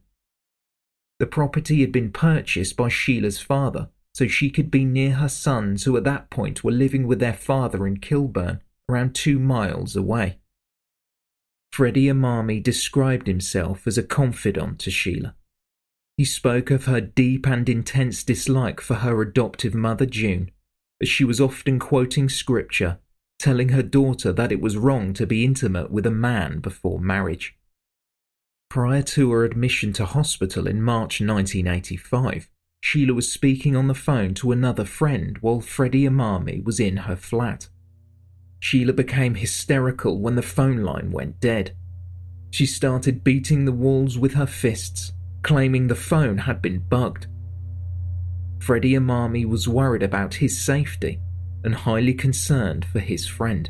The 1.18 1.26
property 1.26 1.80
had 1.80 1.92
been 1.92 2.10
purchased 2.10 2.76
by 2.76 2.88
Sheila's 2.88 3.40
father 3.40 3.88
so 4.14 4.26
she 4.26 4.50
could 4.50 4.70
be 4.70 4.84
near 4.84 5.12
her 5.12 5.28
sons 5.28 5.84
who 5.84 5.96
at 5.96 6.04
that 6.04 6.30
point 6.30 6.62
were 6.62 6.72
living 6.72 7.06
with 7.06 7.18
their 7.18 7.32
father 7.32 7.86
in 7.86 7.98
Kilburn, 7.98 8.60
around 8.88 9.14
two 9.14 9.38
miles 9.38 9.96
away. 9.96 10.38
Freddie 11.72 12.06
Emami 12.06 12.62
described 12.62 13.26
himself 13.26 13.86
as 13.86 13.96
a 13.96 14.02
confidant 14.02 14.78
to 14.80 14.90
Sheila. 14.90 15.34
He 16.16 16.24
spoke 16.24 16.70
of 16.70 16.84
her 16.84 17.00
deep 17.00 17.46
and 17.46 17.68
intense 17.68 18.22
dislike 18.22 18.80
for 18.80 18.96
her 18.96 19.22
adoptive 19.22 19.74
mother 19.74 20.06
June, 20.06 20.50
as 21.00 21.08
she 21.08 21.24
was 21.24 21.40
often 21.40 21.78
quoting 21.78 22.28
scripture 22.28 22.98
telling 23.42 23.70
her 23.70 23.82
daughter 23.82 24.32
that 24.32 24.52
it 24.52 24.60
was 24.60 24.76
wrong 24.76 25.12
to 25.12 25.26
be 25.26 25.44
intimate 25.44 25.90
with 25.90 26.06
a 26.06 26.10
man 26.12 26.60
before 26.60 27.00
marriage. 27.00 27.56
Prior 28.70 29.02
to 29.02 29.32
her 29.32 29.44
admission 29.44 29.92
to 29.94 30.04
hospital 30.04 30.68
in 30.68 30.80
March 30.80 31.20
1985, 31.20 32.48
Sheila 32.82 33.14
was 33.14 33.32
speaking 33.32 33.74
on 33.74 33.88
the 33.88 33.94
phone 33.94 34.34
to 34.34 34.52
another 34.52 34.84
friend 34.84 35.38
while 35.40 35.60
Freddie 35.60 36.04
Emami 36.04 36.62
was 36.62 36.78
in 36.78 36.98
her 36.98 37.16
flat. 37.16 37.68
Sheila 38.62 38.92
became 38.92 39.34
hysterical 39.34 40.20
when 40.20 40.36
the 40.36 40.40
phone 40.40 40.84
line 40.84 41.10
went 41.10 41.40
dead. 41.40 41.76
She 42.50 42.64
started 42.64 43.24
beating 43.24 43.64
the 43.64 43.72
walls 43.72 44.16
with 44.16 44.34
her 44.34 44.46
fists, 44.46 45.12
claiming 45.42 45.88
the 45.88 45.96
phone 45.96 46.38
had 46.38 46.62
been 46.62 46.78
bugged. 46.78 47.26
Freddie 48.60 48.92
Emami 48.92 49.44
was 49.44 49.66
worried 49.66 50.04
about 50.04 50.34
his 50.34 50.56
safety 50.56 51.20
and 51.64 51.74
highly 51.74 52.14
concerned 52.14 52.84
for 52.84 53.00
his 53.00 53.26
friend. 53.26 53.68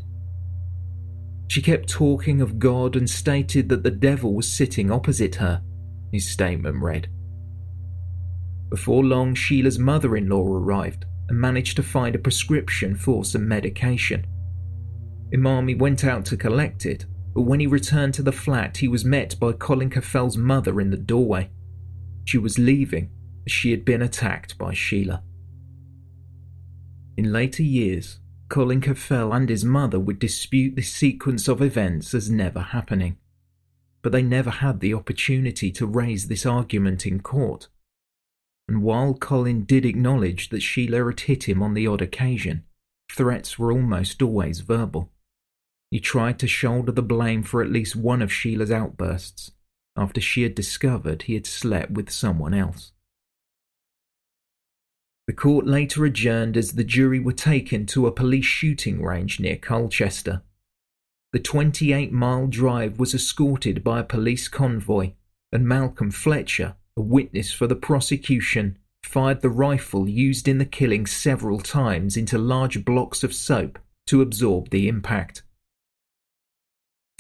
She 1.49 1.62
kept 1.62 1.88
talking 1.88 2.43
of 2.43 2.59
God 2.59 2.95
and 2.95 3.09
stated 3.09 3.70
that 3.70 3.84
the 3.84 3.90
devil 3.90 4.34
was 4.34 4.47
sitting 4.47 4.90
opposite 4.90 5.36
her, 5.36 5.62
his 6.12 6.28
statement 6.28 6.82
read. 6.82 7.09
Before 8.68 9.03
long, 9.03 9.34
Sheila's 9.34 9.78
mother 9.78 10.16
in 10.16 10.28
law 10.28 10.47
arrived 10.47 11.07
and 11.30 11.40
managed 11.40 11.76
to 11.76 11.82
find 11.82 12.14
a 12.14 12.18
prescription 12.18 12.95
for 12.95 13.24
some 13.24 13.49
medication. 13.49 14.26
Emami 15.33 15.78
went 15.78 16.05
out 16.05 16.26
to 16.26 16.37
collect 16.37 16.85
it, 16.85 17.07
but 17.35 17.43
when 17.43 17.61
he 17.61 17.66
returned 17.66 18.12
to 18.14 18.22
the 18.22 18.33
flat, 18.33 18.76
he 18.78 18.89
was 18.89 19.05
met 19.05 19.39
by 19.41 19.53
Colin 19.53 19.89
Caffell's 19.89 20.37
mother 20.37 20.80
in 20.80 20.91
the 20.91 20.97
doorway. 20.97 21.51
She 22.24 22.37
was 22.37 22.59
leaving 22.59 23.11
as 23.47 23.53
she 23.53 23.70
had 23.70 23.85
been 23.85 24.03
attacked 24.03 24.59
by 24.59 24.74
Sheila. 24.74 25.22
In 27.16 27.33
later 27.33 27.62
years, 27.62 28.18
Colin 28.49 28.83
Caffell 28.83 29.33
and 29.33 29.49
his 29.49 29.64
mother 29.64 29.99
would 29.99 30.18
dispute 30.18 30.76
this 30.76 30.91
sequence 30.91 31.49
of 31.49 31.62
events 31.62 32.12
as 32.12 32.28
never 32.28 32.61
happening, 32.61 33.16
but 34.03 34.12
they 34.12 34.22
never 34.22 34.51
had 34.51 34.80
the 34.80 34.93
opportunity 34.93 35.70
to 35.72 35.87
raise 35.87 36.28
this 36.28 36.45
argument 36.45 37.07
in 37.07 37.20
court. 37.20 37.68
And 38.68 38.83
while 38.83 39.14
Colin 39.14 39.64
did 39.64 39.87
acknowledge 39.87 40.51
that 40.51 40.61
Sheila 40.61 41.07
had 41.07 41.20
hit 41.20 41.49
him 41.49 41.62
on 41.62 41.72
the 41.72 41.87
odd 41.87 42.03
occasion, 42.03 42.64
threats 43.11 43.59
were 43.59 43.72
almost 43.72 44.20
always 44.20 44.61
verbal. 44.61 45.11
He 45.93 46.01
tried 46.01 46.38
to 46.38 46.49
shoulder 46.49 46.90
the 46.90 47.03
blame 47.03 47.43
for 47.43 47.62
at 47.62 47.70
least 47.70 47.95
one 47.95 48.22
of 48.22 48.32
Sheila's 48.32 48.70
outbursts 48.70 49.51
after 49.95 50.22
she 50.22 50.43
had 50.43 50.55
discovered 50.55 51.22
he 51.22 51.34
had 51.34 51.45
slept 51.45 51.90
with 51.90 52.09
someone 52.09 52.55
else. 52.55 52.93
The 55.26 55.34
court 55.34 55.66
later 55.66 56.07
adjourned 56.07 56.57
as 56.57 56.72
the 56.72 56.82
jury 56.82 57.20
were 57.20 57.34
taken 57.34 57.84
to 57.88 58.07
a 58.07 58.11
police 58.11 58.47
shooting 58.47 59.03
range 59.03 59.38
near 59.38 59.57
Colchester. 59.57 60.40
The 61.34 61.40
28 61.40 62.11
mile 62.11 62.47
drive 62.47 62.99
was 62.99 63.12
escorted 63.12 63.84
by 63.84 64.01
a 64.01 64.05
police 64.05 64.49
convoy, 64.49 65.12
and 65.53 65.68
Malcolm 65.68 66.11
Fletcher, 66.11 66.74
a 66.97 67.03
witness 67.03 67.53
for 67.53 67.66
the 67.66 67.76
prosecution, 67.76 68.78
fired 69.05 69.43
the 69.43 69.51
rifle 69.51 70.09
used 70.09 70.49
in 70.49 70.57
the 70.57 70.64
killing 70.64 71.05
several 71.05 71.59
times 71.59 72.16
into 72.16 72.38
large 72.38 72.82
blocks 72.82 73.22
of 73.22 73.34
soap 73.34 73.78
to 74.07 74.22
absorb 74.22 74.70
the 74.70 74.88
impact. 74.88 75.43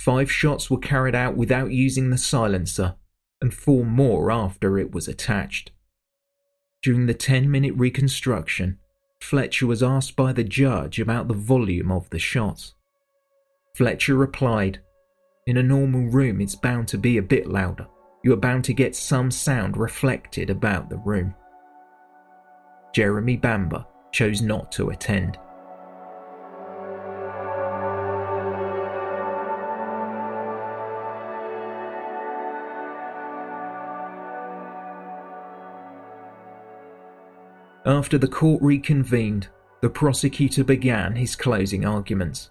Five 0.04 0.32
shots 0.32 0.68
were 0.68 0.78
carried 0.78 1.14
out 1.14 1.36
without 1.36 1.70
using 1.70 2.10
the 2.10 2.18
silencer, 2.18 2.96
and 3.40 3.54
four 3.54 3.84
more 3.84 4.32
after 4.32 4.76
it 4.76 4.90
was 4.90 5.06
attached. 5.06 5.70
During 6.82 7.06
the 7.06 7.14
10 7.14 7.48
minute 7.48 7.74
reconstruction, 7.76 8.80
Fletcher 9.20 9.68
was 9.68 9.80
asked 9.80 10.16
by 10.16 10.32
the 10.32 10.42
judge 10.42 10.98
about 10.98 11.28
the 11.28 11.34
volume 11.34 11.92
of 11.92 12.10
the 12.10 12.18
shots. 12.18 12.74
Fletcher 13.76 14.16
replied, 14.16 14.80
In 15.46 15.56
a 15.56 15.62
normal 15.62 16.10
room, 16.10 16.40
it's 16.40 16.56
bound 16.56 16.88
to 16.88 16.98
be 16.98 17.18
a 17.18 17.22
bit 17.22 17.46
louder. 17.46 17.86
You 18.24 18.32
are 18.32 18.36
bound 18.48 18.64
to 18.64 18.74
get 18.74 18.96
some 18.96 19.30
sound 19.30 19.76
reflected 19.76 20.50
about 20.50 20.90
the 20.90 20.98
room. 20.98 21.32
Jeremy 22.92 23.36
Bamber 23.36 23.86
chose 24.10 24.42
not 24.42 24.72
to 24.72 24.90
attend. 24.90 25.38
After 37.84 38.16
the 38.16 38.28
court 38.28 38.62
reconvened, 38.62 39.48
the 39.80 39.90
prosecutor 39.90 40.62
began 40.62 41.16
his 41.16 41.34
closing 41.34 41.84
arguments. 41.84 42.50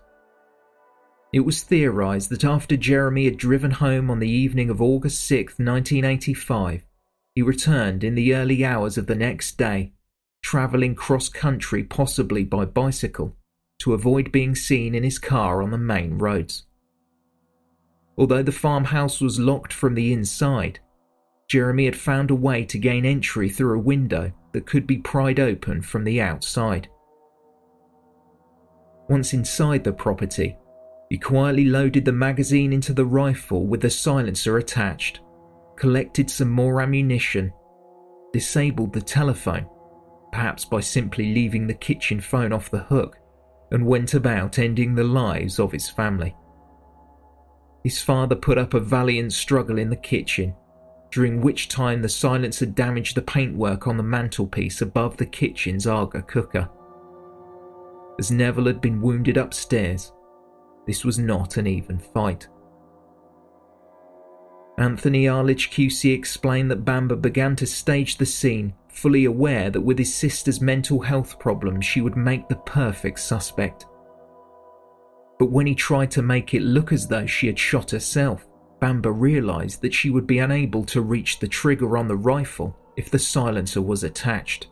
It 1.31 1.39
was 1.41 1.63
theorized 1.63 2.29
that 2.31 2.43
after 2.43 2.75
Jeremy 2.75 3.23
had 3.23 3.37
driven 3.37 3.71
home 3.71 4.11
on 4.11 4.19
the 4.19 4.29
evening 4.29 4.69
of 4.69 4.81
August 4.81 5.25
6, 5.25 5.53
1985, 5.53 6.85
he 7.35 7.41
returned 7.41 8.03
in 8.03 8.15
the 8.15 8.35
early 8.35 8.65
hours 8.65 8.97
of 8.97 9.07
the 9.07 9.15
next 9.15 9.57
day, 9.57 9.93
travelling 10.43 10.95
cross 10.95 11.29
country, 11.29 11.85
possibly 11.85 12.43
by 12.43 12.65
bicycle, 12.65 13.37
to 13.79 13.93
avoid 13.93 14.33
being 14.33 14.53
seen 14.53 14.93
in 14.93 15.03
his 15.03 15.17
car 15.17 15.61
on 15.61 15.71
the 15.71 15.77
main 15.77 16.17
roads. 16.17 16.65
Although 18.17 18.43
the 18.43 18.51
farmhouse 18.51 19.21
was 19.21 19.39
locked 19.39 19.71
from 19.71 19.95
the 19.95 20.11
inside, 20.11 20.81
Jeremy 21.51 21.83
had 21.83 21.97
found 21.97 22.31
a 22.31 22.35
way 22.35 22.63
to 22.63 22.79
gain 22.79 23.05
entry 23.05 23.49
through 23.49 23.77
a 23.77 23.83
window 23.83 24.31
that 24.53 24.65
could 24.65 24.87
be 24.87 24.99
pried 24.99 25.37
open 25.37 25.81
from 25.81 26.05
the 26.05 26.21
outside. 26.21 26.87
Once 29.09 29.33
inside 29.33 29.83
the 29.83 29.91
property, 29.91 30.55
he 31.09 31.17
quietly 31.17 31.65
loaded 31.65 32.05
the 32.05 32.13
magazine 32.13 32.71
into 32.71 32.93
the 32.93 33.03
rifle 33.03 33.67
with 33.67 33.81
the 33.81 33.89
silencer 33.89 34.59
attached, 34.59 35.19
collected 35.75 36.29
some 36.29 36.49
more 36.49 36.81
ammunition, 36.81 37.51
disabled 38.31 38.93
the 38.93 39.01
telephone, 39.01 39.67
perhaps 40.31 40.63
by 40.63 40.79
simply 40.79 41.33
leaving 41.33 41.67
the 41.67 41.73
kitchen 41.73 42.21
phone 42.21 42.53
off 42.53 42.71
the 42.71 42.83
hook, 42.83 43.17
and 43.73 43.85
went 43.85 44.13
about 44.13 44.57
ending 44.57 44.95
the 44.95 45.03
lives 45.03 45.59
of 45.59 45.73
his 45.73 45.89
family. 45.89 46.33
His 47.83 48.01
father 48.01 48.37
put 48.37 48.57
up 48.57 48.73
a 48.73 48.79
valiant 48.79 49.33
struggle 49.33 49.77
in 49.77 49.89
the 49.89 49.97
kitchen, 49.97 50.55
during 51.11 51.41
which 51.41 51.67
time 51.67 52.01
the 52.01 52.09
silencer 52.09 52.65
damaged 52.65 53.15
the 53.15 53.21
paintwork 53.21 53.87
on 53.87 53.97
the 53.97 54.03
mantelpiece 54.03 54.81
above 54.81 55.17
the 55.17 55.25
kitchen's 55.25 55.85
Aga 55.85 56.21
cooker. 56.23 56.69
As 58.17 58.31
Neville 58.31 58.67
had 58.67 58.81
been 58.81 59.01
wounded 59.01 59.37
upstairs, 59.37 60.13
this 60.87 61.03
was 61.03 61.19
not 61.19 61.57
an 61.57 61.67
even 61.67 61.99
fight. 61.99 62.47
Anthony 64.77 65.25
Arlidge 65.25 65.69
QC 65.69 66.13
explained 66.13 66.71
that 66.71 66.85
Bamber 66.85 67.15
began 67.15 67.55
to 67.57 67.67
stage 67.67 68.17
the 68.17 68.25
scene, 68.25 68.73
fully 68.87 69.25
aware 69.25 69.69
that 69.69 69.81
with 69.81 69.97
his 69.99 70.13
sister's 70.13 70.61
mental 70.61 70.99
health 70.99 71.37
problems, 71.39 71.85
she 71.85 72.01
would 72.01 72.15
make 72.15 72.47
the 72.47 72.55
perfect 72.55 73.19
suspect. 73.19 73.85
But 75.37 75.51
when 75.51 75.67
he 75.67 75.75
tried 75.75 76.11
to 76.11 76.21
make 76.21 76.53
it 76.53 76.61
look 76.61 76.93
as 76.93 77.07
though 77.07 77.25
she 77.25 77.47
had 77.47 77.59
shot 77.59 77.91
herself, 77.91 78.47
Bamber 78.81 79.13
realized 79.13 79.81
that 79.81 79.93
she 79.93 80.09
would 80.09 80.27
be 80.27 80.39
unable 80.39 80.83
to 80.85 81.01
reach 81.01 81.39
the 81.39 81.47
trigger 81.47 81.97
on 81.97 82.07
the 82.07 82.17
rifle 82.17 82.75
if 82.97 83.09
the 83.09 83.19
silencer 83.19 83.81
was 83.81 84.03
attached. 84.03 84.67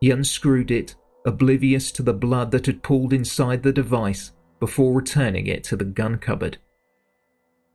He 0.00 0.10
unscrewed 0.10 0.70
it, 0.70 0.96
oblivious 1.26 1.92
to 1.92 2.02
the 2.02 2.14
blood 2.14 2.50
that 2.50 2.66
had 2.66 2.82
pooled 2.82 3.12
inside 3.12 3.62
the 3.62 3.72
device, 3.72 4.32
before 4.58 4.94
returning 4.94 5.46
it 5.46 5.62
to 5.64 5.76
the 5.76 5.84
gun 5.84 6.16
cupboard. 6.18 6.58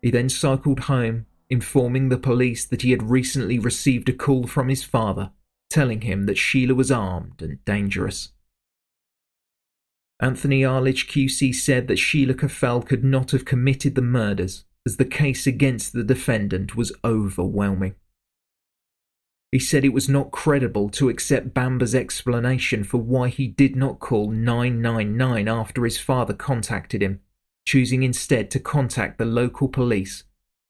He 0.02 0.12
then 0.12 0.30
cycled 0.30 0.82
home, 0.82 1.28
informing 1.50 2.10
the 2.10 2.18
police 2.18 2.66
that 2.66 2.82
he 2.82 2.92
had 2.92 3.04
recently 3.04 3.60
received 3.60 4.10
a 4.10 4.14
call 4.14 4.48
from 4.48 4.68
his 4.68 4.84
father 4.84 5.32
telling 5.70 6.02
him 6.02 6.26
that 6.26 6.38
Sheila 6.38 6.74
was 6.74 6.92
armed 6.92 7.42
and 7.42 7.64
dangerous. 7.66 8.30
Anthony 10.20 10.62
Arlidge 10.62 11.08
QC 11.08 11.54
said 11.54 11.88
that 11.88 12.00
Sheila 12.00 12.34
Caffell 12.34 12.82
could 12.82 13.04
not 13.04 13.32
have 13.32 13.46
committed 13.46 13.96
the 13.96 14.02
murders 14.02 14.64
as 14.86 14.98
the 14.98 15.06
case 15.06 15.48
against 15.48 15.94
the 15.94 16.04
defendant 16.04 16.76
was 16.76 16.94
overwhelming. 17.04 17.96
He 19.52 19.60
said 19.60 19.86
it 19.86 19.94
was 19.94 20.10
not 20.10 20.32
credible 20.32 20.90
to 20.92 21.10
accept 21.10 21.54
Bamber's 21.54 21.96
explanation 21.96 22.84
for 22.84 22.98
why 22.98 23.30
he 23.30 23.48
did 23.48 23.76
not 23.76 24.00
call 24.00 24.30
999 24.30 25.48
after 25.48 25.86
his 25.86 25.98
father 25.98 26.34
contacted 26.34 27.02
him, 27.02 27.22
choosing 27.66 28.04
instead 28.04 28.52
to 28.52 28.60
contact 28.60 29.18
the 29.18 29.26
local 29.26 29.70
police, 29.70 30.26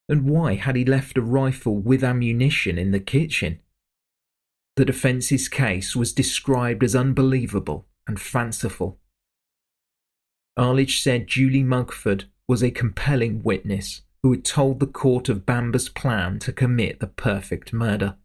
and 0.07 0.29
why 0.29 0.55
had 0.55 0.75
he 0.75 0.85
left 0.85 1.17
a 1.17 1.21
rifle 1.21 1.75
with 1.75 2.03
ammunition 2.03 2.77
in 2.77 2.91
the 2.91 2.99
kitchen. 2.99 3.59
The 4.75 4.85
defence's 4.85 5.47
case 5.47 5.95
was 5.95 6.13
described 6.13 6.83
as 6.83 6.95
unbelievable 6.95 7.87
and 8.07 8.21
fanciful. 8.21 8.99
Arlidge 10.57 11.01
said 11.01 11.27
Julie 11.27 11.63
Mugford 11.63 12.25
was 12.47 12.61
a 12.61 12.71
compelling 12.71 13.41
witness 13.41 14.01
who 14.25 14.31
had 14.31 14.43
told 14.43 14.79
the 14.79 14.87
court 14.87 15.29
of 15.29 15.45
Bamber's 15.45 15.87
plan 15.87 16.39
to 16.39 16.51
commit 16.51 16.99
the 16.99 17.05
perfect 17.05 17.71
murder. 17.71 18.15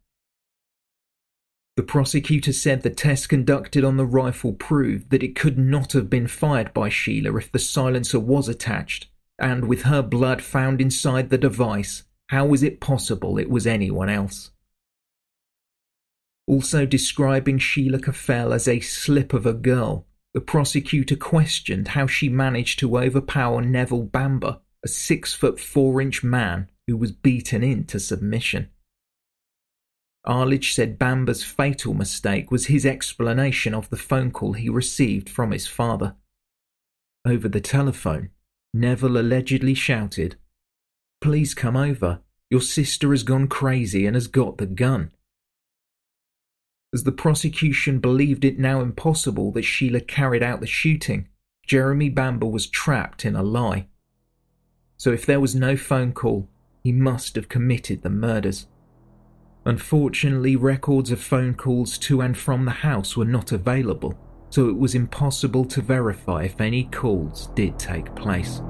The 1.76 1.82
prosecutor 1.82 2.55
said 2.55 2.80
the 2.80 2.88
test 2.88 3.28
conducted 3.28 3.84
on 3.84 3.98
the 3.98 4.07
rifle 4.07 4.55
proved 4.55 5.11
that 5.11 5.22
it 5.22 5.36
could 5.36 5.59
not 5.59 5.92
have 5.92 6.09
been 6.09 6.26
fired 6.26 6.72
by 6.72 6.88
Sheila 6.88 7.36
if 7.36 7.53
the 7.53 7.59
silencer 7.59 8.18
was 8.18 8.48
attached, 8.48 9.09
and 9.38 9.68
with 9.68 9.82
her 9.82 10.01
blood 10.01 10.40
found 10.40 10.80
inside 10.80 11.28
the 11.28 11.36
device, 11.36 12.05
how 12.30 12.46
was 12.46 12.62
it 12.62 12.80
possible 12.80 13.36
it 13.36 13.51
was 13.51 13.66
anyone 13.66 14.09
else? 14.09 14.53
Also 16.46 16.86
describing 16.86 17.59
Sheila 17.59 17.98
Caffell 17.98 18.55
as 18.55 18.66
a 18.66 18.80
slip 18.80 19.34
of 19.34 19.44
a 19.44 19.53
girl, 19.53 20.07
the 20.32 20.40
prosecutor 20.40 21.16
questioned 21.16 21.88
how 21.88 22.07
she 22.07 22.30
managed 22.30 22.78
to 22.78 22.96
overpower 22.96 23.61
Neville 23.61 24.05
Bamber 24.05 24.61
a 24.85 24.89
six 24.89 25.35
foot 25.35 25.61
four 25.61 26.01
inch 26.01 26.22
man 26.22 26.68
who 26.87 26.97
was 26.97 27.12
beaten 27.12 27.62
into 27.62 28.01
submission. 28.01 28.68
Arlidge 30.26 30.74
said 30.74 30.99
Bamber's 30.99 31.43
fatal 31.43 31.95
mistake 31.95 32.51
was 32.51 32.66
his 32.66 32.85
explanation 32.85 33.74
of 33.74 33.89
the 33.91 33.97
phone 33.97 34.31
call 34.31 34.53
he 34.53 34.68
received 34.68 35.28
from 35.28 35.51
his 35.51 35.66
father. 35.66 36.14
Over 37.24 37.49
the 37.49 37.61
telephone, 37.61 38.31
Neville 38.74 39.18
allegedly 39.18 39.74
shouted, 39.74 40.37
Please 41.20 41.55
come 41.55 41.76
over. 41.76 42.20
Your 42.51 42.61
sister 42.61 43.11
has 43.11 43.22
gone 43.22 43.47
crazy 43.47 44.07
and 44.07 44.16
has 44.16 44.26
got 44.26 44.59
the 44.59 44.66
gun. 44.66 45.12
As 46.93 47.05
the 47.05 47.12
prosecution 47.12 48.01
believed 48.01 48.45
it 48.45 48.59
now 48.59 48.81
impossible 48.81 49.53
that 49.53 49.62
Sheila 49.62 50.01
carried 50.01 50.43
out 50.43 50.61
the 50.61 50.66
shooting, 50.66 51.28
Jeremy 51.66 52.09
Bamber 52.09 52.47
was 52.47 52.66
trapped 52.66 53.24
in 53.24 53.37
a 53.37 53.43
lie 53.43 53.87
so 55.01 55.11
if 55.11 55.24
there 55.24 55.40
was 55.40 55.55
no 55.55 55.78
phone 55.78 56.12
call, 56.12 56.46
he 56.84 56.92
must 56.92 57.34
have 57.34 57.48
committed 57.48 58.03
the 58.03 58.11
murders. 58.11 58.66
Unfortunately, 59.64 60.57
records 60.57 61.11
of 61.11 61.18
phone 61.18 61.55
calls 61.55 61.96
to 61.96 62.20
and 62.20 62.36
from 62.36 62.66
the 62.66 62.70
house 62.70 63.16
were 63.16 63.24
not 63.24 63.51
available, 63.51 64.14
so 64.51 64.68
it 64.68 64.76
was 64.76 64.94
impossible 64.94 65.64
to 65.64 65.80
verify 65.80 66.42
if 66.42 66.61
any 66.61 66.84
calls 66.84 67.46
did 67.55 67.78
take 67.78 68.14
place. 68.14 68.61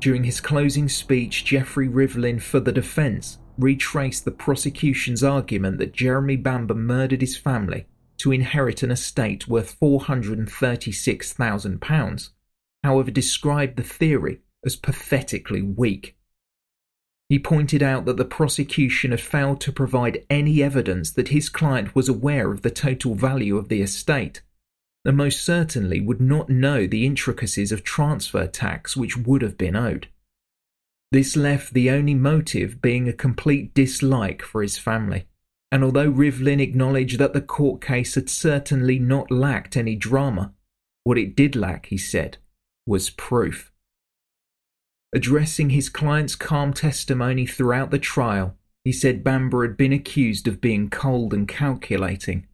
During 0.00 0.24
his 0.24 0.38
closing 0.38 0.90
speech, 0.90 1.46
Geoffrey 1.46 1.88
Rivlin 1.88 2.42
for 2.42 2.60
the 2.60 2.72
defense 2.72 3.38
retraced 3.56 4.26
the 4.26 4.32
prosecution's 4.32 5.24
argument 5.24 5.78
that 5.78 5.94
Jeremy 5.94 6.36
Bamber 6.36 6.74
murdered 6.74 7.22
his 7.22 7.38
family 7.38 7.86
to 8.18 8.32
inherit 8.32 8.82
an 8.82 8.90
estate 8.90 9.48
worth 9.48 9.80
£436,000, 9.80 12.30
however, 12.84 13.10
described 13.10 13.76
the 13.76 13.82
theory 13.82 14.40
as 14.64 14.76
pathetically 14.76 15.62
weak. 15.62 16.18
He 17.28 17.38
pointed 17.38 17.82
out 17.82 18.06
that 18.06 18.16
the 18.16 18.24
prosecution 18.24 19.10
had 19.10 19.20
failed 19.20 19.60
to 19.60 19.72
provide 19.72 20.24
any 20.30 20.62
evidence 20.62 21.10
that 21.12 21.28
his 21.28 21.48
client 21.48 21.94
was 21.94 22.08
aware 22.08 22.50
of 22.50 22.62
the 22.62 22.70
total 22.70 23.14
value 23.14 23.58
of 23.58 23.68
the 23.68 23.82
estate, 23.82 24.42
and 25.04 25.16
most 25.16 25.42
certainly 25.42 26.00
would 26.00 26.20
not 26.20 26.48
know 26.48 26.86
the 26.86 27.06
intricacies 27.06 27.70
of 27.70 27.84
transfer 27.84 28.46
tax 28.46 28.96
which 28.96 29.16
would 29.16 29.42
have 29.42 29.58
been 29.58 29.76
owed. 29.76 30.08
This 31.12 31.36
left 31.36 31.72
the 31.72 31.90
only 31.90 32.14
motive 32.14 32.82
being 32.82 33.08
a 33.08 33.12
complete 33.12 33.74
dislike 33.74 34.42
for 34.42 34.62
his 34.62 34.78
family. 34.78 35.26
And 35.70 35.84
although 35.84 36.10
Rivlin 36.10 36.60
acknowledged 36.60 37.18
that 37.18 37.34
the 37.34 37.42
court 37.42 37.80
case 37.80 38.14
had 38.14 38.30
certainly 38.30 38.98
not 38.98 39.30
lacked 39.30 39.76
any 39.76 39.96
drama, 39.96 40.54
what 41.04 41.18
it 41.18 41.36
did 41.36 41.54
lack, 41.54 41.86
he 41.86 41.98
said, 41.98 42.38
was 42.86 43.10
proof. 43.10 43.70
Addressing 45.14 45.70
his 45.70 45.88
client's 45.88 46.36
calm 46.36 46.72
testimony 46.72 47.46
throughout 47.46 47.90
the 47.90 47.98
trial, 47.98 48.56
he 48.84 48.92
said 48.92 49.24
Bamber 49.24 49.66
had 49.66 49.76
been 49.76 49.92
accused 49.92 50.48
of 50.48 50.60
being 50.60 50.88
cold 50.88 51.34
and 51.34 51.46
calculating. 51.46 52.46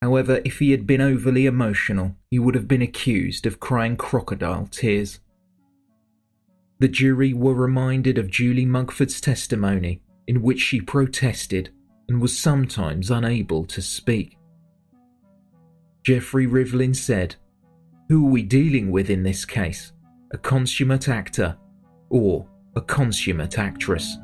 However, 0.00 0.40
if 0.44 0.60
he 0.60 0.70
had 0.70 0.86
been 0.86 1.00
overly 1.00 1.46
emotional, 1.46 2.16
he 2.30 2.38
would 2.38 2.54
have 2.54 2.68
been 2.68 2.82
accused 2.82 3.46
of 3.46 3.60
crying 3.60 3.96
crocodile 3.96 4.66
tears. 4.70 5.20
The 6.78 6.88
jury 6.88 7.34
were 7.34 7.54
reminded 7.54 8.16
of 8.16 8.30
Julie 8.30 8.64
Mugford's 8.64 9.20
testimony, 9.20 10.00
in 10.26 10.42
which 10.42 10.60
she 10.60 10.80
protested 10.80 11.70
and 12.10 12.20
was 12.20 12.36
sometimes 12.36 13.12
unable 13.12 13.64
to 13.64 13.80
speak. 13.80 14.36
Geoffrey 16.02 16.44
Rivlin 16.44 16.94
said, 16.94 17.36
Who 18.08 18.26
are 18.26 18.30
we 18.30 18.42
dealing 18.42 18.90
with 18.90 19.10
in 19.10 19.22
this 19.22 19.44
case? 19.44 19.92
A 20.32 20.38
consummate 20.38 21.08
actor 21.08 21.56
or 22.08 22.48
a 22.74 22.80
consummate 22.80 23.60
actress? 23.60 24.16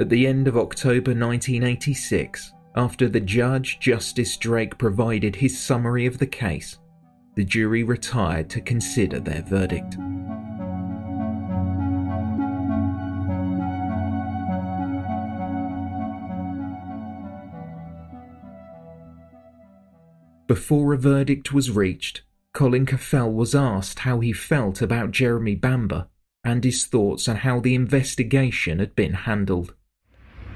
At 0.00 0.08
the 0.08 0.26
end 0.26 0.48
of 0.48 0.56
October 0.56 1.12
1986, 1.12 2.52
after 2.76 3.08
the 3.08 3.20
judge, 3.20 3.80
Justice 3.80 4.36
Drake, 4.36 4.78
provided 4.78 5.36
his 5.36 5.58
summary 5.58 6.06
of 6.06 6.18
the 6.18 6.26
case, 6.26 6.78
the 7.34 7.44
jury 7.44 7.82
retired 7.82 8.48
to 8.50 8.60
consider 8.60 9.18
their 9.18 9.42
verdict. 9.42 9.96
Before 20.46 20.92
a 20.92 20.98
verdict 20.98 21.52
was 21.52 21.70
reached, 21.70 22.22
Colin 22.52 22.84
Caffell 22.84 23.32
was 23.32 23.54
asked 23.54 24.00
how 24.00 24.18
he 24.18 24.32
felt 24.32 24.82
about 24.82 25.12
Jeremy 25.12 25.54
Bamber 25.54 26.08
and 26.42 26.64
his 26.64 26.86
thoughts 26.86 27.28
on 27.28 27.36
how 27.36 27.60
the 27.60 27.74
investigation 27.74 28.80
had 28.80 28.96
been 28.96 29.12
handled. 29.12 29.74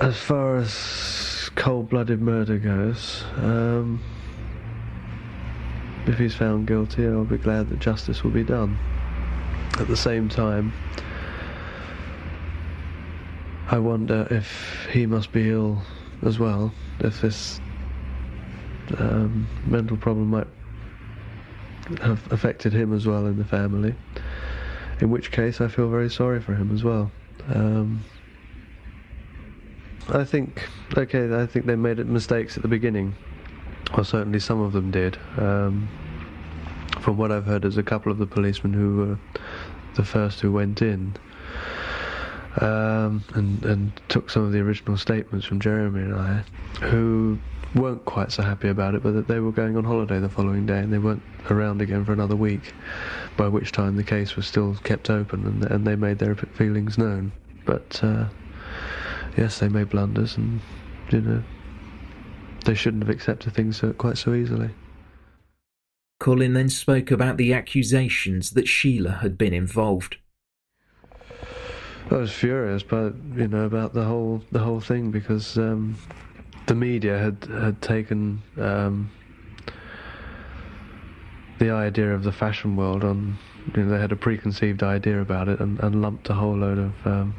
As 0.01 0.17
far 0.17 0.57
as 0.57 1.34
cold 1.57 1.89
blooded 1.89 2.21
murder 2.21 2.59
goes, 2.59 3.25
um, 3.37 4.03
if 6.07 6.19
he's 6.19 6.35
found 6.35 6.67
guilty, 6.67 7.07
I'll 7.07 7.25
be 7.25 7.39
glad 7.39 7.69
that 7.71 7.79
justice 7.79 8.23
will 8.23 8.31
be 8.31 8.45
done. 8.45 8.79
At 9.79 9.89
the 9.89 9.97
same 9.97 10.29
time, 10.29 10.73
I 13.71 13.79
wonder 13.79 14.27
if 14.31 14.87
he 14.93 15.07
must 15.07 15.33
be 15.33 15.51
ill 15.51 15.83
as 16.23 16.39
well, 16.39 16.73
if 17.01 17.21
this 17.21 17.61
um, 18.99 19.49
mental 19.67 19.97
problem 19.97 20.29
might 20.29 20.47
have 22.03 22.31
affected 22.33 22.73
him 22.73 22.93
as 22.93 23.07
well 23.07 23.27
in 23.27 23.37
the 23.37 23.45
family. 23.45 23.95
In 25.01 25.11
which 25.11 25.31
case, 25.33 25.61
I 25.61 25.69
feel 25.69 25.89
very 25.89 26.11
sorry 26.11 26.41
for 26.41 26.55
him 26.55 26.73
as 26.73 26.85
well. 26.85 27.11
Um, 27.49 28.05
I 30.09 30.25
think, 30.25 30.69
okay, 30.97 31.35
I 31.35 31.47
think 31.47 31.67
they 31.67 31.77
made 31.77 31.99
mistakes 32.07 32.57
at 32.57 32.63
the 32.63 32.69
beginning. 32.69 33.15
Well, 33.95 34.05
certainly 34.05 34.41
some 34.41 34.61
of 34.61 34.73
them 34.73 34.91
did. 34.91 35.19
Um, 35.37 35.89
from 37.01 37.17
what 37.17 37.33
I've 37.33 37.47
heard, 37.47 37.63
there's 37.63 37.79
a 37.79 37.83
couple 37.83 38.13
of 38.13 38.19
the 38.19 38.27
policemen 38.27 38.73
who 38.73 38.97
were 38.97 39.19
the 39.95 40.05
first 40.05 40.41
who 40.41 40.51
went 40.53 40.83
in 40.83 41.15
um, 42.61 43.25
and, 43.35 43.65
and 43.65 44.01
took 44.09 44.31
some 44.31 44.45
of 44.45 44.53
the 44.53 44.61
original 44.61 44.97
statements 44.97 45.47
from 45.47 45.61
Jeremy 45.61 46.01
and 46.01 46.15
I, 46.15 46.45
who 46.87 47.39
weren't 47.75 48.05
quite 48.05 48.31
so 48.31 48.43
happy 48.43 48.69
about 48.69 48.95
it, 48.95 49.03
but 49.03 49.15
that 49.15 49.27
they 49.27 49.41
were 49.41 49.53
going 49.53 49.77
on 49.77 49.85
holiday 49.85 50.21
the 50.21 50.29
following 50.29 50.67
day 50.67 50.79
and 50.79 50.93
they 50.93 50.99
weren't 50.99 51.23
around 51.51 51.81
again 51.81 52.05
for 52.05 52.13
another 52.13 52.37
week, 52.37 52.73
by 53.37 53.49
which 53.49 53.73
time 53.73 53.97
the 53.97 54.05
case 54.05 54.37
was 54.37 54.47
still 54.47 54.77
kept 54.85 55.11
open 55.11 55.45
and, 55.47 55.65
and 55.65 55.87
they 55.87 55.97
made 55.97 56.19
their 56.19 56.35
feelings 56.35 56.97
known. 56.99 57.33
But 57.65 58.01
uh, 58.03 58.27
yes, 59.37 59.59
they 59.59 59.69
made 59.69 59.91
blunders, 59.91 60.37
and 60.37 60.61
you 61.11 61.21
know 61.21 61.43
they 62.65 62.75
shouldn't 62.75 63.03
have 63.03 63.15
accepted 63.15 63.55
things 63.55 63.79
so, 63.79 63.93
quite 63.93 64.19
so 64.19 64.35
easily. 64.35 64.71
Colin 66.21 66.55
then 66.55 66.69
spoke 66.69 67.11
about 67.11 67.37
the 67.37 67.53
accusations 67.53 68.53
that 68.53 68.67
Sheila 68.67 69.19
had 69.23 69.37
been 69.37 69.53
involved. 69.53 70.17
I 72.11 72.17
was 72.17 72.33
furious, 72.33 72.83
but 72.83 73.15
you 73.35 73.49
know 73.49 73.65
about 73.65 73.95
the 73.95 74.05
whole 74.05 74.43
the 74.53 74.59
whole 74.59 74.81
thing 74.81 75.11
because 75.11 75.57
um, 75.57 75.97
the 76.67 76.75
media 76.75 77.19
had 77.19 77.45
had 77.51 77.81
taken 77.83 78.43
um, 78.59 79.11
the 81.59 81.71
idea 81.71 82.15
of 82.15 82.23
the 82.25 82.33
fashion 82.33 82.77
world 82.77 83.05
on. 83.05 83.39
You 83.75 83.85
know, 83.85 83.91
they 83.91 84.01
had 84.01 84.13
a 84.13 84.17
preconceived 84.17 84.83
idea 84.83 85.23
about 85.23 85.49
it 85.49 85.59
and, 85.61 85.81
and 85.81 86.03
lumped 86.03 86.29
a 86.29 86.35
whole 86.35 86.55
load 86.55 86.79
of 86.79 87.07
um, 87.07 87.35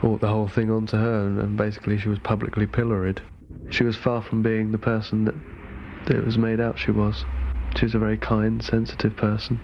brought 0.00 0.20
the 0.20 0.28
whole 0.28 0.48
thing 0.48 0.70
onto 0.70 0.96
her, 0.96 1.26
and, 1.26 1.38
and 1.38 1.56
basically 1.56 1.98
she 1.98 2.08
was 2.08 2.18
publicly 2.18 2.66
pilloried. 2.66 3.20
She 3.70 3.84
was 3.84 3.96
far 3.96 4.22
from 4.22 4.42
being 4.42 4.72
the 4.72 4.78
person 4.78 5.24
that, 5.24 5.34
that 6.06 6.16
it 6.16 6.24
was 6.24 6.38
made 6.38 6.60
out 6.60 6.78
she 6.78 6.90
was. 6.90 7.24
She 7.76 7.86
was 7.86 7.94
a 7.94 7.98
very 7.98 8.18
kind, 8.18 8.62
sensitive 8.62 9.16
person. 9.16 9.60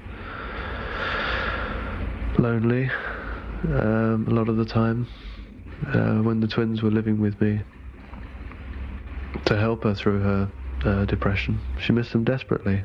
Lonely, 2.38 2.90
um, 3.64 4.26
a 4.28 4.30
lot 4.32 4.48
of 4.48 4.56
the 4.56 4.64
time. 4.64 5.06
Uh, 5.86 6.18
when 6.18 6.40
the 6.40 6.48
twins 6.48 6.82
were 6.82 6.90
living 6.90 7.20
with 7.20 7.40
me, 7.40 7.62
to 9.46 9.56
help 9.56 9.84
her 9.84 9.94
through 9.94 10.20
her 10.20 10.50
uh, 10.84 11.04
depression, 11.06 11.60
she 11.78 11.92
missed 11.92 12.12
them 12.12 12.24
desperately. 12.24 12.82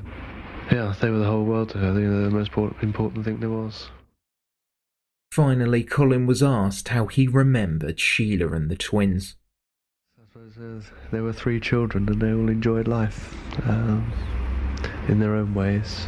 Yeah, 0.71 0.93
they 0.99 1.09
were 1.09 1.19
the 1.19 1.25
whole 1.25 1.43
world 1.43 1.69
to 1.69 1.77
her. 1.77 1.99
You 1.99 2.07
know, 2.07 2.23
the 2.23 2.31
most 2.31 2.51
important 2.81 3.25
thing 3.25 3.39
there 3.39 3.49
was. 3.49 3.89
Finally, 5.36 5.83
Colin 5.83 6.25
was 6.25 6.41
asked 6.41 6.88
how 6.88 7.07
he 7.07 7.27
remembered 7.27 7.99
Sheila 7.99 8.53
and 8.53 8.71
the 8.71 8.75
twins. 8.77 9.36
I 10.17 10.23
suppose 10.31 10.86
there 11.11 11.23
were 11.23 11.33
three 11.33 11.59
children 11.59 12.07
and 12.07 12.21
they 12.21 12.31
all 12.31 12.47
enjoyed 12.47 12.88
life 12.88 13.36
um, 13.67 14.13
in 15.09 15.19
their 15.19 15.36
own 15.36 15.53
ways. 15.53 16.07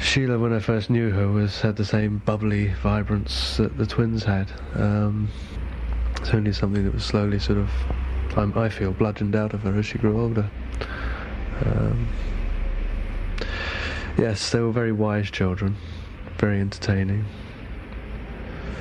Sheila, 0.00 0.38
when 0.38 0.54
I 0.54 0.60
first 0.60 0.88
knew 0.88 1.10
her, 1.10 1.28
was 1.28 1.60
had 1.60 1.76
the 1.76 1.84
same 1.84 2.22
bubbly 2.24 2.68
vibrance 2.82 3.58
that 3.58 3.76
the 3.76 3.84
twins 3.84 4.24
had. 4.24 4.50
Um, 4.72 5.28
it's 6.16 6.32
only 6.32 6.54
something 6.54 6.84
that 6.84 6.94
was 6.94 7.04
slowly 7.04 7.38
sort 7.38 7.58
of, 7.58 7.68
I'm, 8.34 8.56
i 8.56 8.70
feel, 8.70 8.92
bludgeoned 8.92 9.36
out 9.36 9.52
of 9.52 9.60
her 9.60 9.78
as 9.78 9.84
she 9.84 9.98
grew 9.98 10.18
older. 10.18 10.50
Um, 11.66 12.08
yes, 14.16 14.52
they 14.52 14.60
were 14.60 14.72
very 14.72 14.92
wise 14.92 15.30
children 15.30 15.76
very 16.40 16.58
entertaining. 16.58 17.24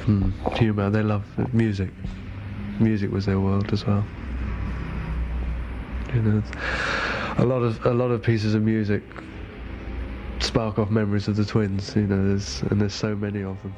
Hmm. 0.06 0.32
Humour, 0.56 0.90
they 0.90 1.04
love 1.04 1.26
music. 1.54 1.90
Music 2.80 3.12
was 3.12 3.26
their 3.26 3.40
world 3.40 3.72
as 3.74 3.86
well. 3.86 4.06
You 6.14 6.22
know, 6.22 6.44
a 7.38 7.46
lot 7.46 7.62
of 7.62 7.86
a 7.86 7.94
lot 7.94 8.12
of 8.12 8.24
pieces 8.24 8.56
of 8.56 8.64
music 8.64 9.04
spark 10.40 10.80
off 10.80 10.90
memories 10.90 11.28
of 11.28 11.36
the 11.36 11.46
twins. 11.46 11.96
You 11.96 12.08
know, 12.08 12.30
there's 12.30 12.62
and 12.64 12.80
there's 12.80 12.96
so 12.96 13.14
many 13.16 13.44
of 13.44 13.62
them. 13.62 13.76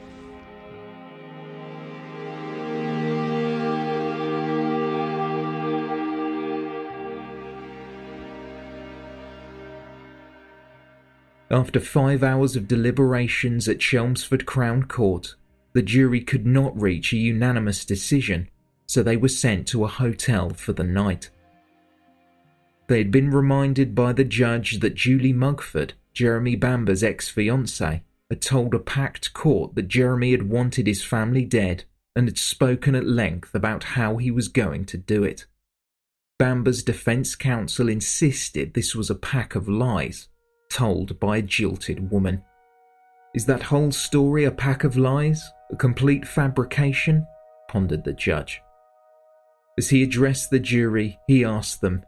After 11.52 11.82
five 11.82 12.24
hours 12.24 12.56
of 12.56 12.70
deliberations 12.70 13.68
at 13.68 13.82
Chelmsford 13.82 14.46
Crown 14.46 14.84
Court, 14.84 15.36
the 15.74 15.82
jury 15.82 16.22
could 16.22 16.46
not 16.46 16.80
reach 16.82 17.12
a 17.12 17.18
unanimous 17.18 17.84
decision, 17.84 18.50
so 18.88 19.04
they 19.04 19.18
were 19.18 19.28
sent 19.28 19.68
to 19.68 19.84
a 19.84 19.90
hotel 19.90 20.52
for 20.52 20.72
the 20.72 20.86
night. 20.86 21.30
They 22.88 23.00
had 23.00 23.12
been 23.12 23.32
reminded 23.32 23.94
by 23.94 24.14
the 24.14 24.24
judge 24.24 24.80
that 24.80 24.96
Julie 24.96 25.34
Mugford, 25.34 25.92
Jeremy 26.14 26.56
Bamber's 26.56 27.04
ex 27.04 27.28
fiancee, 27.28 28.00
had 28.30 28.42
told 28.42 28.74
a 28.74 28.80
packed 28.80 29.34
court 29.34 29.76
that 29.76 29.90
Jeremy 29.90 30.32
had 30.32 30.50
wanted 30.50 30.88
his 30.88 31.04
family 31.04 31.44
dead 31.44 31.84
and 32.16 32.30
had 32.30 32.38
spoken 32.38 32.96
at 32.96 33.06
length 33.06 33.54
about 33.54 33.84
how 33.84 34.16
he 34.16 34.32
was 34.32 34.48
going 34.48 34.86
to 34.86 34.98
do 34.98 35.26
it. 35.26 35.48
Bamber's 36.40 36.82
defense 36.82 37.36
counsel 37.36 37.90
insisted 37.90 38.74
this 38.74 38.96
was 38.96 39.10
a 39.10 39.16
pack 39.16 39.54
of 39.54 39.68
lies 39.68 40.30
told 40.72 41.20
by 41.20 41.38
a 41.38 41.42
jilted 41.42 42.10
woman. 42.12 42.44
Is 43.34 43.46
that 43.46 43.64
whole 43.64 43.92
story 43.92 44.46
a 44.46 44.52
pack 44.52 44.84
of 44.84 44.98
lies? 44.98 45.52
A 45.72 45.76
complete 45.76 46.28
fabrication? 46.28 47.26
pondered 47.68 48.04
the 48.04 48.14
judge. 48.14 48.62
As 49.78 49.90
he 49.90 50.04
addressed 50.04 50.50
the 50.50 50.60
jury, 50.60 51.20
he 51.28 51.46
asked 51.46 51.82
them 51.82 52.04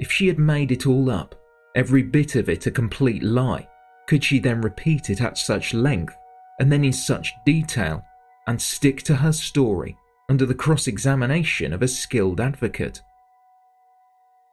if 0.00 0.10
she 0.10 0.26
had 0.26 0.38
made 0.38 0.72
it 0.72 0.86
all 0.86 1.10
up, 1.10 1.34
every 1.76 2.02
bit 2.02 2.34
of 2.34 2.48
it 2.48 2.66
a 2.66 2.70
complete 2.70 3.22
lie, 3.22 3.68
could 4.06 4.24
she 4.24 4.38
then 4.38 4.60
repeat 4.60 5.10
it 5.10 5.20
at 5.20 5.38
such 5.38 5.74
length 5.74 6.16
and 6.58 6.70
then 6.70 6.84
in 6.84 6.92
such 6.92 7.34
detail 7.44 8.04
and 8.46 8.60
stick 8.60 9.02
to 9.02 9.16
her 9.16 9.32
story 9.32 9.96
under 10.28 10.46
the 10.46 10.54
cross 10.54 10.86
examination 10.86 11.72
of 11.72 11.82
a 11.82 11.88
skilled 11.88 12.40
advocate? 12.40 13.02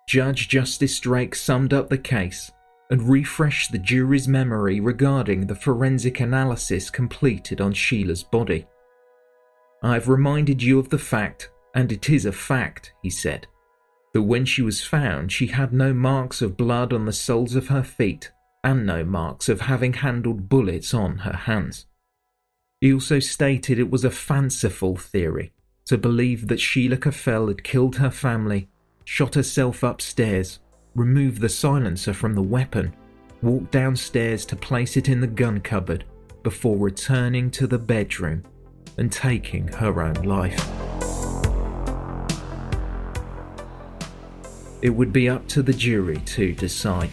Judge 0.07 0.47
Justice 0.47 0.99
Drake 0.99 1.35
summed 1.35 1.73
up 1.73 1.89
the 1.89 1.97
case 1.97 2.51
and 2.91 3.09
refresh 3.09 3.69
the 3.69 3.77
jury's 3.77 4.27
memory 4.27 4.81
regarding 4.81 5.47
the 5.47 5.55
forensic 5.55 6.19
analysis 6.19 6.89
completed 6.89 7.61
on 7.61 7.71
Sheila's 7.71 8.21
body. 8.21 8.67
I've 9.81 10.09
reminded 10.09 10.61
you 10.61 10.77
of 10.77 10.89
the 10.89 10.99
fact, 10.99 11.49
and 11.73 11.91
it 11.91 12.09
is 12.09 12.25
a 12.25 12.33
fact, 12.33 12.93
he 13.01 13.09
said, 13.09 13.47
that 14.13 14.23
when 14.23 14.43
she 14.43 14.61
was 14.61 14.83
found, 14.83 15.31
she 15.31 15.47
had 15.47 15.71
no 15.71 15.93
marks 15.93 16.41
of 16.41 16.57
blood 16.57 16.91
on 16.91 17.05
the 17.05 17.13
soles 17.13 17.55
of 17.55 17.69
her 17.69 17.81
feet 17.81 18.29
and 18.63 18.85
no 18.85 19.05
marks 19.05 19.47
of 19.47 19.61
having 19.61 19.93
handled 19.93 20.49
bullets 20.49 20.93
on 20.93 21.19
her 21.19 21.35
hands. 21.35 21.87
He 22.81 22.93
also 22.93 23.19
stated 23.19 23.79
it 23.79 23.89
was 23.89 24.03
a 24.03 24.11
fanciful 24.11 24.97
theory 24.97 25.53
to 25.85 25.97
believe 25.97 26.47
that 26.47 26.59
Sheila 26.59 26.97
Caffell 26.97 27.47
had 27.47 27.63
killed 27.63 27.95
her 27.95 28.11
family, 28.11 28.69
shot 29.05 29.35
herself 29.35 29.81
upstairs, 29.81 30.59
removed 30.95 31.41
the 31.41 31.49
silencer 31.49 32.13
from 32.13 32.33
the 32.33 32.41
weapon, 32.41 32.93
walk 33.41 33.71
downstairs 33.71 34.45
to 34.45 34.55
place 34.55 34.97
it 34.97 35.09
in 35.09 35.21
the 35.21 35.27
gun 35.27 35.59
cupboard 35.59 36.05
before 36.43 36.77
returning 36.77 37.49
to 37.51 37.67
the 37.67 37.77
bedroom 37.77 38.43
and 38.97 39.11
taking 39.11 39.67
her 39.67 40.01
own 40.01 40.15
life. 40.23 40.59
It 44.81 44.89
would 44.89 45.13
be 45.13 45.29
up 45.29 45.47
to 45.49 45.61
the 45.61 45.73
jury 45.73 46.17
to 46.17 46.53
decide. 46.53 47.11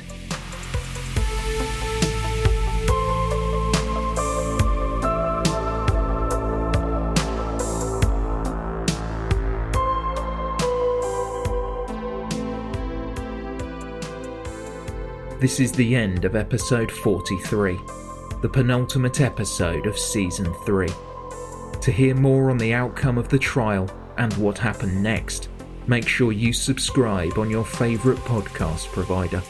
This 15.41 15.61
is 15.61 15.71
the 15.71 15.95
end 15.95 16.25
of 16.25 16.35
episode 16.35 16.91
43, 16.91 17.79
the 18.43 18.49
penultimate 18.49 19.21
episode 19.21 19.87
of 19.87 19.97
season 19.97 20.53
3. 20.67 20.89
To 21.81 21.93
hear 21.93 22.17
more 22.17 22.51
on 22.51 22.59
the 22.59 22.75
outcome 22.75 23.17
of 23.19 23.29
the 23.29 23.39
trial 23.39 23.89
and 24.17 24.33
what 24.35 24.59
happened 24.59 25.01
next, 25.01 25.49
make 25.87 26.09
sure 26.09 26.33
you 26.33 26.53
subscribe 26.53 27.39
on 27.39 27.51
your 27.51 27.65
favourite 27.65 28.19
podcast 28.23 28.91
provider. 28.91 29.41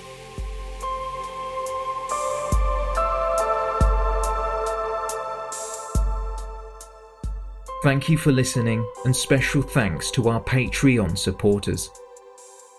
Thank 7.82 8.10
you 8.10 8.18
for 8.18 8.30
listening, 8.30 8.86
and 9.06 9.16
special 9.16 9.62
thanks 9.62 10.10
to 10.10 10.28
our 10.28 10.42
Patreon 10.42 11.16
supporters. 11.16 11.90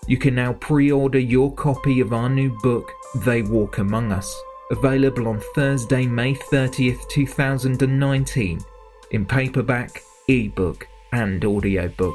You 0.06 0.16
can 0.16 0.34
now 0.34 0.52
pre 0.54 0.92
order 0.92 1.18
your 1.18 1.52
copy 1.54 2.00
of 2.00 2.12
our 2.12 2.28
new 2.28 2.56
book, 2.62 2.92
They 3.14 3.42
Walk 3.42 3.78
Among 3.78 4.12
Us, 4.12 4.40
available 4.70 5.26
on 5.26 5.40
Thursday, 5.52 6.06
May 6.06 6.32
30th, 6.32 7.08
2019, 7.08 8.60
in 9.10 9.26
paperback, 9.26 10.04
ebook, 10.28 10.86
and 11.10 11.44
audiobook. 11.44 12.14